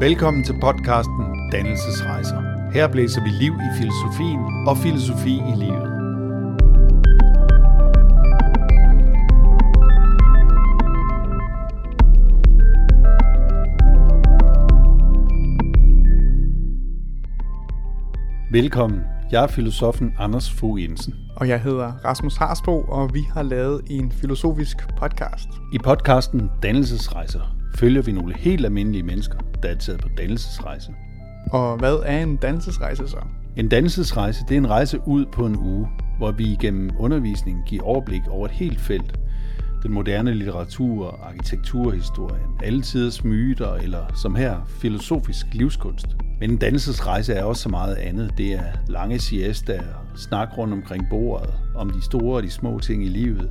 Velkommen 0.00 0.44
til 0.44 0.54
podcasten 0.60 1.50
Dannelsesrejser. 1.52 2.70
Her 2.72 2.88
blæser 2.88 3.22
vi 3.22 3.28
liv 3.28 3.52
i 3.52 3.78
filosofien 3.78 4.40
og 4.68 4.76
filosofi 4.76 5.34
i 5.34 5.54
livet. 5.56 5.88
Velkommen. 18.52 19.00
Jeg 19.32 19.42
er 19.42 19.46
filosofen 19.46 20.14
Anders 20.18 20.50
Fogh 20.50 20.82
Jensen. 20.82 21.14
Og 21.36 21.48
jeg 21.48 21.60
hedder 21.60 21.92
Rasmus 22.04 22.36
Harsbo, 22.36 22.80
og 22.80 23.14
vi 23.14 23.20
har 23.34 23.42
lavet 23.42 23.80
en 23.90 24.12
filosofisk 24.12 24.76
podcast. 24.98 25.48
I 25.72 25.78
podcasten 25.78 26.50
Dannelsesrejser 26.62 27.56
følger 27.74 28.02
vi 28.02 28.12
nogle 28.12 28.34
helt 28.36 28.64
almindelige 28.64 29.02
mennesker, 29.02 29.38
der 29.62 29.68
er 29.68 29.74
taget 29.74 30.00
på 30.00 30.08
dannelsesrejse. 30.18 30.92
Og 31.50 31.76
hvad 31.78 31.96
er 32.04 32.22
en 32.22 32.36
dannelsesrejse 32.36 33.08
så? 33.08 33.18
En 33.56 33.68
dannelsesrejse 33.68 34.44
det 34.48 34.54
er 34.54 34.58
en 34.58 34.70
rejse 34.70 35.00
ud 35.06 35.26
på 35.26 35.46
en 35.46 35.56
uge, 35.56 35.88
hvor 36.18 36.30
vi 36.30 36.44
igennem 36.44 36.90
undervisning 36.98 37.62
giver 37.66 37.82
overblik 37.82 38.22
over 38.28 38.46
et 38.46 38.52
helt 38.52 38.80
felt. 38.80 39.18
Den 39.82 39.92
moderne 39.92 40.34
litteratur, 40.34 41.20
arkitekturhistorien, 41.22 42.50
alle 42.62 42.82
tiders 42.82 43.24
myter 43.24 43.74
eller 43.74 44.14
som 44.14 44.34
her 44.34 44.56
filosofisk 44.68 45.46
livskunst. 45.52 46.06
Men 46.40 46.50
en 46.50 46.56
dannelsesrejse 46.56 47.34
er 47.34 47.44
også 47.44 47.62
så 47.62 47.68
meget 47.68 47.94
andet. 47.94 48.32
Det 48.38 48.52
er 48.52 48.62
lange 48.88 49.18
siestaer, 49.18 50.06
snak 50.16 50.58
rundt 50.58 50.74
omkring 50.74 51.06
bordet, 51.10 51.54
om 51.76 51.90
de 51.90 52.02
store 52.02 52.36
og 52.36 52.42
de 52.42 52.50
små 52.50 52.78
ting 52.78 53.04
i 53.04 53.08
livet, 53.08 53.50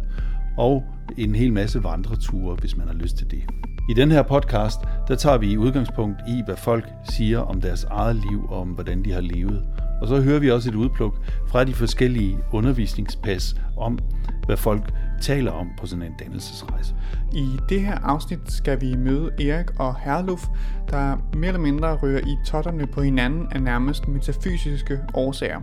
og 0.58 0.84
en 1.18 1.36
hel 1.36 1.54
masse 1.54 1.84
vandreture, 1.84 2.56
hvis 2.56 2.78
man 2.78 2.88
har 2.88 2.96
lyst 2.96 3.18
til 3.18 3.32
det. 3.32 3.44
I 3.90 3.94
den 3.94 4.12
her 4.12 4.22
podcast, 4.22 4.80
der 5.08 5.16
tager 5.16 5.38
vi 5.38 5.58
udgangspunkt 5.58 6.20
i, 6.28 6.42
hvad 6.46 6.56
folk 6.56 6.86
siger 7.04 7.40
om 7.40 7.62
deres 7.62 7.84
eget 7.84 8.16
liv 8.16 8.46
og 8.50 8.62
om, 8.62 8.68
hvordan 8.68 9.06
de 9.06 9.12
har 9.12 9.22
levet. 9.22 9.64
Og 10.02 10.08
så 10.08 10.22
hører 10.22 10.40
vi 10.40 10.52
også 10.52 10.70
et 10.70 10.76
udpluk 10.76 11.20
fra 11.48 11.64
de 11.64 11.74
forskellige 11.74 12.38
undervisningspas 12.52 13.56
om, 13.78 14.00
hvad 14.46 14.58
folk 14.58 14.94
taler 15.22 15.52
om 15.52 15.68
på 15.80 15.86
sådan 15.86 16.06
en 16.06 16.14
dannelsesrejse. 16.20 16.96
I 17.34 17.58
det 17.70 17.82
her 17.82 17.98
afsnit 18.04 18.40
skal 18.52 18.82
vi 18.82 18.96
møde 18.96 19.50
Erik 19.50 19.80
og 19.80 19.96
Herluf, 20.00 20.48
der 20.90 21.18
mere 21.34 21.48
eller 21.48 21.62
mindre 21.62 21.98
rører 21.98 22.20
i 22.20 22.38
totterne 22.46 22.88
på 22.88 23.02
hinanden 23.02 23.48
af 23.52 23.62
nærmest 23.62 24.08
metafysiske 24.08 25.00
årsager. 25.14 25.62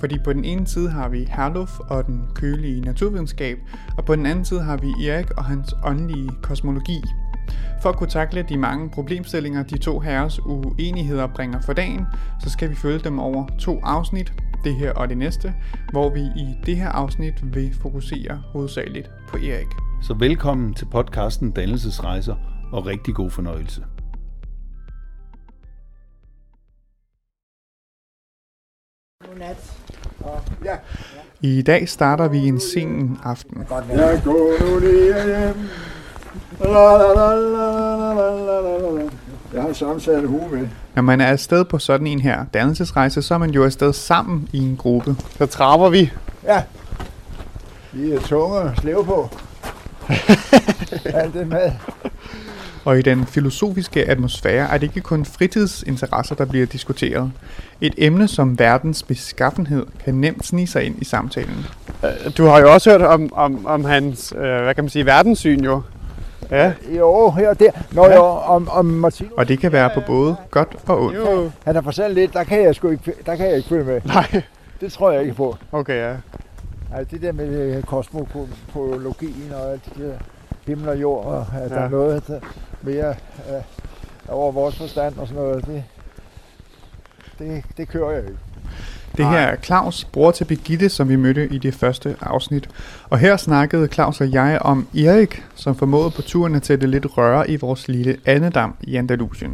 Fordi 0.00 0.18
på 0.24 0.32
den 0.32 0.44
ene 0.44 0.66
side 0.66 0.90
har 0.90 1.08
vi 1.08 1.28
Herluf 1.30 1.78
og 1.78 2.06
den 2.06 2.22
kølige 2.34 2.80
naturvidenskab, 2.80 3.58
og 3.98 4.04
på 4.04 4.16
den 4.16 4.26
anden 4.26 4.44
side 4.44 4.62
har 4.62 4.76
vi 4.76 5.08
Erik 5.08 5.30
og 5.30 5.44
hans 5.44 5.74
åndelige 5.84 6.30
kosmologi. 6.42 7.02
For 7.82 7.88
at 7.88 7.96
kunne 7.96 8.10
takle 8.10 8.42
de 8.42 8.56
mange 8.56 8.90
problemstillinger, 8.90 9.62
de 9.62 9.78
to 9.78 10.00
herres 10.00 10.40
uenigheder 10.40 11.26
bringer 11.26 11.60
for 11.60 11.72
dagen, 11.72 12.06
så 12.40 12.50
skal 12.50 12.70
vi 12.70 12.74
følge 12.74 12.98
dem 12.98 13.18
over 13.18 13.46
to 13.58 13.80
afsnit, 13.82 14.32
det 14.64 14.74
her 14.74 14.92
og 14.92 15.08
det 15.08 15.18
næste, 15.18 15.54
hvor 15.92 16.10
vi 16.10 16.20
i 16.20 16.56
det 16.66 16.76
her 16.76 16.88
afsnit 16.88 17.54
vil 17.54 17.74
fokusere 17.82 18.42
hovedsageligt 18.52 19.10
på 19.28 19.36
Erik. 19.36 19.66
Så 20.02 20.14
velkommen 20.14 20.74
til 20.74 20.86
podcasten 20.92 21.50
Dannelsesrejser 21.50 22.36
og 22.72 22.86
rigtig 22.86 23.14
god 23.14 23.30
fornøjelse. 23.30 23.84
Godnat. 29.28 29.78
Ja. 30.64 30.76
I 31.40 31.62
dag 31.62 31.88
starter 31.88 32.28
vi 32.28 32.38
en 32.38 32.60
sen 32.60 33.18
aften. 33.22 33.58
Jeg 33.90 34.20
går 34.24 34.60
nu 34.60 34.80
hjem. 34.80 35.68
Jeg 39.54 39.62
har 39.62 39.72
sammensat 39.72 40.28
hue 40.28 40.48
med. 40.52 40.68
Når 40.94 41.02
man 41.02 41.20
er 41.20 41.26
afsted 41.26 41.64
på 41.64 41.78
sådan 41.78 42.06
en 42.06 42.20
her 42.20 42.44
dannelsesrejse, 42.54 43.22
så 43.22 43.34
er 43.34 43.38
man 43.38 43.50
jo 43.50 43.64
afsted 43.64 43.92
sammen 43.92 44.48
i 44.52 44.58
en 44.58 44.76
gruppe. 44.76 45.16
Så 45.38 45.46
trapper 45.46 45.88
vi. 45.88 46.10
Ja. 46.44 46.62
Vi 47.92 48.12
er 48.12 48.20
tunge 48.20 48.60
at 48.60 48.70
slæve 48.80 49.04
på. 49.04 49.28
Alt 51.20 51.34
det 51.34 51.48
mad. 51.48 51.70
Og 52.84 52.98
i 52.98 53.02
den 53.02 53.26
filosofiske 53.26 54.04
atmosfære 54.04 54.70
er 54.70 54.78
det 54.78 54.86
ikke 54.86 55.00
kun 55.00 55.24
fritidsinteresser, 55.24 56.34
der 56.34 56.44
bliver 56.44 56.66
diskuteret. 56.66 57.32
Et 57.80 57.94
emne 57.98 58.28
som 58.28 58.58
verdens 58.58 59.02
beskaffenhed 59.02 59.86
kan 60.04 60.14
nemt 60.14 60.46
snige 60.46 60.66
sig 60.66 60.84
ind 60.84 61.02
i 61.02 61.04
samtalen. 61.04 61.66
Øh, 62.04 62.36
du 62.36 62.46
har 62.46 62.60
jo 62.60 62.72
også 62.72 62.90
hørt 62.90 63.02
om, 63.02 63.32
om, 63.32 63.66
om 63.66 63.84
hans, 63.84 64.32
øh, 64.36 64.62
hvad 64.62 64.74
kan 64.74 64.84
man 64.84 64.88
sige, 64.90 65.06
verdenssyn 65.06 65.64
jo. 65.64 65.82
Ja. 66.52 66.72
Jo, 66.96 67.30
her 67.30 67.54
der. 67.54 67.70
Nå 67.92 68.06
ja. 68.06 68.14
jo, 68.14 68.22
om, 68.24 68.68
om 68.68 68.84
Martin. 68.84 69.28
Og 69.36 69.48
det 69.48 69.58
kan 69.58 69.72
være 69.72 69.90
på 69.94 70.00
både 70.06 70.36
godt 70.50 70.76
og 70.86 71.00
ondt. 71.00 71.16
Jo. 71.16 71.50
Han 71.64 71.74
har 71.74 71.82
fortalt 71.82 72.14
lidt, 72.14 72.32
der 72.32 72.44
kan 72.44 72.62
jeg 72.62 72.74
sgu 72.74 72.88
ikke, 72.88 73.14
der 73.26 73.36
kan 73.36 73.46
jeg 73.46 73.56
ikke 73.56 73.68
følge 73.68 73.84
med. 73.84 74.00
Nej. 74.04 74.42
Det 74.80 74.92
tror 74.92 75.10
jeg 75.10 75.22
ikke 75.22 75.34
på. 75.34 75.56
Okay, 75.72 75.96
ja. 75.96 76.16
Altså 76.94 77.10
det 77.10 77.22
der 77.22 77.32
med 77.32 77.48
øh, 77.48 77.82
kosmologien 77.82 79.52
og 79.54 79.72
alt 79.72 79.84
det 79.84 79.96
der 79.96 80.14
himmel 80.66 80.88
og 80.88 81.00
jord, 81.00 81.24
og 81.24 81.46
at 81.54 81.70
ja. 81.70 81.74
der 81.74 81.80
er 81.80 81.88
noget 81.88 82.26
der 82.26 82.40
mere 82.82 83.08
øh, 83.08 83.62
over 84.28 84.52
vores 84.52 84.76
forstand 84.78 85.18
og 85.18 85.28
sådan 85.28 85.42
noget, 85.42 85.66
det, 85.66 85.84
det, 87.38 87.64
det 87.76 87.88
kører 87.88 88.10
jeg 88.10 88.22
ikke. 88.22 88.38
Det 89.16 89.26
her 89.26 89.38
er 89.38 89.56
Claus, 89.56 90.04
bror 90.04 90.30
til 90.30 90.44
Birgitte, 90.44 90.88
som 90.88 91.08
vi 91.08 91.16
mødte 91.16 91.48
i 91.48 91.58
det 91.58 91.74
første 91.74 92.16
afsnit. 92.20 92.68
Og 93.10 93.18
her 93.18 93.36
snakkede 93.36 93.86
Claus 93.86 94.20
og 94.20 94.32
jeg 94.32 94.58
om 94.60 94.86
Erik, 94.98 95.42
som 95.54 95.74
formåede 95.74 96.10
på 96.10 96.22
turen 96.22 96.54
at 96.54 96.66
sætte 96.66 96.86
lidt 96.86 97.18
røre 97.18 97.50
i 97.50 97.56
vores 97.56 97.88
lille 97.88 98.16
andedam 98.26 98.74
i 98.80 98.96
Andalusien. 98.96 99.52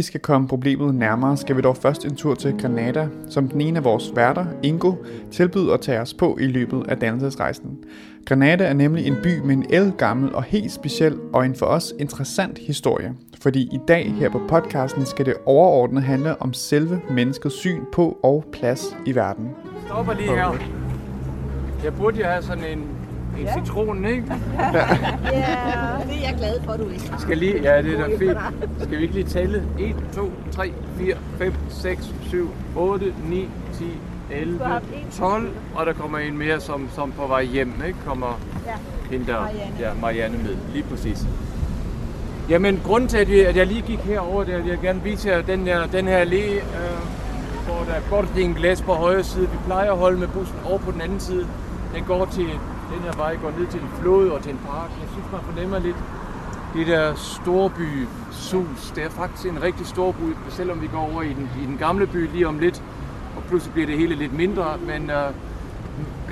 Vi 0.00 0.04
skal 0.04 0.20
komme 0.20 0.48
problemet 0.48 0.94
nærmere, 0.94 1.36
skal 1.36 1.56
vi 1.56 1.60
dog 1.60 1.76
først 1.76 2.04
en 2.04 2.16
tur 2.16 2.34
til 2.34 2.54
Granada, 2.60 3.08
som 3.28 3.48
den 3.48 3.60
ene 3.60 3.78
af 3.78 3.84
vores 3.84 4.12
værter, 4.16 4.46
Ingo, 4.62 4.94
tilbyder 5.30 5.74
at 5.74 5.80
tage 5.80 6.00
os 6.00 6.14
på 6.14 6.38
i 6.40 6.46
løbet 6.46 6.84
af 6.88 6.96
dannelsesrejsen. 6.96 7.78
Granada 8.26 8.64
er 8.64 8.72
nemlig 8.72 9.06
en 9.06 9.16
by 9.22 9.38
med 9.38 9.54
en 9.54 9.66
elgammel 9.70 10.34
og 10.34 10.42
helt 10.42 10.72
speciel 10.72 11.18
og 11.32 11.46
en 11.46 11.54
for 11.54 11.66
os 11.66 11.94
interessant 11.98 12.58
historie, 12.58 13.14
fordi 13.42 13.62
i 13.62 13.78
dag 13.88 14.12
her 14.12 14.30
på 14.30 14.40
podcasten 14.48 15.06
skal 15.06 15.26
det 15.26 15.34
overordnet 15.46 16.02
handle 16.02 16.42
om 16.42 16.52
selve 16.52 17.00
menneskets 17.10 17.54
syn 17.54 17.80
på 17.92 18.18
og 18.22 18.44
plads 18.52 18.96
i 19.06 19.14
verden. 19.14 19.48
Stopper 19.86 20.14
lige 20.14 20.28
her. 20.28 20.58
Jeg 21.84 21.94
burde 21.94 22.18
jo 22.18 22.24
have 22.24 22.42
sådan 22.42 22.64
en 22.64 22.99
en 23.40 23.46
ja. 23.46 23.64
citron, 23.64 24.04
ikke? 24.04 24.24
ja, 24.58 25.56
det 26.08 26.16
er 26.16 26.22
jeg 26.22 26.34
glad 26.38 26.60
for, 26.64 26.72
du 26.72 26.88
ikke 26.88 27.12
Skal 27.18 27.38
lige, 27.38 27.62
ja, 27.62 27.82
det 27.82 28.00
er 28.00 28.06
da 28.06 28.16
fint. 28.18 28.38
Skal 28.78 28.98
vi 28.98 29.02
ikke 29.02 29.14
lige 29.14 29.26
tælle? 29.26 29.62
1, 29.78 29.96
2, 30.14 30.32
3, 30.50 30.72
4, 30.98 31.14
5, 31.38 31.54
6, 31.70 32.14
7, 32.22 32.50
8, 32.76 33.14
9, 33.28 33.48
10, 33.74 33.84
11, 34.30 34.60
12, 35.12 35.48
og 35.74 35.86
der 35.86 35.92
kommer 35.92 36.18
en 36.18 36.38
mere, 36.38 36.60
som, 36.60 36.88
som 36.94 37.12
på 37.12 37.26
vej 37.26 37.44
hjem, 37.44 37.82
ikke? 37.86 37.98
Kommer 38.06 38.40
ja. 38.66 38.72
hende 39.10 39.26
der, 39.26 39.40
Marianne. 39.40 39.76
Ja, 39.80 39.90
Marianne 40.00 40.38
med, 40.38 40.56
lige 40.72 40.84
præcis. 40.90 41.26
Jamen, 42.48 42.80
grunden 42.84 43.08
til, 43.08 43.18
at 43.18 43.28
jeg, 43.28 43.46
at 43.46 43.56
jeg 43.56 43.66
lige 43.66 43.82
gik 43.82 43.98
herover, 43.98 44.44
det 44.44 44.54
er, 44.54 44.58
at 44.58 44.66
jeg 44.66 44.78
gerne 44.82 45.02
vise 45.02 45.28
jer 45.28 45.42
den 45.42 45.60
her, 45.60 45.86
den 45.86 46.08
her 46.08 46.24
allé, 46.24 46.54
øh, 46.54 46.60
hvor 47.66 47.84
der 47.88 47.92
er 47.92 48.00
Corte 48.10 48.28
Inglés 48.36 48.84
på 48.84 48.92
højre 48.92 49.24
side. 49.24 49.48
Vi 49.50 49.56
plejer 49.66 49.92
at 49.92 49.98
holde 49.98 50.18
med 50.18 50.28
bussen 50.28 50.56
over 50.64 50.78
på 50.78 50.90
den 50.90 51.00
anden 51.00 51.20
side. 51.20 51.46
Den 51.94 52.04
går 52.04 52.24
til 52.24 52.48
den 52.94 53.02
her 53.02 53.16
vej 53.16 53.36
går 53.42 53.52
ned 53.58 53.66
til 53.66 53.80
en 53.80 53.88
flod 54.00 54.28
og 54.28 54.42
til 54.42 54.52
en 54.52 54.60
park. 54.66 54.90
Jeg 55.00 55.08
synes, 55.12 55.26
man 55.32 55.40
fornemmer 55.40 55.78
lidt 55.78 55.96
det 56.74 56.86
der 56.86 57.14
storby 57.14 58.06
sus. 58.30 58.92
Det 58.94 59.04
er 59.04 59.10
faktisk 59.10 59.48
en 59.48 59.62
rigtig 59.62 59.86
stor 59.86 60.12
by, 60.12 60.50
selvom 60.50 60.82
vi 60.82 60.86
går 60.86 61.12
over 61.12 61.22
i 61.22 61.28
den, 61.28 61.50
i 61.62 61.66
den 61.66 61.76
gamle 61.78 62.06
by 62.06 62.32
lige 62.32 62.48
om 62.48 62.58
lidt. 62.58 62.82
Og 63.36 63.42
pludselig 63.48 63.72
bliver 63.72 63.86
det 63.86 63.98
hele 63.98 64.14
lidt 64.14 64.32
mindre, 64.32 64.64
men 64.86 65.02
uh, 65.10 65.34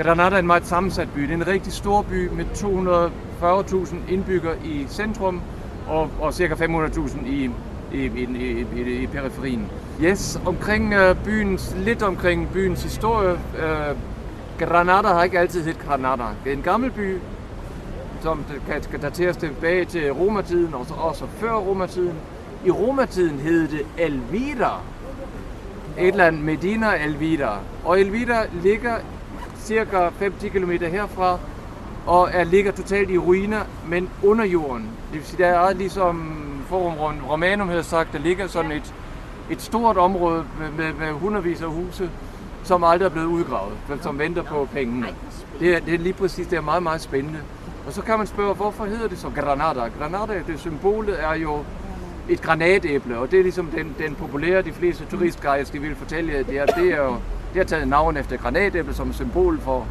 Granada 0.03 0.35
er 0.35 0.41
en 0.41 0.47
meget 0.47 0.67
sammensat 0.67 1.09
by. 1.15 1.23
Det 1.23 1.31
er 1.31 1.35
en 1.35 1.47
rigtig 1.47 1.73
stor 1.73 2.03
by 2.03 2.29
med 2.29 2.45
240.000 2.55 4.13
indbyggere 4.13 4.55
i 4.65 4.87
centrum 4.89 5.41
og, 5.89 6.11
og 6.21 6.35
ca. 6.35 6.55
500.000 6.55 7.27
i, 7.27 7.51
i, 7.93 7.99
i, 7.99 8.25
i, 8.25 8.67
i, 8.77 9.03
i 9.03 9.07
periferien. 9.07 9.71
Yes, 10.03 10.41
omkring 10.47 10.95
uh, 10.95 11.17
byens, 11.25 11.77
lidt 11.79 12.03
omkring 12.03 12.49
byens 12.53 12.83
historie. 12.83 13.33
Uh, 13.33 13.97
Granada 14.59 15.09
har 15.09 15.23
ikke 15.25 15.39
altid 15.39 15.65
hed 15.65 15.75
Granada. 15.87 16.25
Det 16.45 16.53
er 16.53 16.57
en 16.57 16.63
gammel 16.63 16.91
by, 16.91 17.19
som 18.23 18.45
kan 18.91 19.01
dateres 19.01 19.37
tilbage 19.37 19.85
til 19.85 20.13
romertiden, 20.13 20.75
og 20.75 20.87
så 20.87 20.95
også 20.95 21.27
før 21.27 21.53
romertiden. 21.55 22.15
I 22.65 22.71
romertiden 22.71 23.39
hed 23.39 23.69
det 23.69 23.87
Elvira. 23.99 24.81
Et 25.99 26.09
eller 26.09 26.25
andet 26.25 26.43
Medina 26.43 27.05
Elvira. 27.05 27.59
Og 27.85 28.01
Elvira 28.01 28.45
ligger 28.63 28.97
cirka 29.57 30.09
5-10 30.09 30.49
km 30.49 30.71
herfra, 30.71 31.39
og 32.07 32.29
er, 32.33 32.45
ligger 32.45 32.73
totalt 32.73 33.11
i 33.11 33.19
ruiner, 33.19 33.61
men 33.87 34.11
under 34.23 34.45
jorden. 34.45 34.83
Det 34.83 35.19
vil 35.19 35.25
sige, 35.25 35.43
der 35.45 35.49
er 35.49 35.75
ligesom 35.75 36.35
Forum 36.69 36.95
Romanum 37.31 37.69
havde 37.69 37.83
sagt, 37.85 38.13
der 38.13 38.19
ligger 38.19 38.47
sådan 38.47 38.73
et, 38.73 38.95
et 39.51 39.63
stort 39.63 39.97
område 39.97 40.45
med, 40.59 40.71
med, 40.71 40.95
med 40.95 41.13
hundredvis 41.13 41.63
af 41.63 41.69
huse, 41.69 42.11
som 42.69 42.85
aldrig 42.85 43.07
er 43.07 43.11
blevet 43.11 43.27
udgravet, 43.27 43.75
som 44.01 44.19
venter 44.19 44.43
på 44.43 44.69
pengene. 44.73 45.07
Det 45.61 45.77
er, 45.77 45.81
det 45.81 45.95
er 45.95 45.99
lige 45.99 46.13
præcis, 46.13 46.47
det 46.47 46.57
er 46.57 46.61
meget, 46.61 46.83
meget 46.83 47.01
spændende. 47.01 47.39
Og 47.87 47.93
så 47.93 48.03
kan 48.03 48.19
man 48.19 48.27
spørge, 48.27 48.55
hvorfor 48.55 48.85
hedder 48.85 49.09
det 49.09 49.19
så 49.19 49.31
Granada? 49.31 49.89
Granada, 49.99 50.43
det 50.47 50.61
symbolet 50.61 51.23
er 51.25 51.35
jo 51.35 51.65
et 52.29 52.43
granatæble, 52.43 53.19
og 53.19 53.31
det 53.31 53.39
er 53.39 53.43
ligesom 53.43 53.67
den, 53.67 53.95
den 53.99 54.15
populære, 54.15 54.63
de 54.63 54.73
fleste 54.73 55.05
turistguides, 55.11 55.71
de 55.71 55.81
vil 55.81 55.97
fortælle 55.97 56.33
jer, 56.33 56.43
det 56.43 56.59
er, 56.59 56.67
det 56.67 56.93
er 56.93 56.97
jo, 56.97 57.17
det 57.53 57.57
har 57.57 57.65
taget 57.65 57.89
navn 57.89 58.17
efter 58.17 58.37
granatæble 58.37 58.95
som 58.95 59.13
symbol 59.13 59.61
for, 59.61 59.87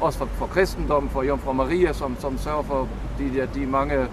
også 0.00 0.18
for, 0.18 0.26
for 0.26 0.46
kristendom, 0.46 1.08
for 1.08 1.22
Jomfru 1.22 1.52
Maria, 1.52 1.92
som, 1.92 2.16
som 2.18 2.38
sørger 2.38 2.62
for 2.62 2.88
de, 3.18 3.24
de, 3.24 3.48
de 3.54 3.66
mange, 3.66 4.06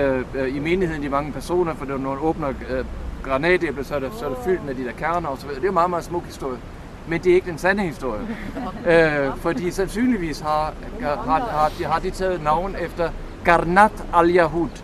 øh, 0.00 0.24
øh, 0.34 0.56
i 0.56 0.58
menigheden, 0.58 1.02
de 1.02 1.08
mange 1.08 1.32
personer, 1.32 1.74
for 1.74 1.86
når 1.86 1.98
man 1.98 2.18
åbner 2.20 2.48
øh, 2.48 2.84
granatæble, 3.22 3.84
så 3.84 3.94
er, 3.94 3.98
det, 3.98 4.12
så 4.18 4.24
er 4.24 4.28
det 4.28 4.38
fyldt 4.44 4.66
med 4.66 4.74
de 4.74 4.84
der 4.84 4.92
kerner 4.92 5.34
videre. 5.34 5.54
Det 5.54 5.62
er 5.62 5.66
jo 5.66 5.72
meget, 5.72 5.90
meget 5.90 6.04
smuk 6.04 6.24
historie. 6.24 6.58
Men 7.08 7.20
det 7.20 7.30
er 7.30 7.34
ikke 7.34 7.50
den 7.50 7.58
sande 7.58 7.82
historie. 7.82 8.20
øh, 8.92 9.36
fordi 9.36 9.70
sandsynligvis 9.70 10.40
har, 10.40 10.72
har, 11.00 11.40
har, 11.40 11.72
de, 11.78 11.84
har 11.84 11.98
de 11.98 12.10
taget 12.10 12.42
navn 12.42 12.76
efter 12.80 13.10
Garnat 13.44 14.04
al-Yahud. 14.14 14.82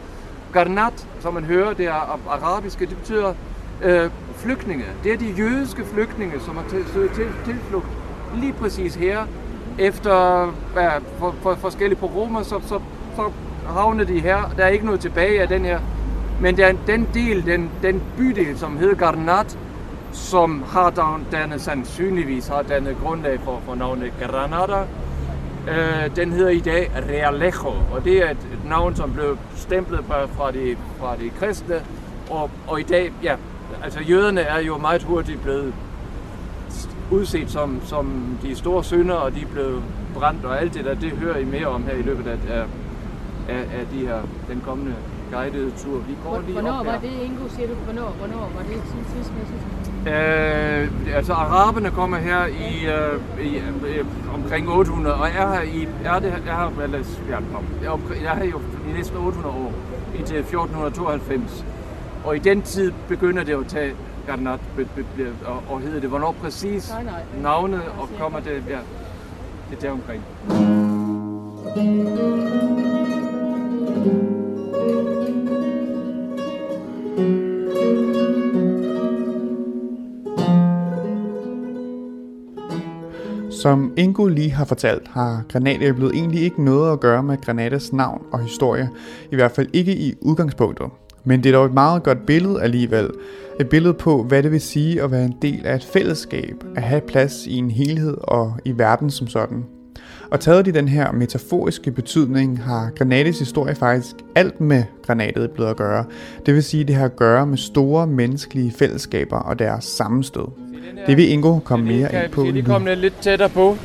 Garnat, 0.52 1.08
som 1.20 1.34
man 1.34 1.44
hører, 1.44 1.74
det 1.74 1.86
er 1.86 2.20
arabiske, 2.28 2.86
det 2.86 2.96
betyder 2.96 3.34
øh, 3.82 4.10
flygtninge. 4.36 4.84
Det 5.04 5.12
er 5.12 5.16
de 5.16 5.34
jødiske 5.38 5.84
flygtninge, 5.84 6.40
som 6.40 6.56
har 6.56 6.64
til, 6.69 6.84
til, 7.14 7.26
tilflugt 7.44 7.86
lige 8.34 8.52
præcis 8.52 8.94
her. 8.94 9.26
Efter 9.78 10.44
ja, 10.76 10.98
for, 11.18 11.34
for, 11.42 11.54
forskellige 11.54 11.98
pogromer, 11.98 12.42
så, 12.42 12.60
så, 12.66 12.80
så 13.16 13.30
havner 13.68 14.04
de 14.04 14.20
her. 14.20 14.52
Der 14.56 14.64
er 14.64 14.68
ikke 14.68 14.84
noget 14.84 15.00
tilbage 15.00 15.42
af 15.42 15.48
den 15.48 15.64
her. 15.64 15.80
Men 16.40 16.56
der, 16.56 16.72
den 16.86 17.08
del, 17.14 17.46
den, 17.46 17.70
den 17.82 18.02
bydel, 18.16 18.58
som 18.58 18.76
hedder 18.76 18.94
Garnat, 18.94 19.58
som 20.12 20.62
har 20.62 21.20
dannet 21.32 21.61
sandsynligvis 21.61 22.49
har 22.49 22.62
dannet 22.62 22.97
grundlag 23.03 23.41
for, 23.41 23.61
for 23.67 23.75
navnet 23.75 24.12
Granada. 24.20 24.87
Øh, 25.69 26.17
den 26.17 26.32
hedder 26.32 26.50
i 26.50 26.61
dag 26.61 26.91
Realejo, 27.09 27.75
og 27.93 28.05
det 28.05 28.19
er 28.19 28.31
et, 28.31 28.37
et 28.53 28.64
navn, 28.69 28.97
som 28.97 29.12
blev 29.12 29.38
stemplet 29.56 30.05
fra 30.09 30.50
de, 30.50 30.76
fra 30.99 31.17
de 31.17 31.31
kristne, 31.31 31.75
og, 32.31 32.50
og 32.69 32.81
i 32.81 32.82
dag, 32.82 33.12
ja, 33.23 33.37
altså 33.82 34.00
jøderne 34.00 34.41
er 34.41 34.59
jo 34.61 34.79
meget 34.79 35.03
hurtigt 35.03 35.43
blevet 35.43 35.75
udset 37.11 37.50
som, 37.50 37.81
som 37.85 38.37
de 38.43 38.56
store 38.56 38.85
synder, 38.85 39.14
og 39.14 39.35
de 39.35 39.41
er 39.41 39.47
blevet 39.47 39.82
brændt, 40.14 40.44
og 40.44 40.61
alt 40.61 40.75
det 40.75 40.85
der, 40.85 40.94
det 40.94 41.11
hører 41.11 41.38
I 41.38 41.44
mere 41.44 41.67
om 41.67 41.82
her 41.82 41.94
i 41.94 42.03
løbet 42.03 42.26
af, 42.26 42.38
af, 43.49 43.59
af, 43.59 43.87
de 43.93 44.06
her, 44.06 44.20
den 44.49 44.62
kommende 44.67 44.94
guidede 45.32 45.70
tur. 45.70 45.99
Vi 45.99 46.17
går 46.25 46.41
lige 46.41 46.53
hvornår 46.53 46.79
op 46.81 46.87
var 46.87 46.99
det, 46.99 47.12
Ingo, 47.25 47.49
siger 47.49 47.69
du? 47.69 47.75
Hvornår, 47.75 48.14
hvornår 48.19 48.50
var 48.56 48.62
det 48.62 48.82
tidsmæssigt? 49.14 49.91
Øh, 50.06 51.14
altså 51.16 51.32
araberne 51.32 51.90
kommer 51.90 52.16
her 52.16 52.46
i, 52.46 52.87
øh, 52.87 53.46
i 53.46 53.56
øh, 53.56 54.06
omkring 54.34 54.69
800, 54.69 55.16
og 55.16 55.26
er 55.26 55.31
her 55.31 55.62
i, 55.62 55.88
er 56.04 56.19
det, 56.19 56.32
er 56.32 56.43
her, 56.43 56.82
eller, 56.82 56.99
ja, 57.31 57.38
jeg 58.22 58.32
er 58.32 58.34
her 58.34 58.44
jo 58.44 58.60
i 58.88 58.93
næsten 58.96 59.16
800 59.16 59.54
år, 59.54 59.72
indtil 60.19 60.37
1492. 60.37 61.64
Og 62.25 62.37
i 62.37 62.38
den 62.38 62.62
tid 62.62 62.93
begynder 63.08 63.44
det 63.44 63.52
at 63.52 63.66
tage 63.66 63.94
Garnat 64.26 64.60
og, 65.46 65.62
og 65.69 65.81
hedder 65.81 66.00
det. 66.00 66.08
Hvornår 66.08 66.32
præcis 66.43 66.90
nej, 66.90 67.02
nej. 67.02 67.22
navnet 67.43 67.82
og 67.99 68.08
kommer 68.19 68.40
det, 68.40 68.62
ja, 68.69 68.78
det 69.70 69.76
er 69.76 69.81
der 69.81 69.90
omkring. 69.90 70.22
Som 83.62 83.93
Ingo 83.97 84.26
lige 84.26 84.50
har 84.50 84.64
fortalt, 84.64 85.09
har 85.09 85.43
granatæblet 85.49 86.14
egentlig 86.14 86.43
ikke 86.43 86.64
noget 86.64 86.93
at 86.93 87.00
gøre 87.00 87.23
med 87.23 87.37
Granatas 87.44 87.93
navn 87.93 88.23
og 88.32 88.41
historie, 88.41 88.91
i 89.32 89.35
hvert 89.35 89.50
fald 89.50 89.69
ikke 89.73 89.97
i 89.97 90.14
udgangspunktet. 90.20 90.87
Men 91.25 91.43
det 91.43 91.49
er 91.49 91.53
dog 91.53 91.67
et 91.67 91.75
meget 91.75 92.03
godt 92.03 92.26
billede 92.26 92.62
alligevel. 92.62 93.11
Et 93.61 93.69
billede 93.69 93.94
på, 93.94 94.23
hvad 94.23 94.43
det 94.43 94.53
vil 94.53 94.61
sige 94.61 95.03
at 95.03 95.11
være 95.11 95.25
en 95.25 95.35
del 95.43 95.67
af 95.67 95.75
et 95.75 95.85
fællesskab, 95.85 96.64
at 96.76 96.82
have 96.82 97.00
plads 97.00 97.47
i 97.47 97.56
en 97.56 97.70
helhed 97.70 98.17
og 98.23 98.55
i 98.64 98.79
verden 98.79 99.11
som 99.11 99.26
sådan. 99.26 99.64
Og 100.32 100.40
taget 100.40 100.67
i 100.67 100.70
den 100.70 100.88
her 100.88 101.12
metaforiske 101.12 101.90
betydning, 101.90 102.62
har 102.62 102.90
Granades 102.99 103.38
historie 103.38 103.75
faktisk 103.75 104.17
alt 104.34 104.61
med 104.61 104.84
granatet 105.06 105.50
blevet 105.50 105.70
at 105.70 105.76
gøre. 105.76 106.05
Det 106.46 106.55
vil 106.55 106.62
sige, 106.62 106.84
det 106.84 106.94
har 106.94 107.05
at 107.05 107.17
gøre 107.17 107.46
med 107.46 107.58
store 107.58 108.06
menneskelige 108.06 108.73
fællesskaber 108.79 109.37
og 109.37 109.58
deres 109.58 109.84
sammenstød. 109.84 110.46
Det 111.06 111.17
vil 111.17 111.29
Ingo 111.29 111.58
komme 111.58 111.84
mere 111.84 112.25
ind 112.25 112.32
på 112.32 112.44
nu. 112.44 112.62
komme 112.62 112.94
lidt 112.94 113.20
tættere 113.20 113.49
på. 113.49 113.76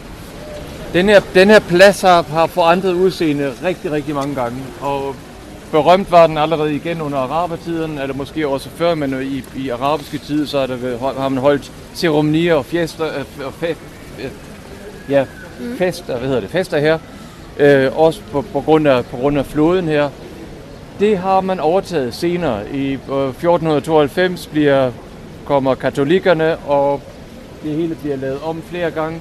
Den 0.94 1.06
her, 1.10 1.22
den 1.34 1.48
her 1.48 1.60
plads 1.60 2.02
har, 2.02 2.22
har 2.22 2.48
forandret 2.48 2.94
udseende 2.94 3.52
rigtig, 3.64 3.92
rigtig 3.92 4.16
mange 4.16 4.36
gange. 4.36 4.58
Og 4.82 5.16
berømt 5.72 6.12
var 6.12 6.28
den 6.28 6.38
allerede 6.38 6.76
igen 6.76 7.02
under 7.02 7.18
arabertiden, 7.18 7.98
eller 7.98 8.16
måske 8.16 8.48
også 8.48 8.70
før, 8.70 8.96
men 8.96 9.22
i, 9.22 9.44
i 9.56 9.70
arabiske 9.70 10.18
tid, 10.18 10.48
så 10.48 10.58
er 10.58 10.68
der, 10.68 10.98
har 11.20 11.30
man 11.30 11.42
holdt 11.42 11.72
ceremonier 11.96 12.56
og 12.56 12.66
fester, 12.66 13.06
øh, 13.06 13.46
og 13.46 13.54
fe, 13.54 13.76
øh, 14.24 14.32
ja, 15.10 15.26
mm. 15.59 15.77
fester, 15.77 16.18
hvad 16.18 16.27
hedder 16.27 16.42
det, 16.42 16.50
fester 16.50 16.77
her, 16.77 17.00
øh, 17.59 18.00
også 18.00 18.21
på, 18.31 18.42
på, 18.42 18.62
grund 18.62 18.88
af, 18.88 19.06
på 19.06 19.18
grund 19.18 19.38
af 19.38 19.45
floden 19.45 19.88
her. 19.88 20.09
Det 21.00 21.18
har 21.18 21.42
man 21.42 21.59
overtaget 21.59 22.13
senere. 22.13 22.69
I 22.74 22.94
1492 22.94 24.48
bliver 24.48 24.92
kommer 25.45 25.75
katolikkerne, 25.75 26.57
og 26.57 27.01
det 27.63 27.75
hele 27.75 27.95
bliver 27.95 28.15
lavet 28.15 28.39
om 28.44 28.62
flere 28.62 28.92
gange. 28.92 29.19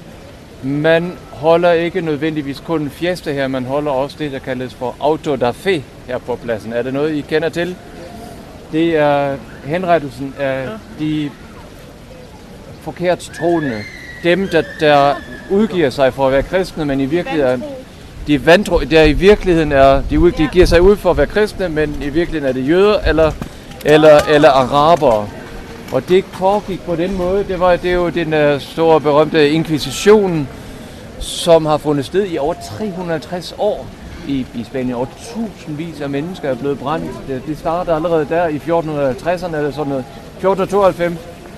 Man 0.62 1.12
holder 1.32 1.72
ikke 1.72 2.00
nødvendigvis 2.00 2.60
kun 2.60 2.82
en 2.82 2.90
fiesta 2.90 3.32
her, 3.32 3.48
man 3.48 3.64
holder 3.64 3.90
også 3.90 4.16
det, 4.18 4.32
der 4.32 4.38
kaldes 4.38 4.74
for 4.74 4.96
auto 5.00 5.36
da 5.36 5.50
fe 5.50 5.84
her 6.06 6.18
på 6.18 6.36
pladsen. 6.36 6.72
Er 6.72 6.82
det 6.82 6.94
noget, 6.94 7.14
I 7.14 7.20
kender 7.20 7.48
til? 7.48 7.76
Det 8.72 8.96
er 8.96 9.36
henrettelsen 9.64 10.34
af 10.38 10.68
de 10.98 11.30
forkert 12.80 13.18
troende. 13.18 13.82
Dem, 14.26 14.48
der, 14.48 14.62
der 14.80 15.14
udgiver 15.50 15.90
sig 15.90 16.14
for 16.14 16.26
at 16.26 16.32
være 16.32 16.42
kristne, 16.42 16.84
men 16.84 17.00
i 17.00 17.06
virkeligheden 17.06 17.62
er 17.62 17.66
de 18.26 18.46
vantro, 18.46 18.78
der 18.78 19.02
i 19.02 19.12
virkeligheden 19.12 19.72
er, 19.72 20.02
de, 20.10 20.32
de 20.38 20.48
giver 20.52 20.66
sig 20.66 20.82
ud 20.82 20.96
for 20.96 21.10
at 21.10 21.16
være 21.16 21.26
kristne, 21.26 21.68
men 21.68 22.02
i 22.02 22.08
virkeligheden 22.08 22.44
er 22.44 22.52
det 22.52 22.68
jøder 22.68 22.98
eller, 23.00 23.32
eller, 23.84 24.18
eller 24.30 24.48
arabere. 24.48 25.28
Og 25.92 26.08
det 26.08 26.24
foregik 26.24 26.80
på 26.86 26.96
den 26.96 27.16
måde, 27.16 27.44
det 27.48 27.60
var 27.60 27.76
det 27.76 27.90
er 27.90 27.94
jo 27.94 28.08
den 28.08 28.34
øh, 28.34 28.60
store 28.60 29.00
berømte 29.00 29.50
inkvisition, 29.50 30.48
som 31.18 31.66
har 31.66 31.76
fundet 31.76 32.04
sted 32.04 32.26
i 32.30 32.38
over 32.38 32.54
350 32.78 33.54
år 33.58 33.86
i, 34.28 34.46
i 34.54 34.64
Spanien. 34.64 34.94
Og 34.94 35.08
tusindvis 35.18 36.00
af 36.00 36.10
mennesker 36.10 36.50
er 36.50 36.54
blevet 36.54 36.78
brændt. 36.78 37.10
Det, 37.28 37.42
det 37.46 37.58
startede 37.58 37.96
allerede 37.96 38.26
der 38.28 38.46
i 38.46 38.56
1450'erne 38.56 39.56
eller 39.56 39.70
sådan 39.70 39.88
noget. 39.88 40.04
1492 40.38 41.14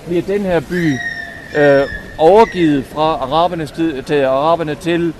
bliver 0.07 0.21
den 0.21 0.41
her 0.41 0.59
by 0.59 0.93
øh, 1.57 1.87
overgivet 2.19 2.85
fra 2.85 3.01
arabernes 3.01 3.71
tid, 3.71 4.03
til 4.03 4.23
araberne 4.23 4.75
til 4.75 5.13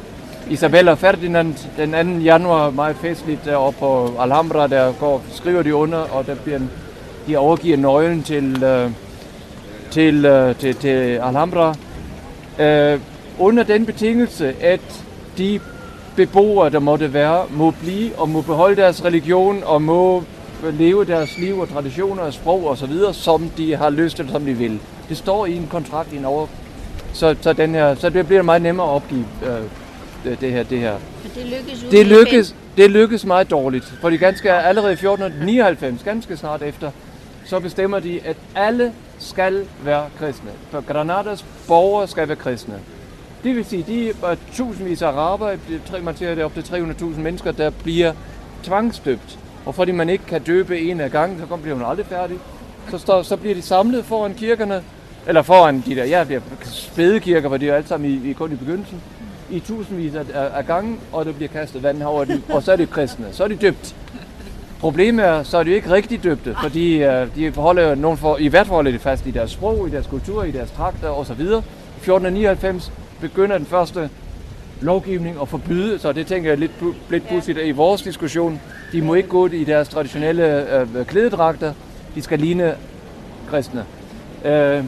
Isabella 0.49 0.93
Ferdinand 0.93 1.55
den 1.77 2.17
2. 2.19 2.23
januar, 2.23 2.69
meget 2.69 2.95
festligt 2.95 3.45
deroppe 3.45 3.79
på 3.79 4.13
Alhambra, 4.19 4.67
der 4.67 4.91
går, 4.99 5.23
skriver 5.33 5.61
de 5.61 5.75
under, 5.75 5.97
og 5.97 6.25
der 6.25 6.35
bliver 6.35 6.59
de 7.27 7.37
overgiver 7.37 7.77
nøglen 7.77 8.23
til, 8.23 8.63
øh, 8.63 8.91
til, 9.91 10.25
øh, 10.25 10.55
til, 10.55 10.75
til 10.75 11.19
Alhambra, 11.23 11.75
øh, 12.59 12.99
under 13.39 13.63
den 13.63 13.85
betingelse, 13.85 14.55
at 14.61 15.03
de 15.37 15.59
beboere, 16.15 16.69
der 16.69 16.79
måtte 16.79 17.13
være, 17.13 17.45
må 17.49 17.71
blive 17.71 18.15
og 18.17 18.29
må 18.29 18.41
beholde 18.41 18.75
deres 18.75 19.05
religion 19.05 19.63
og 19.65 19.81
må 19.81 20.23
leve 20.71 21.05
deres 21.05 21.37
liv 21.37 21.59
og 21.59 21.69
traditioner 21.69 22.23
og 22.23 22.33
sprog 22.33 22.67
og 22.67 22.77
så 22.77 22.85
videre, 22.85 23.13
som 23.13 23.49
de 23.57 23.75
har 23.75 23.89
lyst 23.89 24.15
til, 24.15 24.29
som 24.31 24.45
de 24.45 24.53
vil. 24.53 24.79
Det 25.09 25.17
står 25.17 25.45
i 25.45 25.55
en 25.55 25.67
kontrakt 25.71 26.13
i 26.13 26.17
en 26.17 26.25
over. 26.25 26.47
Så, 27.13 27.35
så, 27.41 27.53
den 27.53 27.75
her, 27.75 27.95
så 27.95 28.09
det 28.09 28.27
bliver 28.27 28.41
meget 28.41 28.61
nemmere 28.61 28.87
at 28.87 28.91
opgive 28.91 29.25
øh, 29.45 30.41
det 30.41 30.51
her. 30.51 30.63
Det, 30.63 30.79
her. 30.79 30.95
det 31.35 31.45
lykkes, 31.45 31.85
det 31.91 32.07
lykkes, 32.07 32.55
det 32.77 32.91
lykkes 32.91 33.25
meget 33.25 33.51
dårligt, 33.51 33.93
for 34.01 34.09
de 34.09 34.17
ganske 34.17 34.51
allerede 34.51 34.91
i 34.91 34.93
1499, 34.93 36.03
ganske 36.03 36.37
snart 36.37 36.61
efter, 36.61 36.91
så 37.45 37.59
bestemmer 37.59 37.99
de, 37.99 38.19
at 38.25 38.37
alle 38.55 38.93
skal 39.19 39.65
være 39.83 40.05
kristne. 40.19 40.49
For 40.71 40.81
Granadas 40.81 41.45
borgere 41.67 42.07
skal 42.07 42.27
være 42.27 42.37
kristne. 42.37 42.79
Det 43.43 43.55
vil 43.55 43.65
sige, 43.65 43.83
de 43.87 44.09
er 44.09 44.35
tusindvis 44.53 45.01
af 45.01 45.07
araber, 45.07 45.55
man 46.01 46.17
siger, 46.17 46.35
det 46.35 46.41
er 46.41 46.45
op 46.45 46.53
til 46.53 46.61
300.000 46.61 47.05
mennesker, 47.19 47.51
der 47.51 47.69
bliver 47.69 48.13
tvangsdøbt. 48.63 49.39
Og 49.65 49.75
fordi 49.75 49.91
man 49.91 50.09
ikke 50.09 50.25
kan 50.25 50.41
døbe 50.41 50.79
en 50.79 50.99
af 50.99 51.11
gangen, 51.11 51.39
så 51.49 51.55
bliver 51.55 51.75
hun 51.75 51.85
aldrig 51.85 52.05
færdig. 52.05 52.37
Så, 52.89 52.97
står, 52.97 53.21
så 53.21 53.37
bliver 53.37 53.55
de 53.55 53.61
samlet 53.61 54.05
foran 54.05 54.33
kirkerne, 54.33 54.83
eller 55.27 55.41
foran 55.41 55.83
de 55.85 55.95
der, 55.95 56.05
ja, 56.05 56.23
det 56.23 56.35
er 56.35 56.41
spædekirker, 56.63 57.47
hvor 57.47 57.57
de 57.57 57.69
er 57.69 57.75
alle 57.75 57.87
sammen 57.87 58.09
i, 58.11 58.29
i, 58.29 58.33
kun 58.33 58.51
i 58.51 58.55
begyndelsen. 58.55 59.01
i 59.49 59.59
tusindvis 59.59 60.15
af, 60.15 60.23
af 60.33 60.65
gange, 60.65 60.97
og 61.11 61.25
der 61.25 61.31
bliver 61.31 61.49
kastet 61.49 61.83
vand 61.83 62.03
over 62.03 62.25
dem, 62.25 62.43
og 62.49 62.63
så 62.63 62.71
er 62.71 62.75
det 62.75 62.89
kristne. 62.89 63.25
Så 63.31 63.43
er 63.43 63.47
de 63.47 63.55
døbt. 63.55 63.95
Problemet 64.79 65.25
er, 65.25 65.43
så 65.43 65.57
er 65.57 65.63
de 65.63 65.71
ikke 65.71 65.91
rigtig 65.91 66.23
døbte, 66.23 66.55
fordi 66.61 67.07
uh, 67.07 67.35
de 67.35 67.51
holder 67.55 67.89
jo 67.89 67.95
nogen 67.95 68.17
for, 68.17 68.37
i 68.37 68.47
hvert 68.47 68.67
fald 68.67 68.75
holder 68.75 68.91
de 68.91 68.99
fast 68.99 69.27
i 69.27 69.31
deres 69.31 69.51
sprog, 69.51 69.87
i 69.87 69.91
deres 69.91 70.07
kultur, 70.07 70.43
i 70.43 70.51
deres 70.51 70.71
trakter 70.71 71.09
osv. 71.09 71.31
1499 71.31 72.91
begynder 73.21 73.57
den 73.57 73.65
første 73.65 74.09
lovgivning 74.81 75.41
at 75.41 75.47
forbyde, 75.47 75.99
så 75.99 76.11
det 76.11 76.27
tænker 76.27 76.49
jeg 76.49 76.57
lidt, 76.57 76.71
lidt 77.09 77.27
pudsigt 77.27 77.59
i 77.63 77.71
vores 77.71 78.01
diskussion. 78.01 78.61
De 78.91 79.01
må 79.01 79.13
ikke 79.13 79.29
gå 79.29 79.47
i 79.47 79.63
deres 79.63 79.89
traditionelle 79.89 80.65
uh, 80.95 81.05
klædedragter, 81.05 81.73
de 82.15 82.21
skal 82.21 82.39
ligne 82.39 82.75
kristne. 83.49 83.85
Uh, 84.45 84.85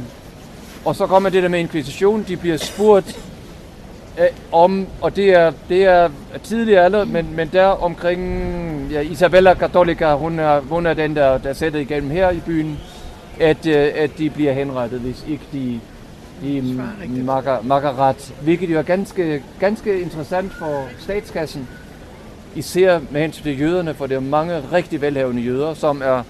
og 0.86 0.96
så 0.96 1.08
kommer 1.08 1.30
det 1.30 1.44
der 1.44 1.50
med 1.50 1.60
inkvisition, 1.60 2.26
de 2.28 2.38
bliver 2.38 2.58
spurgt 2.58 3.20
øh, 4.20 4.28
om, 4.52 4.88
og 5.02 5.16
det 5.16 5.30
er, 5.30 5.52
det 5.70 5.86
er 5.86 6.10
tidligere 6.44 6.86
alder, 6.86 7.06
men, 7.06 7.36
men 7.36 7.50
der 7.54 7.66
omkring 7.66 8.22
ja, 8.92 9.00
Isabella 9.00 9.54
Cattolica, 9.54 10.14
hun 10.14 10.40
er, 10.40 10.60
hun 10.60 10.86
er 10.86 10.94
den, 10.94 11.16
der, 11.16 11.38
der 11.38 11.54
sætter 11.54 11.80
igennem 11.80 12.12
her 12.12 12.30
i 12.30 12.40
byen, 12.46 12.80
at, 13.40 13.66
øh, 13.66 13.92
at 13.96 14.18
de 14.18 14.30
bliver 14.30 14.54
henrettet, 14.54 15.00
hvis 15.00 15.26
ikke 15.28 15.44
de, 15.54 15.80
de 16.42 17.24
makker, 17.24 17.58
makker 17.64 18.00
ret. 18.00 18.34
Hvilket 18.42 18.70
jo 18.70 18.78
er 18.78 18.82
ganske, 18.82 19.44
ganske 19.60 20.02
interessant 20.02 20.54
for 20.54 20.86
statskassen, 21.00 21.68
især 22.56 23.00
med 23.12 23.22
hensyn 23.22 23.44
til 23.44 23.60
jøderne, 23.60 23.94
for 23.94 24.08
det 24.08 24.16
er 24.16 24.20
mange 24.20 24.62
rigtig 24.74 25.02
velhavende 25.02 25.42
jøder, 25.42 25.74
som 25.74 26.02
er 26.06 26.24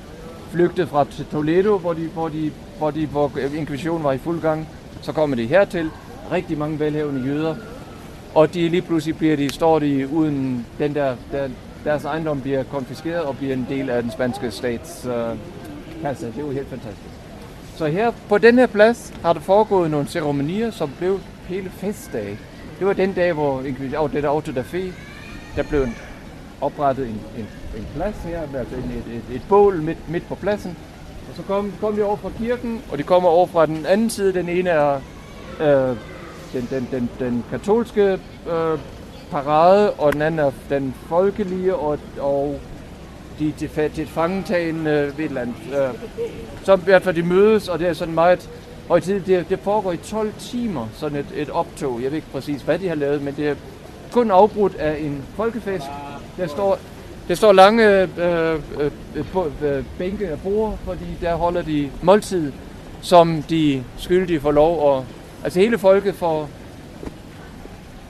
flygtet 0.52 0.90
fra 0.90 1.06
Toledo, 1.32 1.78
hvor, 1.78 1.94
de, 1.94 2.10
hvor, 2.14 2.28
de, 2.28 2.52
hvor, 2.82 2.92
de, 2.92 3.06
hvor 3.06 3.32
inkvisitionen 3.56 4.04
var 4.04 4.12
i 4.12 4.18
fuld 4.18 4.42
gang. 4.42 4.68
Så 5.02 5.12
kommer 5.12 5.36
de 5.36 5.46
hertil, 5.46 5.92
rigtig 6.32 6.58
mange 6.58 6.80
velhavende 6.80 7.28
jøder, 7.28 7.56
og 8.36 8.54
de 8.54 8.70
lige 8.70 8.82
pludselig 8.82 9.18
bliver 9.18 9.36
de, 9.36 9.50
står 9.50 9.80
de 9.80 10.08
uden 10.08 10.66
den 10.80 10.96
der, 10.96 11.16
der 11.32 11.50
deres 11.84 12.06
ejendom 12.06 12.42
bliver 12.42 12.64
konfiskeret 12.64 13.22
og 13.22 13.38
bliver 13.38 13.54
en 13.54 13.66
del 13.70 13.90
af 13.90 14.02
den 14.02 14.12
spanske 14.12 14.52
stats 14.52 15.06
øh, 15.06 15.38
kasse. 16.02 16.26
Det 16.26 16.38
er 16.38 16.42
jo 16.42 16.52
helt 16.52 16.70
fantastisk. 16.70 17.10
Så 17.76 17.88
her 17.88 18.12
på 18.30 18.38
den 18.38 18.58
her 18.58 18.68
plads 18.68 19.14
har 19.22 19.34
der 19.34 19.40
foregået 19.40 19.92
nogle 19.92 20.08
ceremonier, 20.08 20.72
som 20.72 20.92
blev 20.98 21.20
hele 21.48 21.70
festdag. 21.70 22.38
Det 22.80 22.88
var 22.88 22.94
den 22.94 23.14
dag, 23.14 23.34
hvor 23.34 23.64
oh, 23.98 24.12
det 24.12 24.24
der 24.24 24.30
Auto 24.30 24.52
da 24.52 24.62
Fe, 24.62 24.94
der 25.56 25.64
blev 25.64 25.88
oprettet 26.62 27.06
en, 27.06 27.22
en, 27.38 27.48
en 27.78 27.88
plads 27.96 28.16
her, 28.16 28.42
altså 28.42 28.76
et, 28.76 29.16
et, 29.16 29.36
et 29.36 29.42
bål 29.50 29.82
midt, 29.82 30.10
midt 30.10 30.28
på 30.28 30.36
pladsen. 30.36 30.78
Og 31.32 31.38
så 31.38 31.44
kom, 31.44 31.74
kom 31.80 31.96
de 31.96 32.04
over 32.04 32.16
fra 32.16 32.30
kirken, 32.38 32.82
og 32.92 32.98
de 32.98 33.04
kommer 33.04 33.30
over 33.30 33.48
fra 33.48 33.66
den 33.66 33.86
anden 33.86 34.10
side. 34.10 34.34
Den 34.34 34.50
ene 34.50 34.70
er 34.70 35.02
øh, 35.60 35.98
den, 36.54 36.68
den, 36.70 36.88
den, 36.92 37.10
den 37.20 37.46
katolske 37.50 38.20
øh, 38.50 38.80
parade, 39.32 39.92
og 39.92 40.14
den 40.14 40.22
anden 40.22 40.40
er 40.40 40.52
den 40.70 40.96
folkelige, 41.10 41.76
og, 41.76 42.00
og 42.20 42.60
de, 43.40 43.54
de, 43.60 43.90
de 43.96 44.06
fangetagende 44.06 44.92
øh, 44.92 45.18
ved 45.18 45.26
et 45.26 45.30
eller 45.30 45.42
andet. 45.42 45.56
Øh, 45.68 45.94
så 46.64 46.76
i 46.76 46.80
hvert 46.84 47.02
fald 47.02 47.16
de 47.16 47.24
mødes, 47.24 47.68
og 47.68 47.80
det 47.80 47.88
er 47.88 47.94
sådan 47.94 48.14
meget 48.14 48.50
højtid. 48.88 49.20
Det, 49.20 49.50
det 49.50 49.60
foregår 49.60 49.92
i 49.92 49.98
12 49.98 50.34
timer, 50.40 50.88
sådan 50.94 51.18
et, 51.18 51.28
et 51.36 51.50
optog. 51.50 52.00
Jeg 52.04 52.12
ved 52.12 52.18
ikke 52.18 52.32
præcis, 52.32 52.62
hvad 52.62 52.80
de 52.80 52.88
har 52.88 52.96
lavet, 52.96 53.22
men 53.22 53.36
det 53.36 53.48
er 53.48 53.56
kun 54.12 54.32
afbrudt 54.32 54.76
af 54.76 54.98
en 55.00 55.24
folkefest. 55.36 55.86
Der 56.38 56.48
står, 56.48 56.80
der 57.28 57.36
står 57.36 57.52
lange 57.52 58.02
øh, 58.02 58.10
øh, 58.18 58.62
øh, 59.16 59.26
øh 59.64 59.84
bænke 59.98 60.34
og 60.34 60.40
bord, 60.40 60.78
fordi 60.86 61.18
der 61.22 61.36
holder 61.36 61.62
de 61.62 61.90
måltid, 62.02 62.52
som 63.02 63.44
de 63.44 63.84
skyldige 63.98 64.40
får 64.40 64.52
lov 64.52 64.98
at 64.98 65.04
Altså 65.44 65.60
hele 65.60 65.78
folket 65.78 66.16
får, 66.16 66.50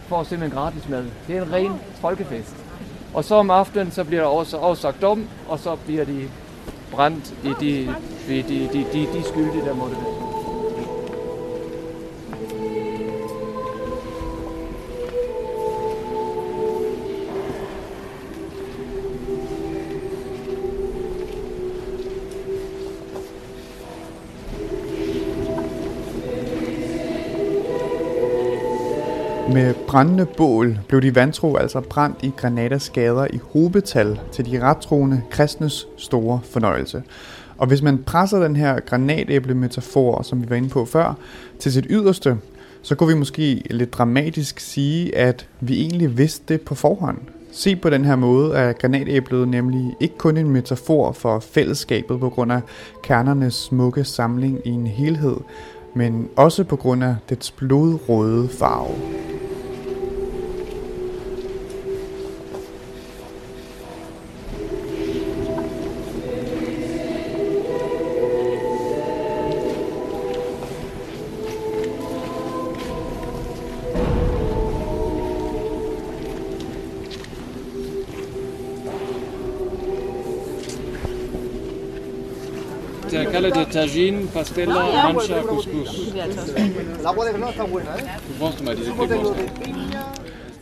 får 0.08 0.24
simpelthen 0.24 0.60
gratis 0.60 0.90
mad. 0.90 1.06
Det 1.28 1.38
er 1.38 1.42
en 1.42 1.54
ren 1.54 1.72
folkefest. 2.02 2.56
Og 3.14 3.24
så 3.24 3.36
om 3.36 3.50
aftenen, 3.50 3.92
så 3.92 4.04
bliver 4.04 4.22
der 4.22 4.30
også 4.30 4.58
afsagt 4.58 5.02
dom, 5.02 5.28
og 5.48 5.60
så 5.60 5.76
bliver 5.76 6.06
de 6.06 6.28
brændt 6.92 7.34
i 7.44 7.54
de, 7.60 7.96
de, 8.28 8.44
de, 8.44 8.70
de, 8.74 8.86
de, 8.94 9.08
de 9.14 9.24
skyldige, 9.24 9.66
der 9.66 9.74
måtte 9.76 9.96
være. 9.96 10.41
Brændende 29.92 30.26
bål 30.26 30.80
blev 30.88 31.02
de 31.02 31.16
vantro 31.16 31.56
altså 31.56 31.82
brændt 31.82 32.18
i 32.24 32.32
Granadas 32.38 32.90
gader 32.90 33.28
i 33.34 33.40
hobetal 33.54 34.20
til 34.32 34.46
de 34.46 34.64
rettroende 34.64 35.22
kristnes 35.32 35.88
store 35.98 36.40
fornøjelse. 36.44 37.04
Og 37.58 37.68
hvis 37.68 37.82
man 37.82 37.98
presser 37.98 38.40
den 38.40 38.56
her 38.56 38.80
granatæble-metafor, 38.80 40.22
som 40.22 40.42
vi 40.42 40.50
var 40.50 40.56
inde 40.56 40.70
på 40.70 40.86
før, 40.86 41.18
til 41.60 41.72
sit 41.72 41.86
yderste, 41.90 42.38
så 42.82 42.96
kunne 42.96 43.14
vi 43.14 43.20
måske 43.20 43.64
lidt 43.70 43.94
dramatisk 43.94 44.60
sige, 44.60 45.18
at 45.18 45.48
vi 45.60 45.82
egentlig 45.82 46.18
vidste 46.18 46.54
det 46.54 46.62
på 46.62 46.76
forhånd. 46.76 47.18
Se 47.52 47.76
på 47.76 47.90
den 47.90 48.06
her 48.06 48.16
måde 48.16 48.56
er 48.56 48.74
granatæblet 48.74 49.48
nemlig 49.48 49.96
ikke 50.00 50.18
kun 50.18 50.38
en 50.38 50.50
metafor 50.50 51.12
for 51.12 51.40
fællesskabet 51.40 52.20
på 52.20 52.30
grund 52.30 52.52
af 52.52 52.62
kernernes 53.04 53.54
smukke 53.54 54.04
samling 54.04 54.60
i 54.66 54.70
en 54.70 54.88
helhed, 54.88 55.38
men 55.96 56.30
også 56.36 56.64
på 56.64 56.76
grund 56.76 57.04
af 57.04 57.16
dets 57.30 57.52
blodrøde 57.52 58.50
farve. 58.50 59.31
Tagine, 83.82 84.28
pastella, 84.28 84.74
mancha, 85.14 85.42
couscous. 85.42 86.14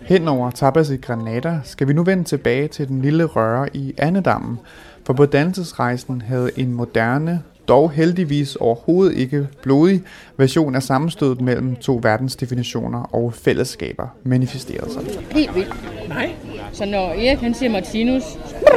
Hen 0.01 0.27
over 0.27 0.51
tapas 0.51 0.89
i 0.89 0.97
Granada 0.97 1.59
skal 1.63 1.88
vi 1.88 1.93
nu 1.93 2.03
vende 2.03 2.23
tilbage 2.23 2.67
til 2.67 2.88
den 2.88 3.01
lille 3.01 3.25
røre 3.25 3.67
i 3.75 3.93
Annedammen, 3.97 4.59
for 5.05 5.13
på 5.13 5.25
dannelsesrejsen 5.25 6.21
havde 6.21 6.49
en 6.57 6.73
moderne, 6.73 7.43
dog 7.67 7.91
heldigvis 7.91 8.55
overhovedet 8.55 9.17
ikke 9.17 9.47
blodig 9.63 10.01
version 10.38 10.75
af 10.75 10.83
sammenstødet 10.83 11.41
mellem 11.41 11.75
to 11.75 11.99
verdensdefinitioner 12.03 13.15
og 13.15 13.33
fællesskaber 13.33 14.07
manifesteret 14.23 14.91
sig. 14.91 15.01
Helt 15.31 15.55
vildt. 15.55 16.09
Nej. 16.09 16.31
Så 16.71 16.85
når 16.85 17.07
Erik 17.09 17.39
han 17.39 17.53
siger 17.53 17.69
Martinus, 17.69 18.23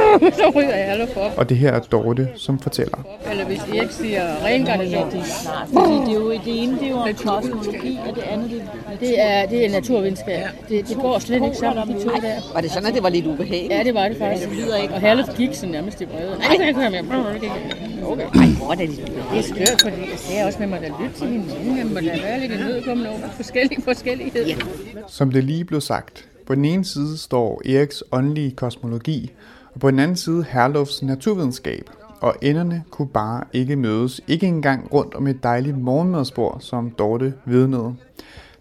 så 0.39 0.51
ryger 0.55 0.75
jeg 0.75 0.87
alle 0.87 1.07
for. 1.13 1.31
Og 1.37 1.49
det 1.49 1.57
her 1.57 1.71
er 1.71 1.79
Dorte, 1.79 2.29
som 2.35 2.59
fortæller. 2.59 2.97
Eller 3.31 3.45
hvis 3.45 3.59
Erik 3.59 3.91
siger 3.91 4.45
reinkarnation. 4.45 5.11
Fordi 5.73 5.93
det 6.05 6.09
er 6.09 6.19
jo 6.19 6.31
det 6.31 6.63
ene, 6.63 6.79
det 6.79 6.83
er 6.83 6.89
jo 6.89 6.95
om 6.95 7.13
kosmologi, 7.13 7.99
og 8.09 8.15
det 8.15 8.21
andet, 8.21 8.49
det 8.49 8.61
er 8.61 8.97
Det 8.99 9.21
er, 9.21 9.45
det 9.45 9.65
er 9.65 9.69
naturvidenskab. 9.71 10.45
Det, 10.69 10.87
det 10.89 10.97
går 10.97 11.19
slet 11.19 11.43
ikke 11.43 11.57
sammen, 11.57 11.87
de 11.87 12.03
to 12.03 12.09
der. 12.09 12.53
Var 12.53 12.61
det 12.61 12.71
sådan, 12.71 12.87
at 12.89 12.93
det 12.93 13.03
var 13.03 13.09
lidt 13.09 13.27
ubehageligt? 13.27 13.73
Ja, 13.73 13.83
det 13.83 13.93
var 13.93 14.07
det 14.07 14.17
faktisk. 14.17 14.49
Det 14.49 14.57
lyder 14.57 14.77
ikke. 14.77 14.93
Og 14.93 15.01
Herlef 15.01 15.27
gik 15.37 15.53
så 15.53 15.65
nærmest 15.65 16.01
i 16.01 16.05
brevet. 16.05 16.37
Nej, 16.39 16.65
det 16.65 16.75
kan 16.75 16.93
jeg 16.93 17.03
mere. 17.05 17.25
Okay. 18.05 18.23
Ej, 18.23 18.47
hvor 18.57 18.71
er 18.71 18.75
det 18.75 18.89
lidt 18.89 19.07
Det 19.31 19.37
er 19.37 19.41
skørt, 19.41 19.81
fordi 19.81 20.01
jeg 20.11 20.19
ser 20.19 20.45
også, 20.45 20.59
at 20.63 20.69
man 20.69 20.69
må 20.69 20.75
da 20.75 21.03
lytte 21.03 21.17
til 21.19 21.27
hinanden. 21.27 21.75
Man 21.75 21.93
må 21.93 21.99
da 21.99 22.21
være 22.21 22.39
lidt 22.39 22.51
imødekommende 22.51 23.09
over 23.09 23.19
forskellige 23.35 23.81
forskelligheder. 23.81 24.47
Ja. 24.47 24.55
Som 25.07 25.31
det 25.31 25.43
lige 25.43 25.65
blev 25.65 25.81
sagt, 25.81 26.25
på 26.45 26.55
den 26.55 26.65
ene 26.65 26.85
side 26.85 27.17
står 27.17 27.61
Eriks 27.65 28.03
åndelige 28.11 28.51
kosmologi, 28.51 29.31
og 29.73 29.79
på 29.79 29.91
den 29.91 29.99
anden 29.99 30.17
side 30.17 30.45
Herlufs 30.49 31.01
naturvidenskab, 31.03 31.89
og 32.21 32.35
enderne 32.41 32.83
kunne 32.89 33.07
bare 33.07 33.43
ikke 33.53 33.75
mødes, 33.75 34.21
ikke 34.27 34.47
engang 34.47 34.93
rundt 34.93 35.15
om 35.15 35.27
et 35.27 35.43
dejligt 35.43 35.77
morgenmadsbord, 35.77 36.57
som 36.61 36.91
Dorte 36.91 37.33
vidnede. 37.45 37.95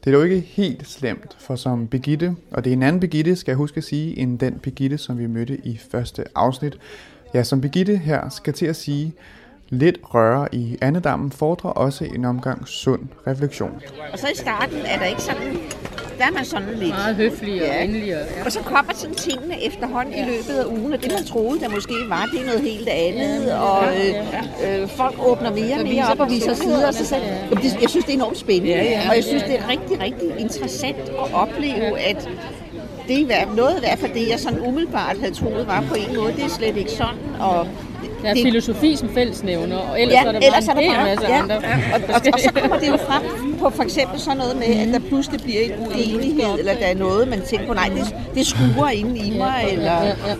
Det 0.05 0.13
er 0.13 0.17
dog 0.17 0.29
ikke 0.29 0.41
helt 0.41 0.89
slemt, 0.89 1.37
for 1.41 1.57
som 1.57 1.87
Begitte, 1.87 2.37
og 2.51 2.65
det 2.65 2.71
er 2.71 2.77
en 2.77 2.83
anden 2.83 3.01
Begitte, 3.01 3.37
skal 3.37 3.53
jeg 3.53 3.57
huske 3.57 3.79
at 3.79 3.85
sige, 3.85 4.19
end 4.19 4.39
den 4.39 4.59
Begitte, 4.63 4.99
som 4.99 5.19
vi 5.19 5.27
mødte 5.27 5.67
i 5.67 5.81
første 5.91 6.25
afsnit. 6.35 6.79
Ja, 7.35 7.43
som 7.43 7.61
Begitte 7.61 7.97
her 7.97 8.29
skal 8.29 8.53
til 8.53 8.67
at 8.67 8.77
sige, 8.77 9.13
lidt 9.73 9.99
røre 10.15 10.49
i 10.55 10.79
andedammen 10.81 11.33
fordrer 11.33 11.71
også 11.71 12.05
en 12.05 12.25
omgang 12.25 12.69
sund 12.69 13.01
refleksion. 13.27 13.83
Og 14.13 14.19
så 14.19 14.27
i 14.35 14.37
starten 14.37 14.79
er 14.87 14.99
der 14.99 15.05
ikke 15.07 15.23
sådan, 15.23 15.59
der 16.19 16.25
er 16.25 16.31
man 16.31 16.45
sådan 16.45 16.69
lidt... 16.75 16.89
Meget 16.89 17.17
høflig 17.17 17.53
og 17.63 17.67
Ja. 17.69 17.81
venlig. 17.85 18.03
Og, 18.17 18.23
ja. 18.37 18.45
Og 18.45 18.53
så 18.53 18.61
kommer 18.61 18.93
sådan 18.95 19.15
tingene 19.15 19.65
efterhånden 19.65 20.15
i 20.15 20.23
løbet 20.23 20.55
af 20.63 20.65
ugen, 20.67 20.93
og 20.93 21.03
det 21.03 21.13
man 21.13 21.25
troede, 21.25 21.61
der 21.61 21.69
måske 21.69 21.95
var, 22.09 22.29
det 22.33 22.41
er 22.41 22.47
noget 22.47 22.61
helt 22.61 22.89
andet, 22.89 23.55
og 23.55 23.85
øh, 23.85 24.83
øh, 24.83 24.89
folk 24.89 25.15
åbner 25.27 25.51
mere 25.51 25.75
og 25.77 25.85
mere 25.85 26.05
op 26.13 26.21
og 26.21 26.31
viser 26.31 26.55
sider, 26.55 26.87
og 26.87 26.95
så 26.95 27.05
sagde 27.07 27.25
jamen, 27.51 27.65
det, 27.65 27.81
jeg 27.83 27.91
synes, 27.91 28.05
det 28.05 28.13
er 28.13 28.17
enormt 28.17 28.39
spændende, 28.39 28.75
og 29.11 29.17
jeg 29.17 29.25
synes, 29.25 29.43
det 29.43 29.55
er 29.59 29.69
rigtig, 29.69 30.01
rigtig 30.01 30.29
interessant 30.39 30.99
at 31.09 31.35
opleve, 31.35 31.99
at 32.01 32.29
det 33.09 33.21
er 33.33 33.55
noget 33.57 33.77
i 33.77 33.81
hvert 33.81 33.99
fald 33.99 34.15
det, 34.15 34.29
jeg 34.29 34.41
sådan 34.41 34.61
umiddelbart 34.61 35.17
havde 35.21 35.35
troet 35.35 35.67
var 35.67 35.85
på 35.89 35.95
en 35.95 36.17
måde, 36.17 36.33
det 36.33 36.45
er 36.45 36.49
slet 36.49 36.77
ikke 36.77 36.91
sådan, 36.91 37.41
og 37.41 37.67
Der 38.23 38.29
er 38.29 38.35
det- 38.35 38.43
filosofi 38.43 38.97
som 38.97 39.09
fællesnævner, 39.15 39.77
og 39.77 40.01
ellers 40.01 40.15
Ja, 40.15 40.21
er 40.21 40.25
der 40.25 40.33
bare 40.33 40.45
ellers 40.47 40.69
er 40.69 40.73
en 40.73 40.77
der 40.77 40.83
hel 40.83 40.95
bare, 40.95 41.05
masse 41.05 41.27
ja, 41.29 41.43
andre. 41.43 41.55
ja. 41.55 41.61
Og, 41.95 42.01
og, 42.15 42.21
og, 42.35 42.41
så 42.41 42.51
kommer 42.61 42.79
det 42.79 42.89
jo 42.89 42.97
frem 42.97 43.23
på 43.59 43.71
for 43.71 43.83
eksempel 43.83 44.21
sådan 44.21 44.39
noget 44.39 44.57
med, 44.57 44.67
at 44.67 44.89
der 44.89 44.99
pludselig 45.09 45.41
bliver 45.41 45.61
en 45.61 45.73
uenighed, 45.89 46.59
eller 46.59 46.75
der 46.75 46.87
er 46.87 46.95
noget, 46.95 47.29
man 47.29 47.41
tænker 47.51 47.67
på, 47.67 47.75
nej, 47.75 47.89
det, 47.97 48.15
det 48.35 48.47
skuer 48.47 48.89
inde 48.89 49.19
i 49.19 49.39
mig, 49.39 49.65
eller, 49.73 49.93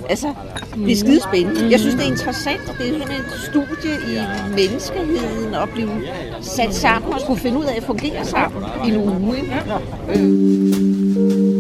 altså, 0.09 0.27
det 0.75 0.93
er 0.93 0.97
skidespændende. 0.97 1.71
Jeg 1.71 1.81
synes, 1.81 1.95
det 1.95 2.05
er 2.05 2.09
interessant, 2.11 2.61
det 2.79 2.89
er 2.89 2.93
sådan 2.99 3.15
et 3.15 3.25
studie 3.51 3.93
i 4.15 4.19
menneskeheden, 4.57 5.55
at 5.55 5.69
blive 5.75 5.91
sat 6.41 6.75
sammen 6.75 7.13
og 7.13 7.21
skulle 7.21 7.41
finde 7.41 7.59
ud 7.59 7.65
af 7.65 7.77
at 7.77 7.83
fungere 7.83 8.25
sammen 8.25 8.63
i 8.87 8.89
en 8.89 8.97
uge. 8.97 9.37
ikke? 9.37 11.52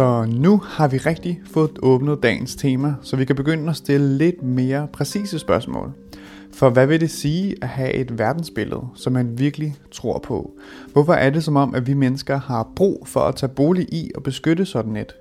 Så 0.00 0.26
nu 0.28 0.62
har 0.64 0.88
vi 0.88 0.96
rigtig 0.96 1.40
fået 1.44 1.78
åbnet 1.82 2.22
dagens 2.22 2.56
tema, 2.56 2.94
så 3.02 3.16
vi 3.16 3.24
kan 3.24 3.36
begynde 3.36 3.70
at 3.70 3.76
stille 3.76 4.18
lidt 4.18 4.42
mere 4.42 4.88
præcise 4.92 5.38
spørgsmål. 5.38 5.92
For 6.52 6.70
hvad 6.70 6.86
vil 6.86 7.00
det 7.00 7.10
sige 7.10 7.54
at 7.62 7.68
have 7.68 7.92
et 7.92 8.18
verdensbillede, 8.18 8.86
som 8.94 9.12
man 9.12 9.38
virkelig 9.38 9.76
tror 9.92 10.18
på? 10.18 10.50
Hvorfor 10.92 11.12
er 11.12 11.30
det 11.30 11.44
som 11.44 11.56
om, 11.56 11.74
at 11.74 11.86
vi 11.86 11.94
mennesker 11.94 12.40
har 12.40 12.68
brug 12.76 13.06
for 13.06 13.20
at 13.20 13.36
tage 13.36 13.52
bolig 13.52 13.94
i 13.94 14.10
og 14.14 14.22
beskytte 14.22 14.66
sådan 14.66 14.96
et? 14.96 15.14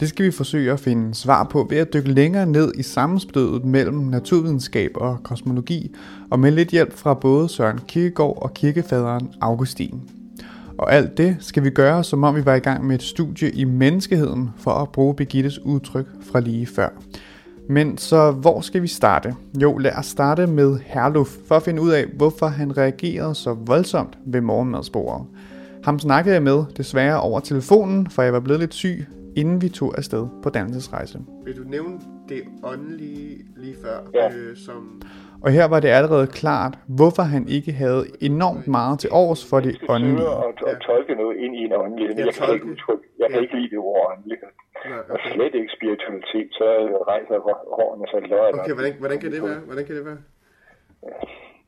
Det 0.00 0.08
skal 0.08 0.26
vi 0.26 0.30
forsøge 0.30 0.72
at 0.72 0.80
finde 0.80 1.14
svar 1.14 1.44
på 1.44 1.66
ved 1.70 1.78
at 1.78 1.92
dykke 1.92 2.12
længere 2.12 2.46
ned 2.46 2.72
i 2.78 2.82
sammenstødet 2.82 3.64
mellem 3.64 3.98
naturvidenskab 3.98 4.90
og 4.94 5.18
kosmologi, 5.22 5.94
og 6.30 6.40
med 6.40 6.50
lidt 6.50 6.68
hjælp 6.68 6.92
fra 6.92 7.14
både 7.14 7.48
Søren 7.48 7.80
Kierkegaard 7.88 8.42
og 8.42 8.54
kirkefaderen 8.54 9.30
Augustin. 9.40 10.19
Og 10.80 10.92
alt 10.92 11.16
det 11.18 11.36
skal 11.40 11.64
vi 11.64 11.70
gøre, 11.70 12.04
som 12.04 12.24
om 12.24 12.36
vi 12.36 12.44
var 12.44 12.54
i 12.54 12.58
gang 12.58 12.86
med 12.86 12.94
et 12.94 13.02
studie 13.02 13.50
i 13.50 13.64
menneskeheden, 13.64 14.50
for 14.56 14.70
at 14.70 14.88
bruge 14.88 15.14
Birgittes 15.14 15.58
udtryk 15.58 16.06
fra 16.32 16.40
lige 16.40 16.66
før. 16.66 16.88
Men 17.68 17.98
så 17.98 18.30
hvor 18.30 18.60
skal 18.60 18.82
vi 18.82 18.86
starte? 18.86 19.34
Jo, 19.62 19.78
lad 19.78 19.92
os 19.98 20.06
starte 20.06 20.46
med 20.46 20.78
Herluf, 20.84 21.36
for 21.48 21.54
at 21.54 21.62
finde 21.62 21.82
ud 21.82 21.90
af, 21.90 22.04
hvorfor 22.16 22.46
han 22.46 22.76
reagerede 22.78 23.34
så 23.34 23.54
voldsomt 23.54 24.18
ved 24.26 24.40
morgenmadsbordet. 24.40 25.26
Ham 25.84 25.98
snakkede 25.98 26.34
jeg 26.34 26.42
med, 26.42 26.64
desværre 26.76 27.20
over 27.20 27.40
telefonen, 27.40 28.10
for 28.10 28.22
jeg 28.22 28.32
var 28.32 28.40
blevet 28.40 28.60
lidt 28.60 28.74
syg, 28.74 29.06
inden 29.36 29.62
vi 29.62 29.68
tog 29.68 29.98
afsted 29.98 30.26
på 30.42 30.50
dannelsesrejse. 30.50 31.18
Vil 31.44 31.56
du 31.56 31.62
nævne 31.68 31.94
det 32.28 32.42
åndelige 32.64 33.36
lige 33.56 33.76
før, 33.82 33.98
Ja. 34.14 34.34
øh, 34.34 34.56
som... 34.56 35.02
Og 35.44 35.50
her 35.56 35.66
var 35.74 35.80
det 35.84 35.88
allerede 35.98 36.26
klart, 36.40 36.74
hvorfor 36.98 37.22
han 37.34 37.42
ikke 37.56 37.72
havde 37.82 38.02
enormt 38.28 38.66
meget 38.78 38.96
til 39.02 39.10
års 39.22 39.42
for 39.50 39.58
det 39.66 39.74
åndelige. 39.94 40.28
at, 40.48 40.54
at 40.72 40.76
tolke 40.88 41.14
noget 41.22 41.36
ind 41.44 41.52
i 41.60 41.62
en 41.68 41.72
åndelighed, 41.84 42.14
men 42.14 42.24
Ja, 42.24 42.26
jeg 42.30 42.34
kan 42.34 42.54
ikke 42.54 42.66
udtrykke, 42.72 43.04
jeg 43.22 43.28
kan 43.30 43.40
ikke 43.44 43.54
lide 43.58 43.70
det 43.74 43.78
ord 43.78 44.04
åndelighed. 44.12 44.50
Og 45.12 45.18
slet 45.32 45.54
ikke 45.60 45.70
spiritualitet, 45.78 46.48
så 46.60 46.66
rejser 47.12 47.36
hår- 47.46 47.66
hårene 47.76 48.06
sig 48.12 48.20
løg. 48.32 48.50
okay, 48.60 48.74
hvordan, 48.78 48.92
hvordan 49.02 49.18
kan 49.22 49.30
det 49.34 49.42
være? 49.48 49.60
Hvordan 49.68 49.84
kan 49.88 49.94
det 49.98 50.04
være? 50.10 50.20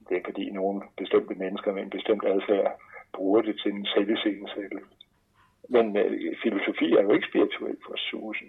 Det 0.08 0.14
er 0.18 0.24
fordi 0.28 0.44
nogle 0.60 0.76
bestemte 1.00 1.34
mennesker 1.44 1.70
med 1.72 1.82
en 1.82 1.90
bestemt 1.96 2.24
adfærd 2.34 2.70
bruger 3.16 3.40
det 3.42 3.54
til 3.62 3.70
en 3.72 3.86
selviscenesættelse. 3.94 4.86
Men 5.74 5.84
øh, 5.96 6.34
filosofi 6.42 6.86
er 6.98 7.02
jo 7.06 7.10
ikke 7.16 7.26
spirituel 7.30 7.76
for 7.86 7.94
susen. 8.10 8.48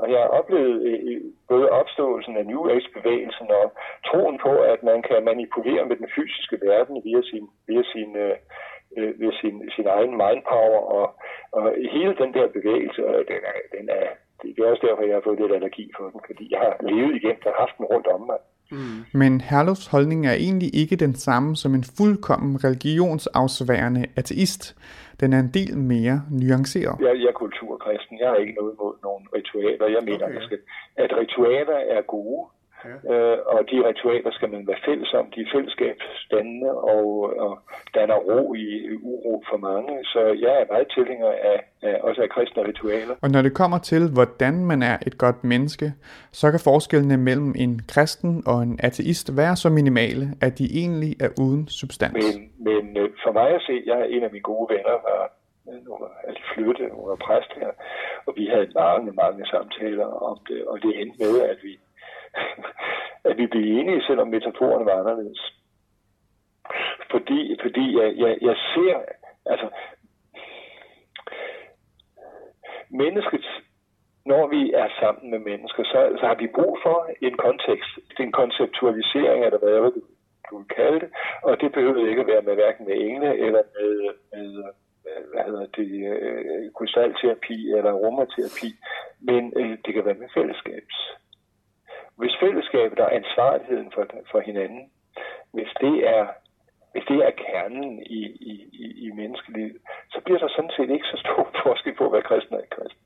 Og 0.00 0.06
jeg 0.12 0.20
har 0.24 0.30
oplevet 0.40 0.76
øh, 0.88 1.00
øh, 1.08 1.20
både 1.48 1.70
opståelsen 1.80 2.36
af 2.40 2.46
New 2.46 2.62
Age-bevægelsen 2.72 3.48
og 3.60 3.66
troen 4.08 4.38
på, 4.46 4.52
at 4.72 4.80
man 4.90 4.98
kan 5.08 5.24
manipulere 5.30 5.84
med 5.88 5.96
den 6.02 6.08
fysiske 6.16 6.56
verden 6.68 6.96
via 7.06 7.22
sin, 7.30 7.44
via 7.68 7.82
sin, 7.92 8.10
øh, 8.24 8.36
øh 8.96 9.12
via 9.20 9.32
sin, 9.40 9.54
sin 9.76 9.86
egen 9.96 10.14
mindpower, 10.22 10.80
og, 10.98 11.06
og 11.56 11.64
hele 11.94 12.14
den 12.22 12.30
der 12.36 12.46
bevægelse, 12.56 13.00
den 13.32 13.40
er, 13.50 13.56
den 13.76 13.84
er, 14.00 14.06
det 14.42 14.58
er 14.58 14.70
også 14.72 14.86
derfor, 14.86 15.02
jeg 15.02 15.16
har 15.16 15.26
fået 15.28 15.40
lidt 15.40 15.56
allergi 15.58 15.84
for 15.96 16.04
den, 16.12 16.20
fordi 16.28 16.44
jeg 16.54 16.60
har 16.66 16.74
levet 16.90 17.14
igennem 17.16 17.50
og 17.50 17.60
haft 17.62 17.74
den 17.78 17.86
rundt 17.92 18.06
om 18.16 18.22
mig. 18.30 18.40
Mm. 18.70 19.18
Men 19.20 19.40
Herlufs 19.40 19.86
holdning 19.86 20.26
er 20.26 20.32
egentlig 20.32 20.74
ikke 20.74 20.96
den 20.96 21.14
samme 21.14 21.56
som 21.56 21.74
en 21.74 21.84
fuldkommen 21.96 22.64
religionsafsværende 22.64 24.04
ateist. 24.16 24.76
Den 25.20 25.32
er 25.32 25.40
en 25.46 25.50
del 25.58 25.78
mere 25.78 26.16
nuanceret. 26.30 26.96
Jeg, 27.00 27.12
jeg 27.22 27.28
er 27.34 27.38
kulturkristen. 27.44 28.18
Jeg 28.20 28.28
har 28.28 28.36
ikke 28.36 28.54
noget 28.60 28.72
imod 28.74 28.94
nogle 29.02 29.22
ritualer. 29.36 29.86
Jeg 29.96 30.02
mener, 30.10 30.26
Okay. 30.26 30.58
at 30.96 31.10
ritualer 31.20 31.78
er 31.96 32.02
gode, 32.02 32.40
Ja. 32.84 33.12
øh, 33.12 33.38
og 33.46 33.60
de 33.70 33.76
ritualer 33.88 34.30
skal 34.32 34.50
man 34.50 34.66
være 34.66 34.76
fælles 34.84 35.14
om. 35.14 35.26
De 35.34 35.40
er 35.40 35.50
fællesskabsdannende 35.54 36.70
og, 36.70 37.06
og 37.44 37.58
danner 37.94 38.14
ro 38.14 38.54
i 38.54 38.66
uro 39.02 39.44
for 39.50 39.56
mange. 39.56 40.04
Så 40.04 40.20
jeg 40.20 40.54
er 40.60 40.66
meget 40.72 40.88
tilhænger 40.94 41.30
af, 41.52 41.58
af 41.82 42.00
også 42.02 42.22
af 42.22 42.28
kristne 42.28 42.62
ritualer. 42.68 43.14
Og 43.22 43.30
når 43.30 43.42
det 43.42 43.54
kommer 43.54 43.78
til, 43.78 44.02
hvordan 44.12 44.64
man 44.64 44.82
er 44.82 44.96
et 45.06 45.18
godt 45.18 45.44
menneske, 45.44 45.92
så 46.32 46.50
kan 46.50 46.60
forskellene 46.60 47.16
mellem 47.16 47.54
en 47.56 47.80
kristen 47.88 48.42
og 48.46 48.62
en 48.62 48.80
ateist 48.82 49.36
være 49.36 49.56
så 49.56 49.68
minimale, 49.68 50.24
at 50.42 50.58
de 50.58 50.66
egentlig 50.82 51.12
er 51.20 51.30
uden 51.40 51.68
substans. 51.68 52.14
Men, 52.14 52.34
men 52.68 52.96
øh, 52.96 53.10
for 53.24 53.32
mig 53.32 53.48
at 53.58 53.62
se, 53.62 53.82
jeg 53.86 53.98
er 54.00 54.04
en 54.04 54.22
af 54.22 54.30
mine 54.32 54.42
gode 54.42 54.66
venner, 54.74 54.96
var 55.08 55.22
øh, 55.68 55.84
nogle 55.88 56.04
af 56.28 56.32
de 56.34 56.42
flytte, 56.54 56.82
nogle 56.94 57.12
af 57.12 57.18
præst 57.18 57.52
her, 57.60 57.70
og 58.26 58.32
vi 58.36 58.44
havde 58.52 58.68
mange, 58.74 59.12
mange 59.12 59.46
samtaler 59.46 60.08
om 60.30 60.38
det, 60.48 60.60
og 60.70 60.76
det 60.82 61.00
endte 61.00 61.18
med, 61.24 61.34
at 61.52 61.58
vi, 61.62 61.72
at 63.28 63.38
vi 63.38 63.46
blev 63.46 63.78
enige, 63.78 64.02
selvom 64.02 64.28
metaforerne 64.28 64.86
var 64.86 64.98
anderledes. 64.98 65.54
Fordi, 67.10 67.56
fordi 67.62 67.98
jeg, 67.98 68.14
jeg, 68.16 68.38
jeg 68.40 68.56
ser, 68.74 68.96
altså, 69.46 69.68
mennesket, 72.90 73.46
når 74.26 74.46
vi 74.46 74.72
er 74.72 74.88
sammen 75.00 75.30
med 75.30 75.38
mennesker, 75.38 75.84
så, 75.84 76.16
så 76.20 76.26
har 76.26 76.34
vi 76.34 76.46
brug 76.54 76.78
for 76.82 77.10
en 77.20 77.36
kontekst, 77.36 77.92
en 78.20 78.32
konceptualisering 78.32 79.44
af 79.44 79.50
det, 79.50 79.60
hvad 79.60 79.70
du, 79.70 80.02
du 80.50 80.58
vil 80.58 80.68
kalde 80.68 81.00
det, 81.00 81.10
og 81.42 81.60
det 81.60 81.72
behøver 81.72 82.08
ikke 82.08 82.20
at 82.20 82.26
være 82.26 82.42
med 82.42 82.54
hverken 82.54 82.86
med 82.86 82.96
engle 82.96 83.38
eller 83.46 83.62
med, 83.76 83.90
med 84.32 84.62
hvad 85.32 85.44
hedder 85.44 85.66
det, 85.76 85.90
øh, 86.12 86.72
krystalterapi 86.76 87.58
eller 87.76 87.90
aromaterapi, 87.90 88.70
men 89.20 89.52
øh, 89.56 89.78
det 89.84 89.94
kan 89.94 90.04
være 90.04 90.20
med 90.22 90.28
fællesskabs. 90.34 90.98
Hvis 92.18 92.36
fællesskabet 92.40 92.98
og 92.98 93.14
ansvarligheden 93.14 93.92
for, 93.94 94.06
for 94.30 94.40
hinanden, 94.40 94.90
hvis 95.52 95.70
det 95.80 96.08
er 96.08 96.26
hvis 96.92 97.04
det 97.08 97.18
er 97.26 97.30
kernen 97.30 98.02
i, 98.02 98.22
i, 98.50 98.54
i, 98.84 98.86
i 99.06 99.10
menneskelivet, 99.10 99.76
så 100.12 100.20
bliver 100.24 100.38
der 100.38 100.48
sådan 100.48 100.70
set 100.76 100.90
ikke 100.90 101.10
så 101.12 101.16
stor 101.24 101.50
forskel 101.62 101.94
på, 101.94 102.08
hvad 102.10 102.22
kristen 102.22 102.54
er 102.54 102.74
kristen. 102.76 103.02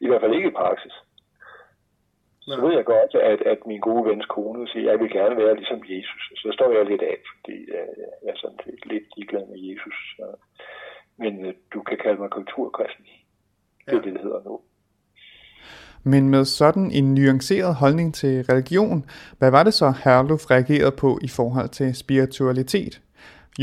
I 0.00 0.06
hvert 0.08 0.20
fald 0.20 0.34
ikke 0.34 0.48
i 0.48 0.58
praksis. 0.62 0.96
Så 2.40 2.60
ved 2.60 2.72
jeg 2.74 2.84
godt, 2.84 3.14
at, 3.14 3.40
at 3.42 3.66
min 3.66 3.80
gode 3.80 4.04
vens 4.10 4.26
kone 4.26 4.68
siger, 4.68 4.86
at 4.86 4.90
jeg 4.90 5.00
vil 5.00 5.10
gerne 5.10 5.36
være 5.36 5.54
ligesom 5.56 5.82
Jesus. 5.88 6.22
Så 6.36 6.50
står 6.54 6.72
jeg 6.72 6.84
lidt 6.86 7.02
af, 7.02 7.16
fordi 7.30 7.56
jeg 8.24 8.32
er 8.32 8.36
sådan 8.36 8.58
set 8.64 8.86
lidt 8.86 9.16
ligeglad 9.16 9.46
med 9.46 9.58
Jesus. 9.68 9.96
Men 11.18 11.46
øh, 11.46 11.54
du 11.74 11.82
kan 11.82 11.98
kalde 11.98 12.20
mig 12.20 12.30
kulturkristen. 12.30 13.04
Det 13.86 13.94
er 13.96 14.00
det, 14.00 14.12
det 14.14 14.22
hedder 14.22 14.42
nu. 14.44 14.60
Men 16.04 16.28
med 16.28 16.44
sådan 16.44 16.90
en 16.90 17.14
nuanceret 17.14 17.74
holdning 17.74 18.14
til 18.14 18.44
religion, 18.50 19.04
hvad 19.38 19.50
var 19.50 19.62
det 19.62 19.74
så 19.74 19.92
Herluf 20.04 20.50
reagerede 20.50 20.94
på 21.00 21.18
i 21.22 21.28
forhold 21.28 21.68
til 21.68 21.94
spiritualitet? 21.94 23.00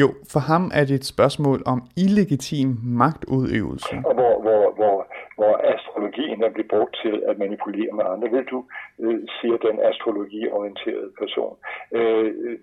Jo, 0.02 0.08
for 0.32 0.40
ham 0.40 0.72
er 0.80 0.86
det 0.86 0.96
et 0.96 1.06
spørgsmål 1.06 1.60
om 1.66 1.80
illegitim 1.98 2.70
magtudøvelse. 2.84 3.96
Og 4.10 4.14
hvor, 4.20 4.36
hvor, 4.46 4.64
hvor, 4.80 4.98
hvor 5.36 5.54
astrologien 5.74 6.44
er 6.44 6.52
blevet 6.54 6.70
brugt 6.70 6.96
til 7.04 7.24
at 7.30 7.38
manipulere 7.38 7.92
med 7.98 8.06
andre. 8.14 8.30
Vil 8.32 8.46
du, 8.54 8.66
øh, 9.00 9.20
siger 9.38 9.58
den 9.58 9.80
astrologiorienterede 9.90 11.12
person. 11.20 11.58
Øh, 11.98 12.60